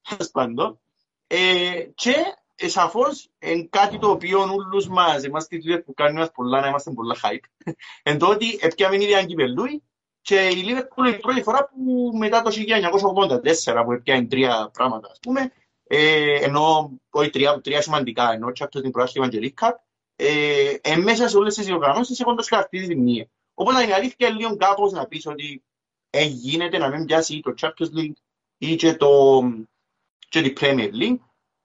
[0.10, 0.80] τέλος πάντων.
[1.28, 6.20] Ε, Και ε, σαφώς είναι κάτι το οποίο όλους μας, εμάς τη δουλειά που κάνουμε
[6.20, 7.72] μας πολλά, να είμαστε πολλά hype.
[8.04, 9.84] Εν το ότι έπιαμε ήδη αγκυπελούι
[10.22, 12.52] και η Liverpool είναι η πρώτη φορά που μετά το
[13.66, 15.52] 1984 που έπιανε τρία πράγματα, ας πούμε,
[15.84, 19.72] ε, ενώ όχι τρία, τρία σημαντικά, ενώ Champions την Προάσχημα και League Cup,
[20.16, 23.28] ε, ε, μέσα σε όλες τις διοργανώσεις έχουν το σκαρτίδι της μία.
[23.54, 25.64] Οπότε η αλήθεια είναι λίγο κάπως να πεις ότι
[26.10, 28.18] ε, γίνεται να μην πιάσει το Champions League
[28.58, 29.42] ή και, το,
[30.30, 31.20] και τη Premier League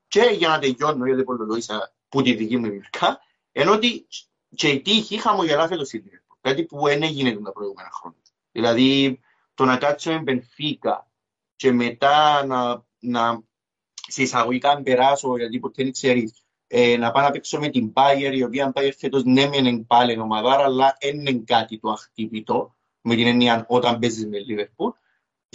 [0.09, 3.21] και για να τελειώνω, γιατί πολλολόγησα που τη δική μου εμπειρικά,
[3.53, 4.07] ενώ ότι
[4.55, 8.21] και η τύχη χαμογελά φέτος η Liverpool, κάτι που δεν έγινε τα προηγούμενα χρόνια.
[8.53, 9.21] Δηλαδή,
[9.55, 11.11] το να κάτσουμε Μπενφίκα
[11.57, 13.43] και μετά να, να
[14.09, 18.33] σε εισαγωγικά περάσω, γιατί ποτέ δεν ξέρεις, ε, να πάω να παίξω με την Bayer,
[18.35, 22.77] η οποία Bayer φέτος ναι μεν είναι πάλι ομαδάρα, αλλά δεν είναι κάτι το αχτύπητο,
[23.01, 24.93] με την έννοια όταν παίζεις με Liverpool.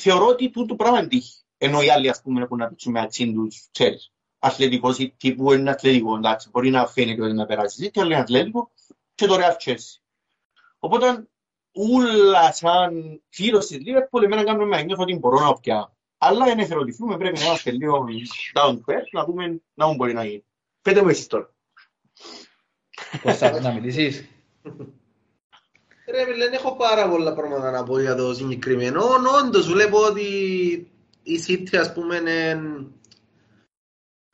[0.01, 1.41] Θεωρώ ότι τούτο πράγμα είναι τύχη.
[1.57, 4.12] Ενώ οι άλλοι, ας πούμε, έχουν να παίξουν με ατσίν τους, ξέρεις,
[4.43, 8.19] αθλητικός ή τύπου είναι αθλητικό, εντάξει, μπορεί να φαίνεται ότι να περάσει, και άλλο είναι
[8.19, 8.71] αθλητικό,
[9.15, 10.01] και το Real Chelsea.
[10.79, 11.27] Οπότε,
[11.71, 15.87] ούλα σαν φίλος της Liverpool, εμένα κάνουμε να νιώθω ότι μπορώ να πιάω.
[16.17, 18.05] Αλλά είναι εθελοντηθούμε, πρέπει να είμαστε λίγο
[18.53, 20.45] down to earth, να δούμε να μου μπορεί να γίνει.
[20.81, 21.53] Πέτε μου εσείς τώρα.
[23.21, 24.27] Πώς θα να μιλήσεις;
[26.07, 29.03] Ρε φίλε, δεν έχω πάρα πολλά πράγματα να πω για το συγκεκριμένο.
[29.43, 30.21] Όντως βλέπω ότι
[31.23, 32.61] η City ας πούμε είναι,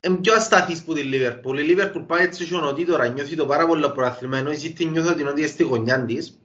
[0.00, 1.58] είναι πιο ασταθής που τη Liverpool.
[1.58, 5.08] Η Liverpool πάει έτσι σιωνωτή τώρα, νιώθει το πάρα πολύ προάθλημα, ενώ η City νιώθει
[5.08, 6.40] ότι είναι ότι είναι στη γωνιά της.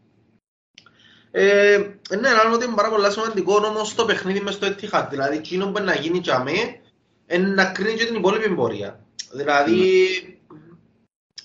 [1.31, 1.77] Ε,
[2.19, 5.07] ναι, αλλά ότι είναι πάρα πολύ σημαντικό όμως το παιχνίδι μες στο Etihad.
[5.09, 6.79] Δηλαδή, εκείνο που είναι να γίνει για μέ,
[7.27, 8.99] είναι να κρίνει και την υπόλοιπη πορεία.
[9.31, 9.79] Δηλαδή,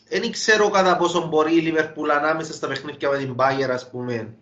[0.08, 4.34] δεν ξέρω κατά πόσο μπορεί η Liverpool ανάμεσα στα παιχνίδια με την Bayern, ας πούμε.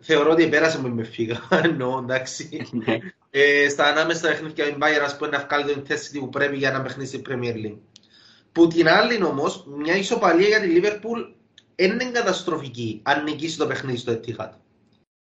[0.00, 2.66] Θεωρώ ότι πέρασε με φύγα, εννοώ, εντάξει.
[3.38, 6.28] Ε, στα ανάμεσα στα παιχνίδια με την Bayern, ας πούμε, να βγάλει την θέση που
[6.28, 7.78] πρέπει για να παιχνίσει στην Premier League.
[8.52, 11.32] Που την άλλη όμως, μια ισοπαλία για τη Liverpool
[11.76, 14.50] είναι καταστροφική αν νικήσει το παιχνίδι στο Etihad.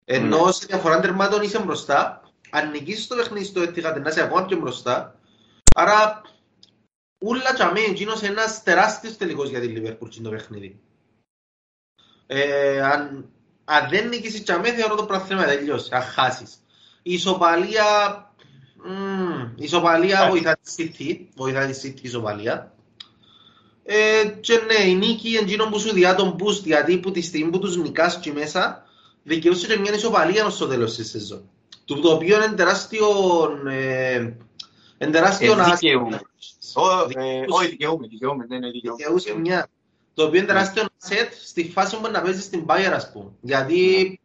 [0.05, 0.51] Ενώ Ναι.
[0.51, 4.57] σε διαφορά τερμάτων είσαι μπροστά, αν νικήσεις το παιχνίδι στο Etihad να είσαι ακόμα πιο
[4.57, 5.19] μπροστά.
[5.75, 6.21] Άρα,
[7.25, 10.79] ούλα τσαμί, εκείνος είναι ένας τεράστιος τελικός για τη Liverpool στο παιχνίδι.
[12.27, 13.29] Ε, αν,
[13.65, 16.63] αν δεν νικήσεις τσαμί, θεωρώ το πράγμα τελειώσει, αν χάσεις.
[17.09, 17.85] Η ισοπαλία,
[18.75, 22.73] μ, η ισοπαλία βοηθά τη City, βοηθά τη City η ισοπαλία.
[23.83, 27.21] Ε, και ναι, η νίκη είναι εκείνο που σου διά τον boost, γιατί που τη
[27.21, 28.85] στιγμή που τους νικάς και μέσα,
[29.23, 31.49] δικαιούσε και μια ισοπαλία ως το τέλος της σεζόν.
[31.85, 33.07] Το, το οποίο είναι τεράστιο,
[33.69, 34.15] ε,
[34.97, 35.75] είναι τεράστιο Ε, άσχημα.
[35.75, 36.21] δικαιούμαι.
[36.73, 38.97] Ω, ε, Όχι, δικαιούμαι, δικαιούμαι, ναι, ναι, δικαιούμαι.
[38.97, 39.67] Δικαιούσε μια.
[40.13, 43.31] Το οποίο είναι τεράστιο asset στη φάση που να παίζεις στην Bayern, ας πούμε.
[43.41, 44.19] Γιατί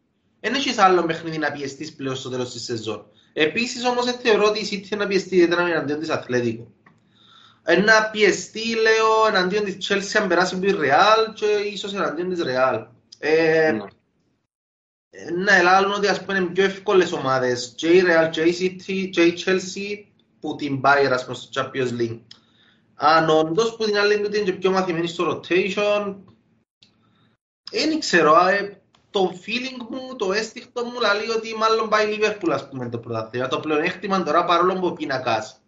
[0.45, 3.07] δεν έχεις άλλο παιχνίδι να πιεστείς πλέον στο τέλος της σεζόν.
[3.33, 6.73] Επίσης όμως δεν θεωρώ ότι η City να πιεστεί ιδιαίτερα εναντίον της Αθλέτικο.
[7.85, 12.43] Να πιεστεί, λέω, εναντίον της Chelsea αν περάσει από τη Real και ίσως εναντίον της
[12.45, 12.87] Real.
[13.19, 13.85] Ε, Ναι.
[15.11, 18.57] Ε, Ναι, λάλλον ότι ας πούμε είναι πιο εύκολες ομάδες και η Real και η
[18.61, 20.05] City και η Chelsea
[20.41, 22.21] που την Bayern ας πούμε στο Champions League.
[22.95, 26.15] Αν όντως που την άλλη του είναι και πιο μαθημένη στο rotation,
[27.71, 28.84] δεν ξέρω, ε,
[29.15, 32.99] το feeling μου, το αίσθηκτο μου λέει ότι μάλλον πάει η Liverpool ας πούμε το
[32.99, 33.49] πρωτάθλημα.
[33.49, 35.61] Το πλεονέκτημα τώρα παρόλο που ο πίνακας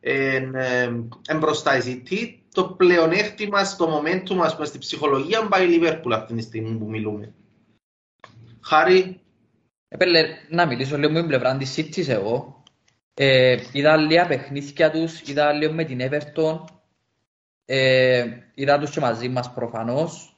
[0.00, 6.12] είναι μπροστά η City, το πλεονέκτημα στο momentum ας πούμε στη ψυχολογία πάει η Liverpool
[6.12, 7.34] αυτή τη στιγμή που μιλούμε.
[8.60, 9.20] Χάρη,
[9.88, 12.62] Έπαιρνε να μιλήσω λίγο με την πλευρά της City εγώ.
[13.14, 16.64] Ε, είδα λίγα παιχνίδια τους, είδα λίγο με την Everton.
[17.64, 20.31] Ε, είδα τους και μαζί μας προφανώς.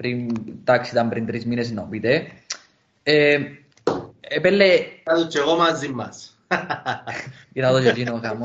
[0.00, 2.32] Πριν, εντάξει ήταν πριν τρεις μήνες να μου πείτε.
[3.02, 3.38] Ε,
[4.20, 4.64] έπαιρνε,
[5.04, 6.38] θα το και εγώ μαζί μας.
[7.52, 8.44] είδα το και εκείνο γάμο.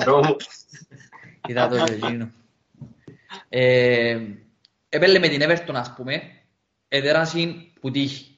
[1.48, 2.32] Είδα το και εκείνο.
[3.50, 4.20] Ε,
[4.90, 6.22] έπαιρνε με την Everton ας πούμε.
[6.88, 8.38] Εδέρασαν που τύχει.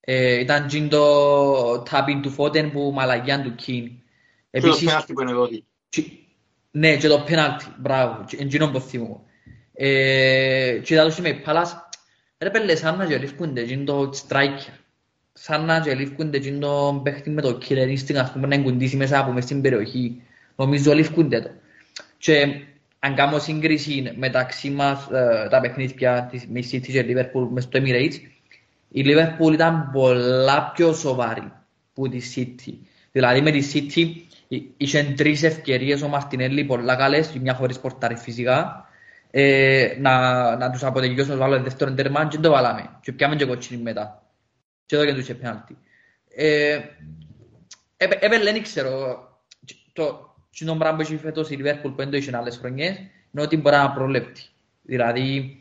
[0.00, 3.90] Ε, ήταν τζιν το tapping του Φώτεν που μαλαγιάν του Κιν.
[4.50, 5.64] Και το πέναλτι που είναι δότη.
[5.88, 6.12] Τσι-
[6.70, 9.26] Ναι, και το πέναλτι, μπράβο, και εκείνο που θυμώ.
[9.74, 11.88] Ε, και είδα τους με η Πάλας,
[12.42, 14.72] ρε πέλε, σαν να και λήφκονται εκείνο το striker.
[15.32, 18.96] Σαν να και λήφκονται εκείνο το παίχτη με το killer instinct, ας πούμε, να εγκουντήσει
[18.96, 20.22] μέσα από μες στην περιοχή.
[20.56, 21.50] Νομίζω λήφκονται το.
[22.18, 22.46] Και
[22.98, 27.80] αν κάνω σύγκριση μεταξύ μας ε, τα παιχνίδια της με City και Liverpool μες στο
[27.82, 28.14] Emirates,
[28.88, 31.52] η Liverpool ήταν πολλά πιο σοβαρή
[31.94, 32.72] που τη City.
[33.12, 34.06] Δηλαδή με τη City
[34.48, 38.88] εί- είχε τρεις ευκαιρίες ο Μαρτινέλli πολλά καλές, η μια χωρίς πορτάρι φυσικά,
[39.34, 42.98] ε, να, να τους αποτελειώσουν να βάλουν δεύτερον τέρμα και το βάλαμε.
[43.00, 44.22] Και πιάμε και κοτσίνη μετά.
[44.86, 45.78] Και εδώ και τους είχε πέναλτι.
[46.34, 46.78] Ε,
[47.96, 49.18] έπαι- έπαιρνε, δεν ξέρω,
[49.92, 52.96] το κοινό πράγμα που έχει φέτος η Liverpool που δεν το είχε άλλες χρονιές,
[53.30, 54.42] είναι ότι μπορεί να προλέπτει.
[54.82, 55.56] Δηλαδή,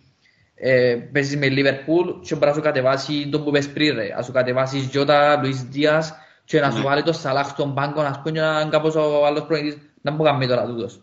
[0.56, 4.08] ε, παίζεις με Liverpool και μπορεί να σου κατεβάσει το που πες πριν ρε.
[4.16, 6.14] Να σου κατεβάσει Γιώτα, Λουίς Δίας
[6.46, 6.84] και να σου Ναι.
[6.84, 10.24] βάλει το Σαλάχ στον πάγκο να πούμε και να κάπως ο άλλος προπονητής να μου
[10.24, 11.02] κάνει τώρα τούτος.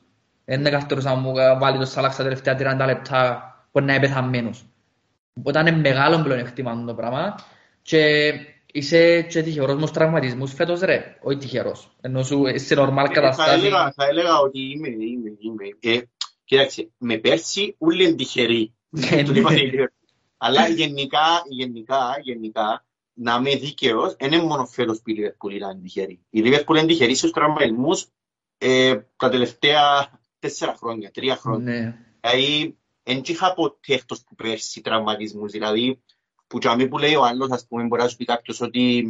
[0.49, 3.42] Δεν είναι καλύτερος να μου βάλει το Σαλάχ στα τελευταία 30 λεπτά
[3.72, 4.66] που να είναι πεθαμένος.
[5.34, 7.34] Οπότε είναι μεγάλο πλεονέκτημα το πράγμα
[7.82, 8.32] και
[8.72, 11.18] είσαι και τυχερός με τους τραυματισμούς φέτος ρε.
[11.22, 11.96] Όχι τυχερός.
[12.01, 13.51] Ενώ σου σε νορμάλ Θα καταστάση.
[13.59, 15.94] έλεγα, θα έλεγα ότι είμαι, είμαι, είμαι.
[15.96, 16.01] Ε,
[16.44, 18.74] κοίταξε, με πέρσι ούλοι είναι τυχεροί.
[18.88, 19.38] Ναι, Το ναι.
[19.38, 20.09] είπα η Liverpool.
[20.36, 25.82] Αλλά γενικά, γενικά, γενικά, να είμαι δίκαιος, δεν είναι μόνο φέτος που η Liverpool ήταν
[25.82, 26.20] τυχερή.
[26.30, 28.07] Η Liverpool είναι τυχερή στους τραυματισμούς
[28.59, 31.72] ε, τα τελευταία τέσσερα χρόνια, τρία χρόνια.
[31.72, 31.95] Ναι.
[32.20, 35.53] Δηλαδή, δεν είχα ποτέ εκτός που πέρσι τραυματισμούς.
[35.53, 36.03] Δηλαδή,
[36.47, 39.05] που τζαμί που λέει ο άλλος, ας πούμε, μπορεί να σου πει κάποιος ότι,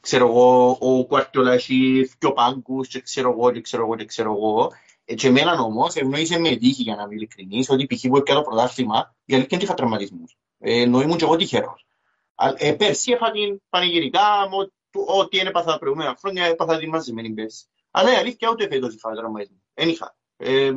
[0.00, 4.30] ξέρω εγώ, ο Κουαρτιόλα έχει δυο πάγκους και ξέρω εγώ και ξέρω εγώ και ξέρω
[4.32, 4.72] εγώ.
[5.04, 8.06] Ε, και εμένα όμως, ευνοήσε με τύχη για να είμαι ειλικρινής, ότι π.χ.
[8.08, 10.36] που έπια το πρωτάθλημα, η αλήθεια είναι ότι είχα τραυματισμούς.
[10.58, 11.86] Ε, ενώ ήμουν και εγώ τυχερός.
[12.34, 16.88] Α- Ε, πέρσι έφα την πανηγυρικά, μου, του- ό,τι έπαθα τα προηγούμενα χρόνια, έπαθα την
[16.88, 17.64] μαζεμένη πέρσι.
[17.90, 19.60] Αλλά η αλήθεια ούτε φέτος είχα τραυματισμούς.
[19.78, 20.16] Δεν είχα.
[20.36, 20.70] Ε,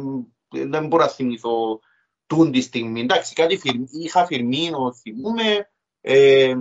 [0.50, 1.80] δεν μπορώ να θυμηθώ
[2.28, 3.02] τούν τη στιγμή.
[3.02, 5.70] Εντάξει, κάτι φιρ- είχα φιρμίνο, θυμούμε,
[6.02, 6.54] ε,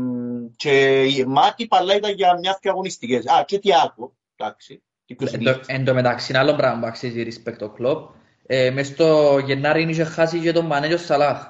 [0.56, 3.26] και η μάτι παλά ήταν για μιας και αγωνιστικές.
[3.26, 4.82] Α, και τι άκου, εντάξει.
[5.06, 5.66] τι πιο Εν τω- συνήθως.
[5.66, 8.08] Εν τω μεταξύ, ένα άλλο πράγμα που αξίζει respect ο κλόπ.
[8.46, 11.46] Ε, μες στο Γενάρη είχε χάσει και τον Μανέ και ο Σαλάχ.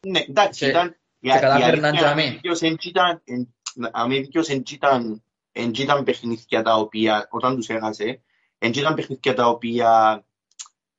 [0.00, 0.86] Ναι, εντάξει, Και- ήταν...
[1.20, 2.22] η- και η κατάφερναν αλήθεια, και αν αμέ.
[2.22, 3.54] είμαι δίκαιος, εν ήταν- εν-
[3.92, 8.22] αν είμαι δίκαιος, εν ήταν- εν ήταν παιχνίδια τα οποία, όταν τους έχασε,
[8.58, 10.24] εν ήταν παιχνίδια τα οποία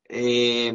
[0.08, 0.72] ε,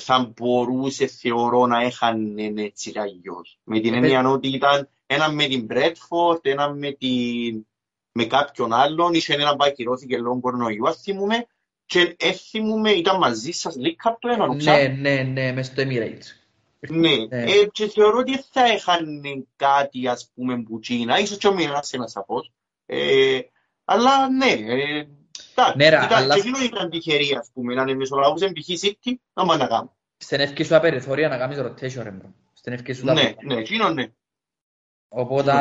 [0.00, 3.58] θα μπορούσε, θεωρώ, να έχανε έτσι ή αλλιώς.
[3.64, 7.66] Με την Ε, έννοια ότι ήταν ένα με την Bradford, ένα με, την,
[8.12, 11.46] με κάποιον άλλον, είχε έναν που ακυρώθηκε λόγω κορονοϊού, ας θυμούμε,
[11.86, 16.26] και έθιμουμε, ήταν μαζί σας, λίγα από το ένα, Ναι, ναι, ναι, μες στο Emirates.
[16.88, 17.42] ναι, Ναι.
[17.42, 21.92] ε, και θεωρώ ότι θα έχανε κάτι, ας πούμε, που Κίνα, ίσως και ο Μινάς
[21.92, 22.52] ένας σαφώς.
[22.86, 23.38] Ε,
[23.84, 25.23] αλλά ναι, ε, εντάξει,
[25.76, 28.84] Ναι, ρε, ήταν, αλλά- και εκείνο ήταν τυχερή, ας πούμε, να είναι μεσολαβούσε π.χ.
[28.84, 29.96] City, να μάνα κάνω.
[30.16, 32.34] Στην ευκή σου απεριθώρια να κάνεις rotation, ρε μπρο.
[32.52, 33.54] Στην ευκή σου τα Ναι, πάντα.
[33.54, 34.06] ναι, εκείνο ναι.
[35.08, 35.52] Οπότε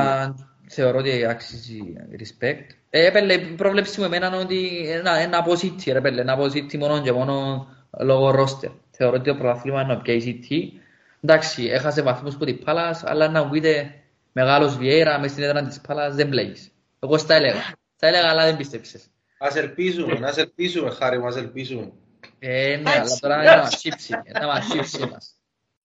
[0.68, 1.80] θεωρώ ότι αξίζει
[2.12, 2.66] respect.
[2.90, 6.34] Ε, πέλε, η πρόβλεψη μου εμένα είναι ότι ένα, ένα από City, ρε πέλε, ένα
[6.34, 7.68] από City μόνο και μόνο
[8.00, 8.72] λόγω roster.
[8.92, 10.80] Θεωρώ ότι το πρωταθλήμα είναι πια η City.
[11.22, 13.94] Εντάξει, έχασε βαθμούς που την Πάλας, αλλά να μου πείτε
[14.32, 16.72] μεγάλος Βιέρα μες στην έδρα της Πάλας δεν μπλέγεις.
[17.00, 17.62] Εγώ στα έλεγα.
[17.96, 19.08] Στα έλεγα, αλλά δεν πίστεψες.
[19.46, 21.92] Ας ελπίζουμε, ας ελπίζουμε, Χάρη μου, ας ελπίζουμε.
[22.40, 24.14] Ε, ναι, αλλά τώρα είναι να μας τσίψει.
[24.26, 25.36] Είναι να μας τσίψει μας.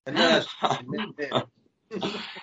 [0.02, 0.46] Ε, ναι, ας-
[0.86, 1.42] ναι, ναι.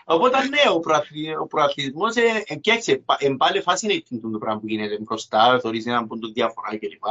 [0.06, 4.60] Οπότε ναι, ο, προαθλη- ο προαθλητισμός, ε, ε, κοίταξε, πα- εν πάλι fascinating το πράγμα
[4.60, 7.04] που γίνεται μπροστά, θωρείς έναν πόντο διαφορά κλπ.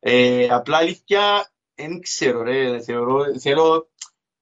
[0.00, 3.89] Ε, απλά αλήθεια, δεν ξέρω ρε, θεωρώ, θέλω,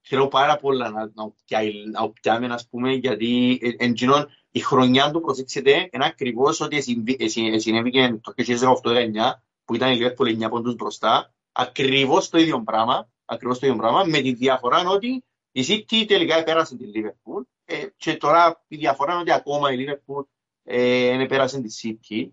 [0.08, 4.60] θέλω πάρα πολλά να, να, πιάει- να πιάμε, ας πούμε, γιατί ε, εν τζινόν η
[4.60, 9.92] χρονιά του, προσέξτε, είναι ακριβώς ότι συμβεί- ε, συ- ε, συνέβηκε το 2018-19, που ήταν
[9.92, 14.32] η Liverpool 9 πόντους μπροστά, ακριβώς το ίδιο πράγμα, ακριβώς το ίδιο πράγμα, με τη
[14.32, 19.32] διαφορά ότι η City τελικά επέρασε την Liverpool ε, και τώρα η διαφορά είναι ότι
[19.32, 20.24] ακόμα η Liverpool
[20.64, 22.28] ε, δεν επέρασε τη City.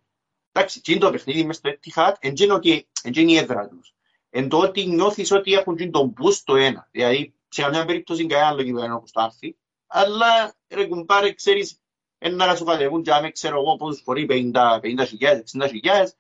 [0.51, 3.31] Εντάξει, τι είναι το παιχνίδι μες στο Etihad, εν τζ' είναι ότι εν τζ' είναι
[3.31, 3.93] η έδρα τους.
[4.29, 6.87] Εν το ότι νιώθεις ότι έχουν τζείν' τον boost το ένα.
[6.91, 9.55] Δηλαδή, σε καμιά περίπτωση κανένα άλλο κυπέλλο όπως τζαι να 'ρθει,
[9.87, 11.79] αλλά ρε κουμπάρε, ξέρεις,
[12.17, 16.15] ένα να σου κατεβούν και άμε ξέρω εγώ πόσους φορεί 50 50 χιλιάδες, 60 χιλιάδες,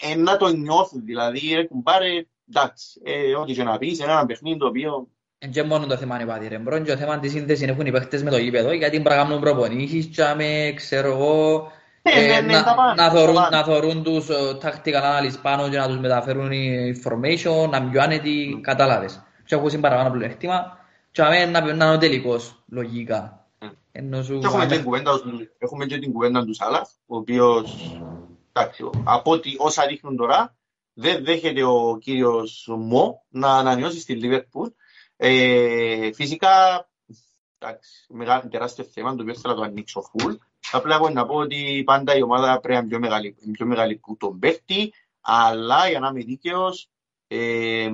[0.00, 4.26] ε, να το νιώθουν, δηλαδή ρε κουμπάρε, εντάξει, ε, ό,τι και να πεις, είναι ένα
[4.26, 5.08] παιχνίδι το οποίο
[5.38, 7.86] Εν και μόνο το θέμα είναι πάτοι ρε μπρο, και το θέμα της σύνδεσης έχουν
[7.86, 11.68] οι παίχτες με το γήπεδο, γιατί πρέπει να κάνουν προπονήσεις, τζάμε, ξέρω εγώ,
[12.02, 13.56] Ναι, ε, ναι, ναι, να, τα πάντα, να τα θωρούν, πάντα.
[13.56, 18.18] να θωρούν τους ε, tactical analysts πάνω και να τους μεταφέρουν η information, να μπιάνε
[18.18, 19.22] τι κατάλαβες.
[19.44, 20.78] Και έχουν παραπάνω πλεονέκτημα,
[21.10, 23.46] και αμέ να να είναι ο τελικός, λογικά.
[23.60, 23.70] Mm.
[23.92, 24.38] Ενώ σου...
[24.38, 27.98] Και έχουμε και την κουβέντα, του- έχουμε και την κουβέντα του Σάλαχ, ο οποίος,
[28.52, 30.56] εντάξει, από ότι όσα δείχνουν τώρα,
[30.94, 34.68] δεν δέχεται ο κύριος Μο να ανανεώσει στη Λίβερπουλ.
[35.16, 36.88] Ε, φυσικά,
[37.58, 40.36] εντάξει, μεγάλο τεράστιο θέμα, το οποίο θέλω να το ανοίξω full.
[40.72, 43.96] Απλά εγώ να πω ότι πάντα η ομάδα πρέπει να είναι πιο μεγάλη, πιο μεγάλη
[43.96, 46.88] που τον παίχτη, αλλά για να είμαι δίκαιος,
[47.28, 47.90] ε,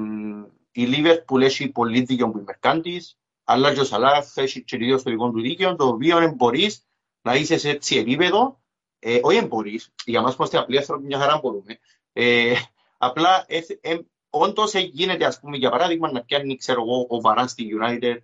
[0.78, 4.98] η Λίβερπουλ έχει πολύ δίκαιο που είναι μερκάντης, αλλά και ο Σαλάχ έχει και ίδιο
[4.98, 6.86] στο δικό του δίκαιο, το οποίο δεν μπορείς
[7.22, 8.60] να είσαι σε έτσι επίπεδο,
[8.98, 11.78] ε, όχι δεν μπορείς, για μας που είμαστε απλοί άνθρωποι μια χαρά μπορούμε,
[12.12, 12.54] ε,
[12.98, 13.98] απλά ε, ε,
[14.30, 18.18] όντως ε, γίνεται ας πούμε για παράδειγμα να πιάνει ξέρω εγώ ο Βαράν στη United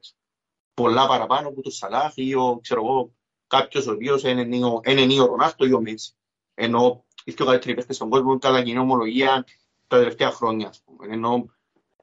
[0.74, 3.14] πολλά παραπάνω από τον Σαλάχ ή ο, ξέρω εγώ,
[3.46, 6.14] κάποιος ο οποίος είναι ο, είναι ο Ρονάχτο ή ο Μέση.
[6.54, 9.44] Ενώ οι πιο καλύτεροι παίχτες στον κόσμο κατά κοινή ομολογία
[9.86, 11.14] τα τελευταία χρόνια ας πούμε.
[11.14, 11.53] Ενώ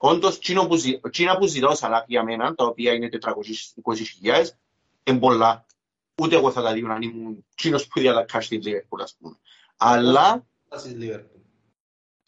[0.04, 4.46] όντως τσίνο που, ζη- τσίνα που ζητά ο Σαλάχ για μένα, τα οποία είναι 420.000,
[5.04, 5.66] είναι πολλά.
[6.22, 9.16] Ούτε εγώ θα τα δίνω αν ήμουν τσίνος που είδα τα cash στην Liverpool ας
[9.20, 9.38] πούμε.
[9.78, 11.42] Αλλά, Πρόταση της Liverpool.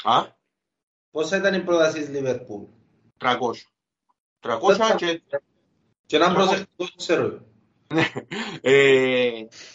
[0.03, 0.25] α,
[1.11, 2.65] Πόσα ήταν η πρόταση της Liverpool.
[3.17, 3.37] 300.
[4.39, 5.21] 300 και
[6.05, 7.45] Και να προσεχτικό ξέρω.
[8.61, 9.27] Ε,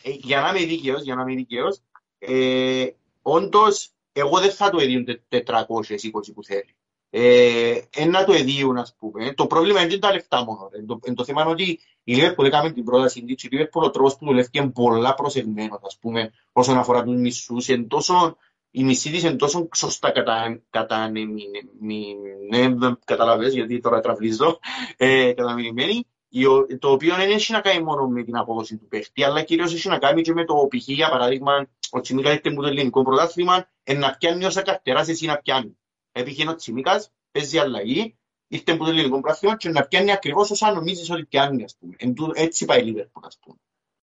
[0.02, 1.80] ε, για να είμαι δίκαιος, για να είμαι δίκαιος,
[2.18, 2.86] ε,
[3.22, 6.74] όντως, εγώ δεν θα το εδίουν 420 που θέλει.
[7.10, 9.32] Ε, ένα το εδίουν, ας πούμε.
[9.32, 10.68] Το πρόβλημα είναι και τα λεφτά μόνο.
[10.72, 10.82] ρε.
[10.82, 13.90] Το, εν το θέμα είναι ότι η Liverpool έκαμε την πρόταση της, η Liverpool ο
[13.90, 17.68] τρόπος που δουλεύει είναι πολλά προσεγμένος, ας πούμε, όσον αφορά τους μισούς.
[17.68, 18.36] Εν τόσο,
[18.70, 22.68] η μισή της είναι τόσο σωστά κατά, κατά ναι,
[23.04, 24.58] καταλαβες, γιατί τώρα τραυλίζω,
[24.96, 28.88] ε, καταμειγμένη, η ο- το οποίο δεν έχει να κάνει μόνο με την απόδοση του
[28.88, 30.88] παίχτη, αλλά κυρίως έχει να κάνει και με το π.χ.
[30.88, 35.26] για παράδειγμα, ο Τσιμίκας ήρθε μου το ελληνικό πρωτάθλημα, εν να πιάνει όσα καρτεράς εσύ
[35.26, 35.72] να πιάνεις.
[36.12, 38.16] Επειδή ο Τσιμίκας παίζει αλλαγή,
[38.48, 41.94] ήρθε μου το ελληνικό πρωτάθλημα και να πιάνει ακριβώς όσα νομίζεις ότι πιάνει, ας πούμε.
[41.98, 43.56] Εν τω- έτσι πάει η Λίβερπουλ, ας πούμε,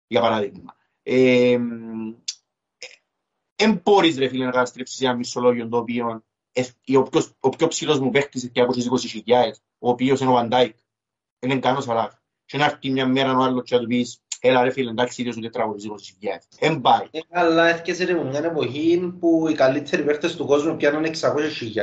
[0.08, 0.76] για παράδειγμα.
[1.04, 1.58] Ε,
[3.56, 6.64] εν μπορείς ρε φίλε να καταστρέψεις ένα μισολόγιο το οποίο ε,
[6.98, 8.90] ο πιο, ο πιο ψηλός μου παίχτης και από τις
[9.26, 10.76] 20.000, ο οποίος είναι ο Βαντάικ,
[11.40, 12.14] είναι καν ο Σαλάχ.
[12.46, 15.22] Και να έρθει μια μέρα ο άλλος και να του πεις, έλα ρε φίλε, εντάξει,
[15.22, 16.48] ίδιος ούτε 320.000.
[16.60, 17.08] Εν πάει.
[17.12, 21.12] Ε, Αλλά έρχεσαι ρε, από μια εποχή που οι καλύτεροι παίχτες του κόσμου πιάνουν 600.000.
[21.74, 21.80] Και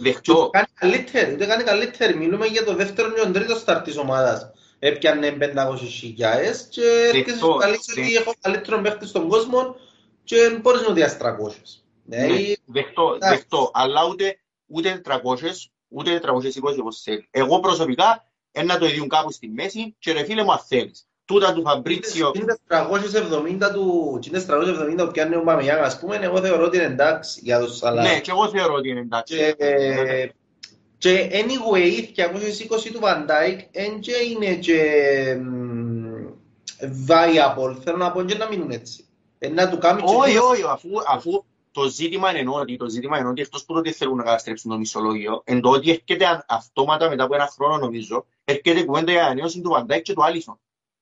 [0.00, 2.16] ούτε Δεχτώ, κάνει καλύτερη, ούτε κάνει καλύτερη.
[2.16, 4.50] Μιλούμε για το δεύτερο και τον τρίτο στάρ της ομάδας.
[4.78, 9.76] Έπιανε 500.000 και έρχεσαι Δεκτό, σου καλείς ότι δε- έχω καλύτερο παίχτη στον κόσμο
[10.24, 11.82] και μπορείς να διάσει 300.
[12.04, 13.34] ναι, Δηλαδή, δεχτώ, εντάξει.
[13.36, 14.36] δεχτώ, αλλά ούτε,
[14.66, 17.26] ούτε 400, ούτε 420 όπως θέλεις.
[17.30, 21.08] Εγώ προσωπικά, ένα το ίδιο κάπου στη μέση και ρε φίλε μου αν θέλεις.
[21.30, 26.40] Τούτα του Φαμπρίτσιο, είναι 370 του, είναι 370 που πιάνει ο Μπαμιάν, ας πούμε, εγώ
[26.40, 28.02] θεωρώ ότι είναι εντάξει για τους αλλά...
[28.02, 29.34] ναι, και εγώ θεωρώ ότι είναι εντάξει.
[29.36, 30.28] Και, ε,
[30.98, 32.20] και anyway,
[32.78, 34.78] 220 του Van Dijk εν και είναι και
[35.42, 36.26] μ,
[37.06, 39.04] viable, θέλω να πω και να μείνουν έτσι.
[39.38, 42.88] Ε, να του κάνει και Όχι, δύο- όχι, αφού, αφού το ζήτημα είναι ότι, το
[42.88, 45.90] ζήτημα είναι ότι εκτός που το ότι θέλουν να καταστρέψουν το μισολόγιο, εν το ότι
[45.90, 50.12] έρχεται α- αυτόματα μετά από ένα χρόνο νομίζω, έρχεται κουβέντα για ανανέωση του Βαντάικ και
[50.12, 50.58] του Άλισον.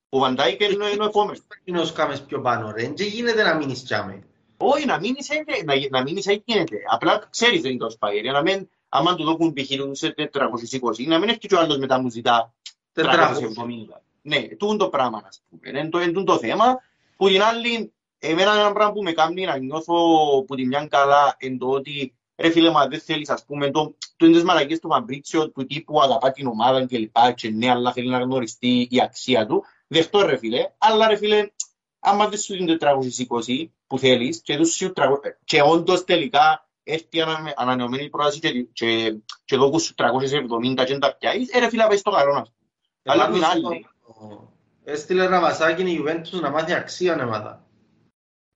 [0.09, 1.41] Ο Βαντάικ είναι, ο- είναι ο επόμενος.
[1.63, 4.23] είναι ως κάμες πιο πάνω ρε, και γίνεται να μείνεις τσάμε.
[4.57, 6.77] Όχι, να μείνεις έτσι, να, να μείνεις έτσι γίνεται.
[6.91, 9.67] Απλά ξέρεις δεν είναι το σπάει, για να μην, άμα του δώκουν π.χ.
[9.75, 12.53] τους σε 420, να μην έρχεται και ο άλλος μετά μου ζητά
[12.93, 13.01] 400.
[13.03, 14.01] 370.
[14.21, 15.79] Ναι, τούτο το πράγμα, ας πούμε.
[15.79, 16.65] Είναι το, είναι το θέμα.
[17.17, 19.93] Που την άλλη, εμένα ένα πράγμα που με κάνει να νιώθω
[20.47, 23.95] που τη μια καλά εν το ότι ρε φίλε μα δεν θέλεις ας πούμε το,
[24.17, 27.69] το είναι τις μαλακίες του Φαμπρίτσιο του τύπου αγαπά την ομάδα και λοιπά και ναι
[27.69, 31.49] αλλά θέλει να γνωριστεί η αξία του δεχτώ ρε φίλε αλλά ρε φίλε
[31.99, 32.87] άμα δεν σου δίνει το
[33.47, 35.03] 420 που θέλεις και, τους σου 300
[35.43, 40.99] και όντως τελικά έρθει ανα- ανανεωμένη πρόταση και, και, και δώκουν σου 370 και δεν
[40.99, 43.13] τα πιάσεις ε ρε φίλε πάει στο καλό ας πούμε.
[43.15, 43.85] Αλλά Πάντως, την άλλη.
[44.05, 44.53] ο-
[44.83, 47.63] Έστειλε ραβασάκι η Juventus να μάθει αξία, ναι, μάθα.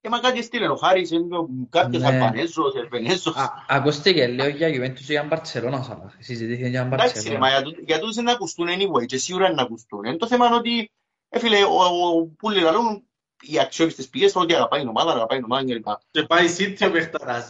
[0.00, 2.08] Ε, μα κάτι στείλε ο Χάρης, είναι ο- κάποιος Ναι.
[2.08, 3.36] Αλβανέζος, Ελβενέζος.
[3.36, 6.12] Α, Ακούστηκε λίγο για Juventus και για Μπαρτσελώνα, Σαλάχ.
[6.18, 7.48] Συζητήθηκε για Εντάξει ρε, μα Μπαρτσελώνα.
[7.48, 10.04] για τούτο- για τούτους είναι να ακουστούν anyway και σίγουρα είναι να ακουστούν.
[10.04, 10.90] Είναι το θέμα είναι ότι,
[11.34, 13.04] ε, φίλε, ο- ο- που λέει λαλούν,
[13.40, 15.86] οι αξιόπιστες πηγές ότι αγαπάει την ομάδα, αγαπάει την ομάδα κλπ.
[16.10, 17.46] Και πάει City ο παιχταράς.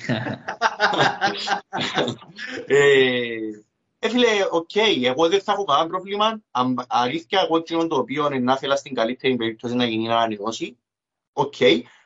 [2.67, 3.37] Ε,
[3.99, 4.71] ε, φίλε, οκ,
[5.05, 6.41] εγώ δεν θα έχω κανένα πρόβλημα.
[6.51, 10.17] Αν- Αλήθεια, εγώ εκείνο το οποίο είναι να ήθελα στην καλύτερη περίπτωση να γίνει να
[10.17, 10.79] ανανεώσει.
[11.33, 11.55] Οκ.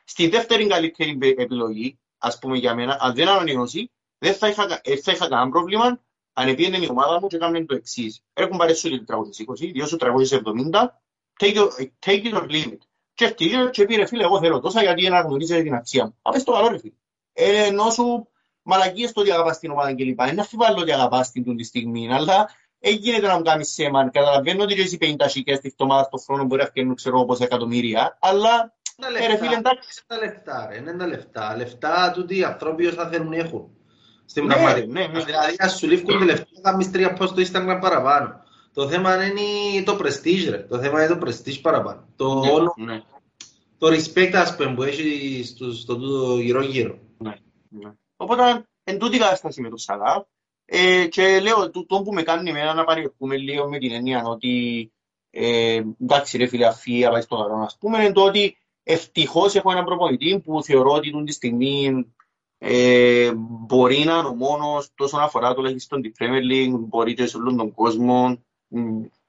[0.04, 4.66] Στη δεύτερη καλύτερη πε- επιλογή, ας πούμε για μένα, αν δεν ανανεώσει, δεν θα είχα,
[4.66, 6.00] κα- ε, θα είχα κανένα πρόβλημα
[6.32, 8.22] αν πήγαινε η ομάδα μου και έκαμε το εξής.
[8.32, 11.00] Έχουν παρέα σου για 320, δίω σου 370,
[11.38, 12.78] take it, take it or leave it.
[13.14, 16.16] Και αυτή και πήρε φίλε, εγώ θέλω τόσα γιατί να γνωρίζετε την αξία μου.
[16.22, 16.92] Α πες το καλό ρε φίλε.
[17.32, 18.28] Ε, ενώ σου
[18.62, 20.20] μαλακίες το ότι αγαπάς την ομάδα κλπ.
[20.30, 22.48] Είναι αφιβάλλω ότι αγαπάς την τούτη στιγμή, αλλά
[22.78, 24.10] δεν γίνεται να μου κάνεις σέμαν.
[24.10, 27.44] Καταλαβαίνω ότι και εσύ 50 σικές τη βδομάδα στον χρόνο μπορεί να φτιάχνουν ξέρω πόσα
[27.44, 30.02] εκατομμύρια, αλλά Τα ε, ρε φίλε λεφτά, εντάξει.
[30.06, 31.56] τα λεφτά, ρε, είναι τα λεφτά.
[31.56, 33.70] Λεφτά τούτοι οι άνθρωποι όσα θέλουν έχουν.
[34.26, 35.00] Στην Ναι, πραγματικότητα.
[35.00, 35.24] ναι, ναι.
[35.24, 38.42] Δηλαδή, ας σου λήφκουν τα λεφτά, θα κάνεις τρία post στο Instagram παραπάνω.
[38.78, 40.58] Το θέμα είναι το prestige, ρε.
[40.58, 42.08] Το θέμα είναι το prestige παραπάνω.
[42.16, 43.02] Το, Ναι, όλο, ναι,
[43.78, 46.98] το respect, ας πούμε, που έχει στο, στο τούτο γύρω-γύρω.
[47.68, 47.92] ναι.
[48.16, 50.28] Οπότε, εν τούτη η κατάσταση με το Σαλά.
[50.64, 54.24] Ε, και λέω, το, το που με κάνει εμένα να παρεχούμε λίγο με την έννοια
[54.24, 54.92] ότι
[55.30, 59.70] ε, εντάξει ρε φίλε αφή, πάει στο καλό ας πούμε, είναι το ότι ευτυχώς έχω
[59.70, 62.06] έναν προπονητή που θεωρώ ότι τούτη τη στιγμή
[62.58, 67.36] ε, μπορεί να είναι ο μόνος τόσο αφορά τουλάχιστον την Premier League, μπορεί και σε
[67.36, 68.34] όλον τον κόσμο, μ,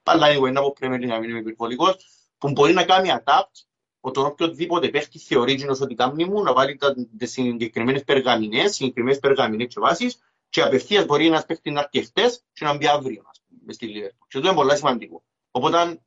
[0.02, 1.96] αλλά anyway, να πω Premier League να μην είμαι υπερβολικός,
[2.38, 3.64] που μπορεί να κάνει adapt
[4.00, 8.74] ο τον οποιοδήποτε παίχτη θεωρεί κοινός ότι κάνει μου να βάλει τα, τις συγκεκριμένες περγαμηνές,
[8.74, 10.18] συγκεκριμένες περγαμηνές και βάσεις
[10.48, 13.74] και απευθείας μπορεί ένας παίχτης να έρθει χτες και να μπει αύριο, ας πούμε, μες
[13.74, 14.26] στη Liverpool.
[14.28, 15.22] Και αυτό είναι πολύ σημαντικό.
[15.50, 16.00] Οπότε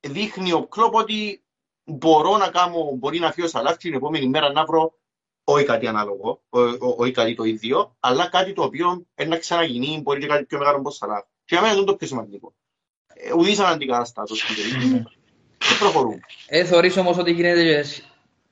[0.00, 1.44] δείχνει ο Κλόπ ότι
[1.84, 4.98] μπορώ να κάνω, μπορεί να φύγω σαλάφ και την επόμενη μέρα να βρω
[5.44, 9.38] όχι κάτι ανάλογο, ό- ό- όχι κάτι το ίδιο, αλλά κάτι το οποίο είναι να
[9.38, 11.24] ξαναγίνει, μπορεί και κάτι πιο μεγάλο από σαλάφ.
[11.44, 12.54] Και για μένα αυτό είναι το πιο σημαντικό.
[13.14, 15.02] Ε, Ουδής αναντικαταστάτως στην τελική
[15.58, 16.20] και προχωρούμε.
[16.46, 18.02] Ε, θεωρείς όμως ότι γίνεται και σ-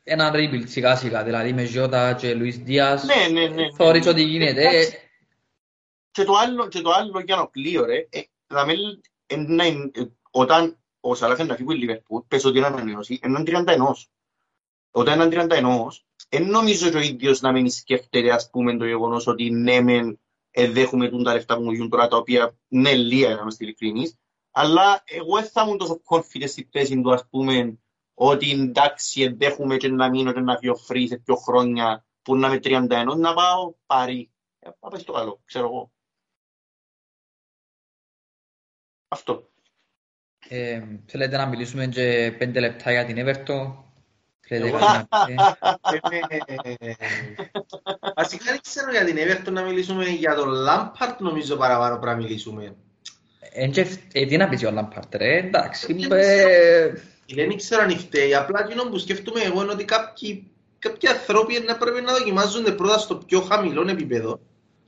[0.04, 3.04] ένα rebuild σιγά σιγά, δηλαδή με Ζιώτα και Λουίς Δίας.
[3.04, 3.54] Ναι, ναι, ναι.
[3.54, 3.72] ναι.
[3.76, 4.62] Θεωρείς ότι γίνεται.
[4.66, 4.84] Ε,
[6.10, 9.90] Και το άλλο, και το άλλο για να κλείω, ρε, ε, δηλαδή, ε, να είναι-
[9.94, 13.42] ε, όταν ο Σαλάχ είναι να φύγει από η Λιβερπούλ, πες ότι είναι ανανεώσει, είναι
[13.46, 14.08] 31.
[14.90, 19.26] Όταν είναι 31, δεν νομίζω και ο ίδιος να μην σκέφτεται, ας πούμε, το γεγονός
[19.26, 20.20] ότι ναι, μεν,
[20.54, 23.64] ε, δέχομαι τούν τα λεφτά που μου γίνουν τώρα, τα οποία ναι, λίγα, να είμαστε
[23.64, 24.18] ειλικρινείς,
[24.50, 27.78] αλλά εγώ δεν θα ήμουν τόσο confident στη θέση του, ας πούμε,
[28.14, 32.46] ότι εντάξει, ενδέχομαι και να μείνω και να φύγω free σε πιο χρόνια, που να
[32.48, 34.30] είμαι 31, να πάω πάρει.
[34.58, 35.92] Ε, Πάμε στο καλό, ξέρω εγώ.
[39.08, 39.50] Αυτό.
[40.48, 43.91] ε, θέλετε να μιλήσουμε και πέντε λεπτά για την Everton;
[44.56, 46.76] Θέλετε Εγώ- κάτι να πείτε.
[46.78, 46.92] Ε,
[48.16, 52.22] Βασικά δεν ξέρω για την Everton να μιλήσουμε για τον Lampard νομίζω παραπάνω πρέπει να
[52.26, 52.74] μιλήσουμε.
[53.52, 55.96] Ε, και ευ- ε, τι να πεις για ο Lampard, ρε, εντάξει.
[56.10, 56.92] ε,
[57.34, 58.34] Δεν ξέρω αν φταίει.
[58.34, 62.98] Απλά εκείνο που σκέφτομαι εγώ είναι ότι κάποιοι, κάποιοι άνθρωποι να πρέπει να δοκιμάζονται πρώτα
[62.98, 64.40] στο πιο χαμηλό επίπεδο,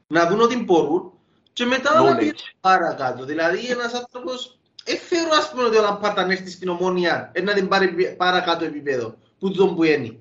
[0.06, 1.12] να δουν ότι μπορούν
[1.52, 2.18] και μετά να Knowledge.
[2.18, 3.24] πηγαίνουν παρακάτω.
[3.24, 7.42] Δηλαδή ένας άνθρωπος, δεν θεωρώ ας πούμε ότι ο Lampard αν έρθει στην Ομόνοια ε,
[7.42, 10.18] να την πάρει παρακάτω επίπεδο που τον που είναι.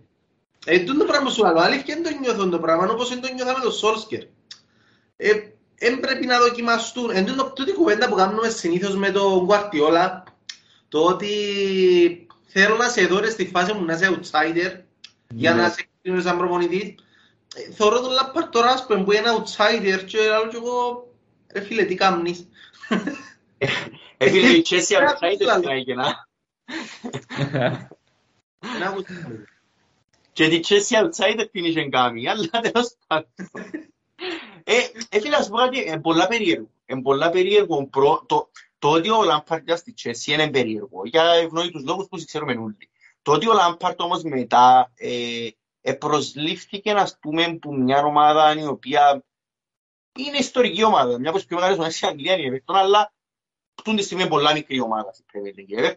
[0.65, 3.34] Ε, τούτο το πράγμα σου άλλο, αλήθεια δεν το νιώθω το πράγμα, όπως δεν το
[3.34, 4.22] νιώθαμε το Σόλσκερ.
[5.18, 5.31] Ε,
[5.76, 7.10] δεν πρέπει να δοκιμαστούν.
[7.10, 10.22] Εν τούτο, τούτη κουβέντα που κάνουμε συνήθως με τον Guardiola,
[10.90, 11.30] το ότι
[12.45, 14.80] θέλω να σε δω ρε, στη φάση μου να είσαι outsider
[15.30, 16.95] για να σε κρίνω σαν προπονητής.
[17.56, 21.07] Ε, Θεωρώ τον Λάμπαρτ τώρα ας πούμε, που είναι outsider και λέω και εγώ
[21.53, 22.48] ρε φίλε τι κάνεις;
[24.18, 25.61] Ε, φίλε, η Chelsea Ένα outsider άλλο.
[25.61, 26.27] την έγινα.
[27.52, 28.02] Να ακούς.
[30.34, 33.30] Και τη Chelsea outsider την είχε κάνει, αλλά τέλος πάντων.
[34.64, 34.77] Ε,
[35.10, 36.69] ε, φίλε, ας πω κάτι, είναι πολλά περίεργο.
[36.85, 37.88] Είναι πολλά περίεργο.
[37.88, 38.49] Προ- Το,
[38.80, 42.90] το ότι ο Λάμπαρτ για στη Chelsea είναι περίεργο, για ευνόητους λόγους που ξέρουμε όλοι.
[43.22, 45.48] Το ότι ο Λάμπαρτ όμως μετά ε,
[45.81, 49.23] ε, προσλήφθηκε, ας πούμε, που μια ομάδα η οποία
[50.18, 53.14] είναι ιστορική ομάδα, μια από τις πιο μεγάλες ομάδες στην Αγγλία είναι η Everton, αλλά
[53.77, 55.95] αυτή τη στιγμή είναι πολλά μικρή ομάδα στην Premier League.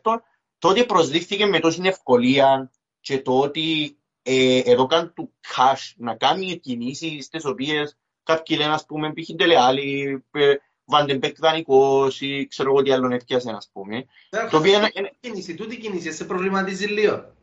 [0.56, 2.70] Η Everton, το ότι προσλήφθηκε με τόση ευκολία
[3.00, 8.72] και το ότι ε, εδώ κάνει του cash να κάνει κινήσεις τις οποίες κάποιοι λένε
[8.72, 9.34] ας πούμε π.χ.
[9.34, 10.24] Ντελεάλη,
[10.84, 14.06] Βαντεμπέκ δανεικός ή ξέρω εγώ τι άλλον έφτιασε ας πούμε.
[14.50, 17.34] Το οποίο είναι- είναι- Κίνηση, τούτη κίνηση, σε προβληματίζει λίγο.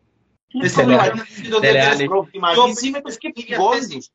[0.48, 1.88] είναι σε προβληματίζει το Τελεάλη.
[1.90, 3.90] δεύτερο, προβληματίζει Πιο με το πριν σκεπτικό διαθέσει.
[3.96, 4.10] τους.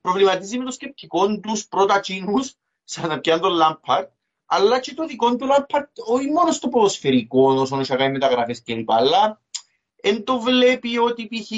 [0.00, 2.54] Προβληματίζει με το σκεπτικό τους πρώτα τσίνους
[2.84, 4.10] σαν να πιάνουν τον Λάμπαρτ
[4.50, 8.90] αλλά και το δικό του Lampard, όχι μόνο στο ποδοσφαιρικό, όσον έχει κάνει μεταγραφές κλπ.
[8.90, 9.40] Αλλά
[10.00, 11.50] εν το βλέπει ότι π.χ.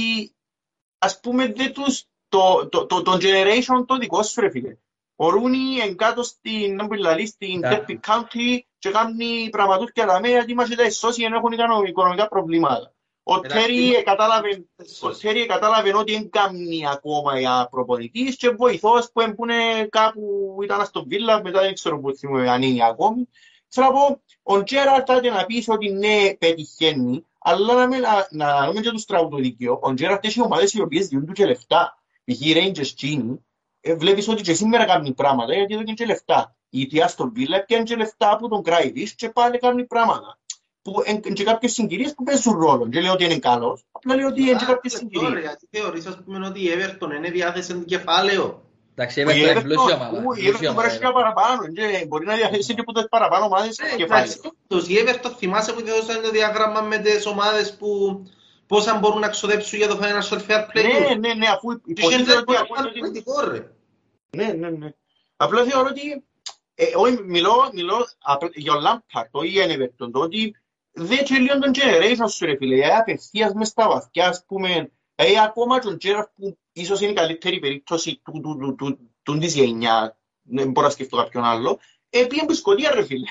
[0.98, 4.76] ας πούμε δεν τους, το, το, το, το generation το δικό σου ρε φίλε.
[5.16, 7.68] Ο Ρούνι εν κάτω στην, να πεις λαλή, στην Ναι.
[7.72, 12.28] Derby County και κάνει πραγματούθια τα μέρα γιατί μας τα εσώσει ενώ έχουν οικονομ- οικονομικά
[12.28, 12.94] προβλήματα.
[13.22, 14.66] Ο Εντάξει, Τέρι ε, κατάλαβε,
[15.00, 20.84] ο Τέρι κατάλαβε ότι δεν κάνει ακόμα για προπονητής και βοηθός που έμπαινε κάπου ήταν
[20.84, 23.28] στο Βίλα, μετά δεν ξέρω πού θυμούμαι αν είναι ακόμη.
[23.68, 28.00] Θέλω να πω, ο Τζέραρτ θα ήταν να πεις ότι ναι, πετυχαίνει, αλλά να, μην-
[28.00, 29.78] να, να δούμε και τους τραγουδοδικείο.
[29.82, 32.02] Ο Τζέραρτ έχει ομάδες οι οποίες διούν του και λεφτά.
[32.24, 32.40] Π.χ.
[32.40, 33.38] οι Rangers Gini,
[33.80, 36.56] ε, βλέπεις ότι και σήμερα κάνει πράγματα γιατί δεν και λεφτά.
[36.68, 40.39] Η Ιτία στο Βίλα πιάνει και λεφτά που τον Κράιδης και πάλι κάνει πράγματα.
[40.82, 42.86] Που είναι και κάποιες συγκυρίες που παίζουν ρόλο.
[42.90, 45.40] Δεν λέω ότι είναι καλός, απλά λέω ότι είναι και κάποιες Τώρα, συγκυρίες.
[45.40, 48.62] γιατί θεωρείς, ας πούμε, ότι η Everton είναι διάθεση του κεφάλαιο.
[48.94, 50.18] Εντάξει, η Η Everton είναι Everton, πλούσια ομάδα.
[50.22, 50.82] ου, η πλούσια Everton μπορεί ομάδα.
[50.82, 51.66] να έχει και παραπάνω.
[51.72, 54.24] και Μπορεί να διαθέσει και ποτέ παραπάνω ομάδες Ε, κεφάλαιο.
[54.24, 58.22] εντάξει, όντως, η Everton θυμάσαι που έδωσαν το διάγραμμα με τις ομάδες που
[58.66, 61.08] πόσα μπορούν να ξοδέψουν για το financial fair play.
[61.08, 63.70] Ναι, ναι, ναι, αφού Και υποτίθεται γίνεται ότι πολύ ακούγεται ότι πολιτικό, ρε.
[64.36, 64.90] Ναι, ναι, ναι.
[65.36, 66.24] Απλά θεωρώ ότι,
[66.74, 70.54] ε, όχι, μιλώ, μιλώ απλά για ο Λάμπαρτ, όχι για Everton, το ότι
[70.92, 74.90] δεν και λίγο τον generation σου ρε φίλε, ε, απευθείας μες στα βαθιά, ας πούμε,
[75.14, 78.98] ε, ακόμα και ο Τζέραρτ που ίσως είναι η καλύτερη περίπτωση του, του, του, του,
[79.22, 81.78] του, της γενιάς, δεν μπορώ να σκεφτώ κάποιον άλλο,
[82.10, 83.26] ε, πήγαινε που Σκοτία ρε φίλε.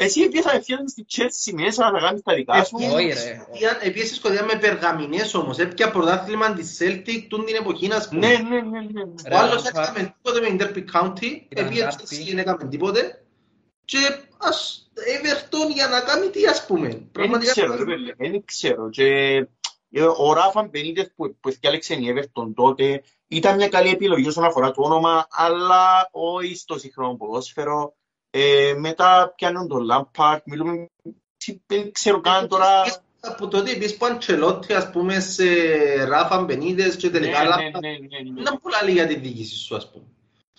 [0.00, 2.76] Εσύ πήγες απευθείας στη Chelsea μέσα να κάνεις τα δικά σου.
[2.92, 3.46] Όχι, ρε.
[3.82, 8.26] Επίσης σκοτεινά με περγαμηνές όμως, έπια πρωτάθλημα της Celtic τούν την εποχή, ας πούμε.
[8.26, 9.02] Ναι, ναι, ναι, ναι.
[9.26, 12.00] Ρε, Ο άλλος ο δεν έκαμε τίποτε με την Derby County, Ήταν επειδή Derby.
[12.00, 13.22] έτσι δεν έκαμε τίποτε.
[13.84, 13.98] Και
[14.38, 17.08] ας, Everton για να κάνει τι ας πούμε.
[17.12, 18.90] Δεν ξέρω, ρε παιδί, δεν ξέρω.
[18.90, 19.04] Και
[19.90, 24.44] ε, ο Ράφαν Μπενίτες που, που έφτιαξε η Everton τότε ήταν μια καλή επιλογή όσον
[24.44, 27.96] αφορά το όνομα, αλλά όχι στο σύγχρονο ποδόσφαιρο.
[28.30, 30.86] Ε, μετά πιάνουν τον Λάμπαρτ, μιλούμε,
[31.66, 32.82] δεν ξέρω καν τώρα.
[33.20, 35.44] Από τότε επίσης που Αντσελότη, ας πούμε, σε
[36.04, 37.62] Ράφαν Μπενίδες και Ναι, τελικά ναι, Λάμπα.
[37.62, 37.98] ναι, ναι, ναι.
[38.08, 40.04] Δεν είναι πολλά λίγα τη διοίκηση σου, ας πούμε.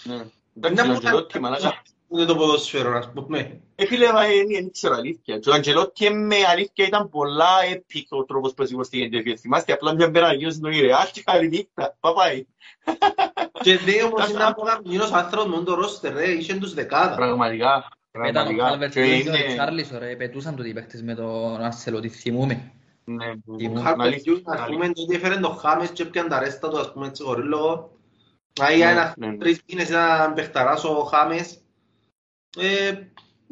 [0.03, 0.25] Ναι.
[0.57, 1.81] Εντάξει, ο Αντζελότη, μαλάκα.
[2.11, 3.61] Είναι το ποδόσφαιρο, ας πούμε.
[3.75, 5.39] Ε, φίλε, μα, ε, δεν ξέρω αλήθεια.
[5.39, 9.21] Και ο Αντζελότη με αλήθεια ήταν πολλά epic ο τρόπος που σηκωστήκε.
[9.21, 11.97] Και θυμάστε, απλά μια μέρα γύρω τον Ιρεάλ και καλή νύχτα.
[11.99, 12.45] Παπάει.
[13.63, 17.15] Και δε όμως είναι από γαμμένος άνθρωπος με το ρόστερ, ρε, είχε τους δεκάδα.
[17.15, 17.87] Πραγματικά.
[18.27, 18.87] Ήταν ο Πραγματικά.
[18.87, 19.55] Calvert Και Lewin και ο είναι...
[19.55, 20.15] Richarlison, ρε.
[20.15, 22.71] Πετούσαν τους οι παίχτες με τον Αρσελότη, θυμούμαι.
[23.03, 26.03] Ναι, Ο ναι, Ο ναι, Χάρπερ αλήθεια, Χιούς, ας πούμε, τότε έφερε το Χάμες και
[26.03, 27.91] έπιαν τα ρέστα του, ας πούμε, έτσι, χωρίς λόγο.
[28.63, 29.37] Α, για Ναι, ένα ναι, ναι.
[29.37, 31.59] τρεις μήνες ήταν παιχταράς ο Χάμες.
[32.57, 32.93] Ε,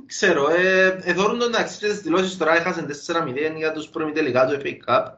[0.06, 4.62] ξέρω, ε, εδώρουν τον εντάξει και τις δηλώσεις τώρα έχασαν 4-0 για τους προημιτελικά του
[4.64, 5.12] FA Cup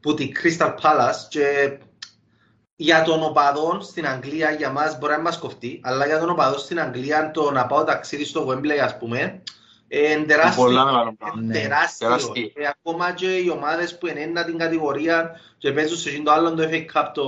[0.00, 1.78] που τη Crystal Palace και
[2.76, 6.58] για τον οπαδόν στην Αγγλία για μας μπορεί να μας κοφτεί αλλά για τον οπαδόν
[6.58, 9.42] στην Αγγλία το να πάω ταξίδι στο Wembley ας πούμε
[9.92, 10.64] ε, είναι τεράστιο.
[10.64, 11.42] Πολλά μεγάλο πράγμα.
[11.42, 12.06] Ναι, τεράστιο.
[12.06, 12.50] τεράστιο.
[12.54, 16.30] Ε, ακόμα και οι ομάδες που είναι ένα την κατηγορία και παίζουν σε εκείνο το
[16.30, 17.24] άλλο το FA Cup το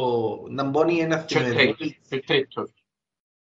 [0.49, 1.55] να μπώνει ένα Και θυμμένο.
[1.55, 2.71] τρίτος, και τρίτος.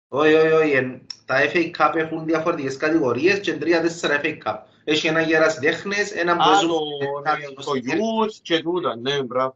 [0.07, 1.01] Όχι, όχι, όχι.
[1.25, 4.55] Εν- Τα FA Cup έχουν διαφορετικές κατηγορίες και τρία-τέσσερα FA Cup.
[4.83, 6.69] Έχει ένα για ερασιτέχνες, ένα που Α, παίζουν...
[6.69, 9.55] το, το youth και τούτα, ναι, μπράβο.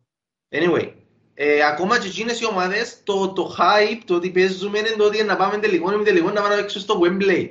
[0.51, 0.91] Anyway,
[1.33, 5.23] ε, ακόμα και εκείνες οι ομάδες, το, το hype, το ότι παίζουμε είναι το ότι
[5.23, 7.47] να πάμε τελικό, είναι τελικό να πάμε να παίξουμε στο Wembley.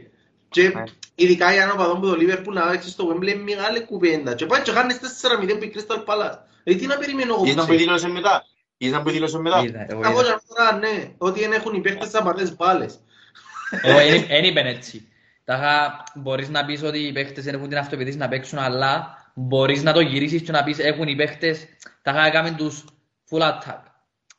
[0.48, 0.82] Και Ναι.
[1.14, 4.34] ειδικά για ένα παδό που το Liverpool να παίξει στο Wembley είναι μεγάλη κουβέντα.
[4.34, 6.38] Και πάει και χάνεις 4-0 που η Crystal Palace.
[6.64, 7.78] Ε, τι να περιμένω εγώ Είδαν που που ξέρω.
[7.78, 8.44] δήλωσε μετά.
[8.76, 9.62] Είδαν που δήλωσε μετά.
[9.64, 10.32] Είδα, εγώ Από είδα.
[10.32, 12.98] και τώρα, ναι, ότι δεν έχουν οι παίχτες σαν παρθές μπάλες.
[13.96, 15.08] Όχι, δεν είπεν έτσι.
[15.44, 19.82] Τάχα μπορείς να πεις ότι οι παίχτες δεν έχουν την αυτοπεποίθηση να παίξουν, αλλά μπορείς
[19.82, 21.66] να το γυρίσεις και να πεις έχουν οι παίχτες,
[22.02, 22.84] τάχα έκαμε τους
[23.30, 23.82] full attack.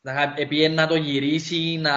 [0.02, 1.90] Τάχα επίεν να το γυρίσει, να,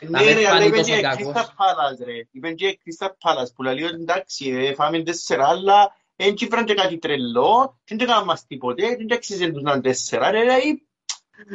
[0.00, 1.32] να Ναι μην ρε, αλλά φανεί είπεν τόσο και κακός.
[1.34, 2.12] Crystal Palace ρε.
[2.30, 6.74] Είπεν και Crystal Palace που λέει ότι εντάξει, ε, φάμε τέσσερα, αλλά δεν τσίφραν και
[6.74, 10.40] κάτι τρελό, δεν το κάνουν μας τίποτε, δεν το αξίζουν τους να είναι τέσσερα, ρε,
[10.40, 10.74] δηλαδή, ε,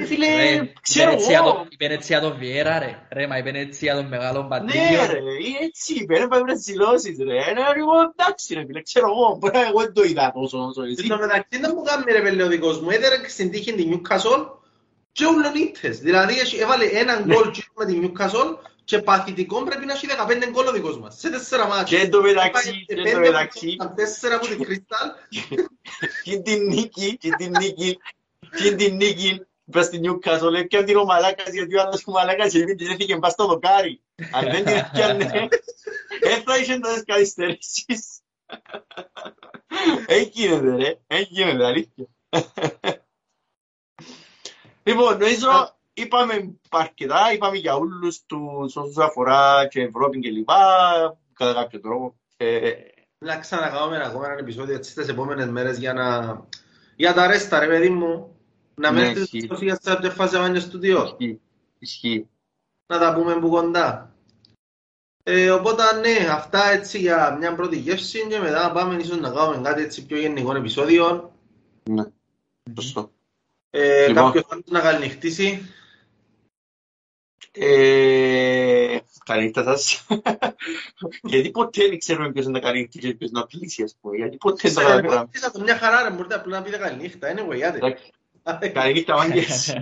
[0.06, 1.52] φίλε, Ρε, ξέρω είπεν έτσι για εγώ.
[1.54, 3.08] τον- είπεν έτσι για τον Βιέρα ρε.
[3.12, 5.06] Ρε, μα είπεν έτσι για τον μεγάλο Ναι Πατρίδιο.
[5.12, 8.82] ρε, ή έτσι είπε, ρε, πρέπει να δηλώσεις ρε, Ε, ρε, εγώ εντάξει ρε φίλε,
[8.82, 10.96] ξέρω εγώ, μπορεί να εγώ δεν το είδα τόσο όσο εσύ.
[11.04, 13.90] Εν τω μεταξύ δεν μου κάνει ρε πέλε ο δικός μου, έδερε στην τύχη τη
[13.92, 14.46] Newcastle
[15.12, 16.00] και ούλον ήττες.
[16.00, 20.50] Δηλαδή έχει- έβαλε έναν γκολ και με τη Newcastle και παθητικό πρέπει να έχει 15
[20.52, 21.16] γκολ ο δικός μας.
[21.20, 21.98] Σε τέσσερα μάτια.
[21.98, 25.08] Και εν τω μεταξύ, και εν τω μεταξύ, Τέσσερα από την Crystal.
[26.24, 27.98] και την νίκη, και την νίκη,
[28.58, 32.54] και την νίκη, πας στην Newcastle, έπιαν την ο Μαλάκας, γιατί ο άλλος ο Μαλάκας
[32.54, 34.02] είπε και έφυγε πας στο δοκάρι.
[34.32, 35.48] Αν δεν την έπιανε,
[36.22, 38.20] δεν θα είχε τόσες καθυστερήσεις.
[40.06, 42.06] Έτσι γίνεται ρε, έτσι γίνεται, αλήθεια.
[44.84, 51.54] Λοιπόν, νομίζω είπαμε αρκετά, είπαμε για όλους τους όσους αφορά και Ευρώπη και λοιπά, κατά
[51.54, 52.16] κάποιο τρόπο.
[52.38, 52.72] Ε,
[53.18, 56.40] Να ξανακάμε ακόμα ένα επεισόδιο έτσι τις επόμενες μέρες για να...
[56.96, 58.35] Για τα ρέστα ρε παιδί μου.
[58.76, 59.40] Να Ναι, μην έρθεις ισχύει.
[59.40, 61.04] στο Σοφία στα φάση βάνια στούντιο.
[61.04, 61.40] ισχύει.
[61.80, 62.28] Ισχύει.
[62.88, 64.16] Να τα πούμε που κοντά.
[65.24, 69.70] Ε, οπότε ναι, αυτά έτσι για μια πρώτη γεύση και μετά πάμε ίσως να κάνουμε
[69.70, 71.34] κάτι έτσι πιο γενικό επεισόδιο.
[71.84, 72.04] Ναι.
[72.82, 73.12] Σωστό.
[73.70, 74.24] Ε, Λοιπόν.
[74.24, 75.70] Κάποιος άλλος να καληνυχτήσει.
[77.52, 80.06] Ε, καλή νύχτα σας.
[81.24, 84.16] Γιατί ποτέ δεν ξέρουμε ποιος είναι τα καλή νύχτα και ποιος είναι απλήσει, ας πούμε.
[84.18, 85.30] Γιατί ποτέ δεν τα Ε, καταφέραμε.
[85.34, 87.34] Είστε το μια χαρά ρε, μπορείτε απλά να πείτε καληνύχτα.
[87.36, 87.98] Anyway, άντε.
[88.48, 88.70] Εντάξει.
[88.72, 89.76] Καλή νύχτα, μάγκες.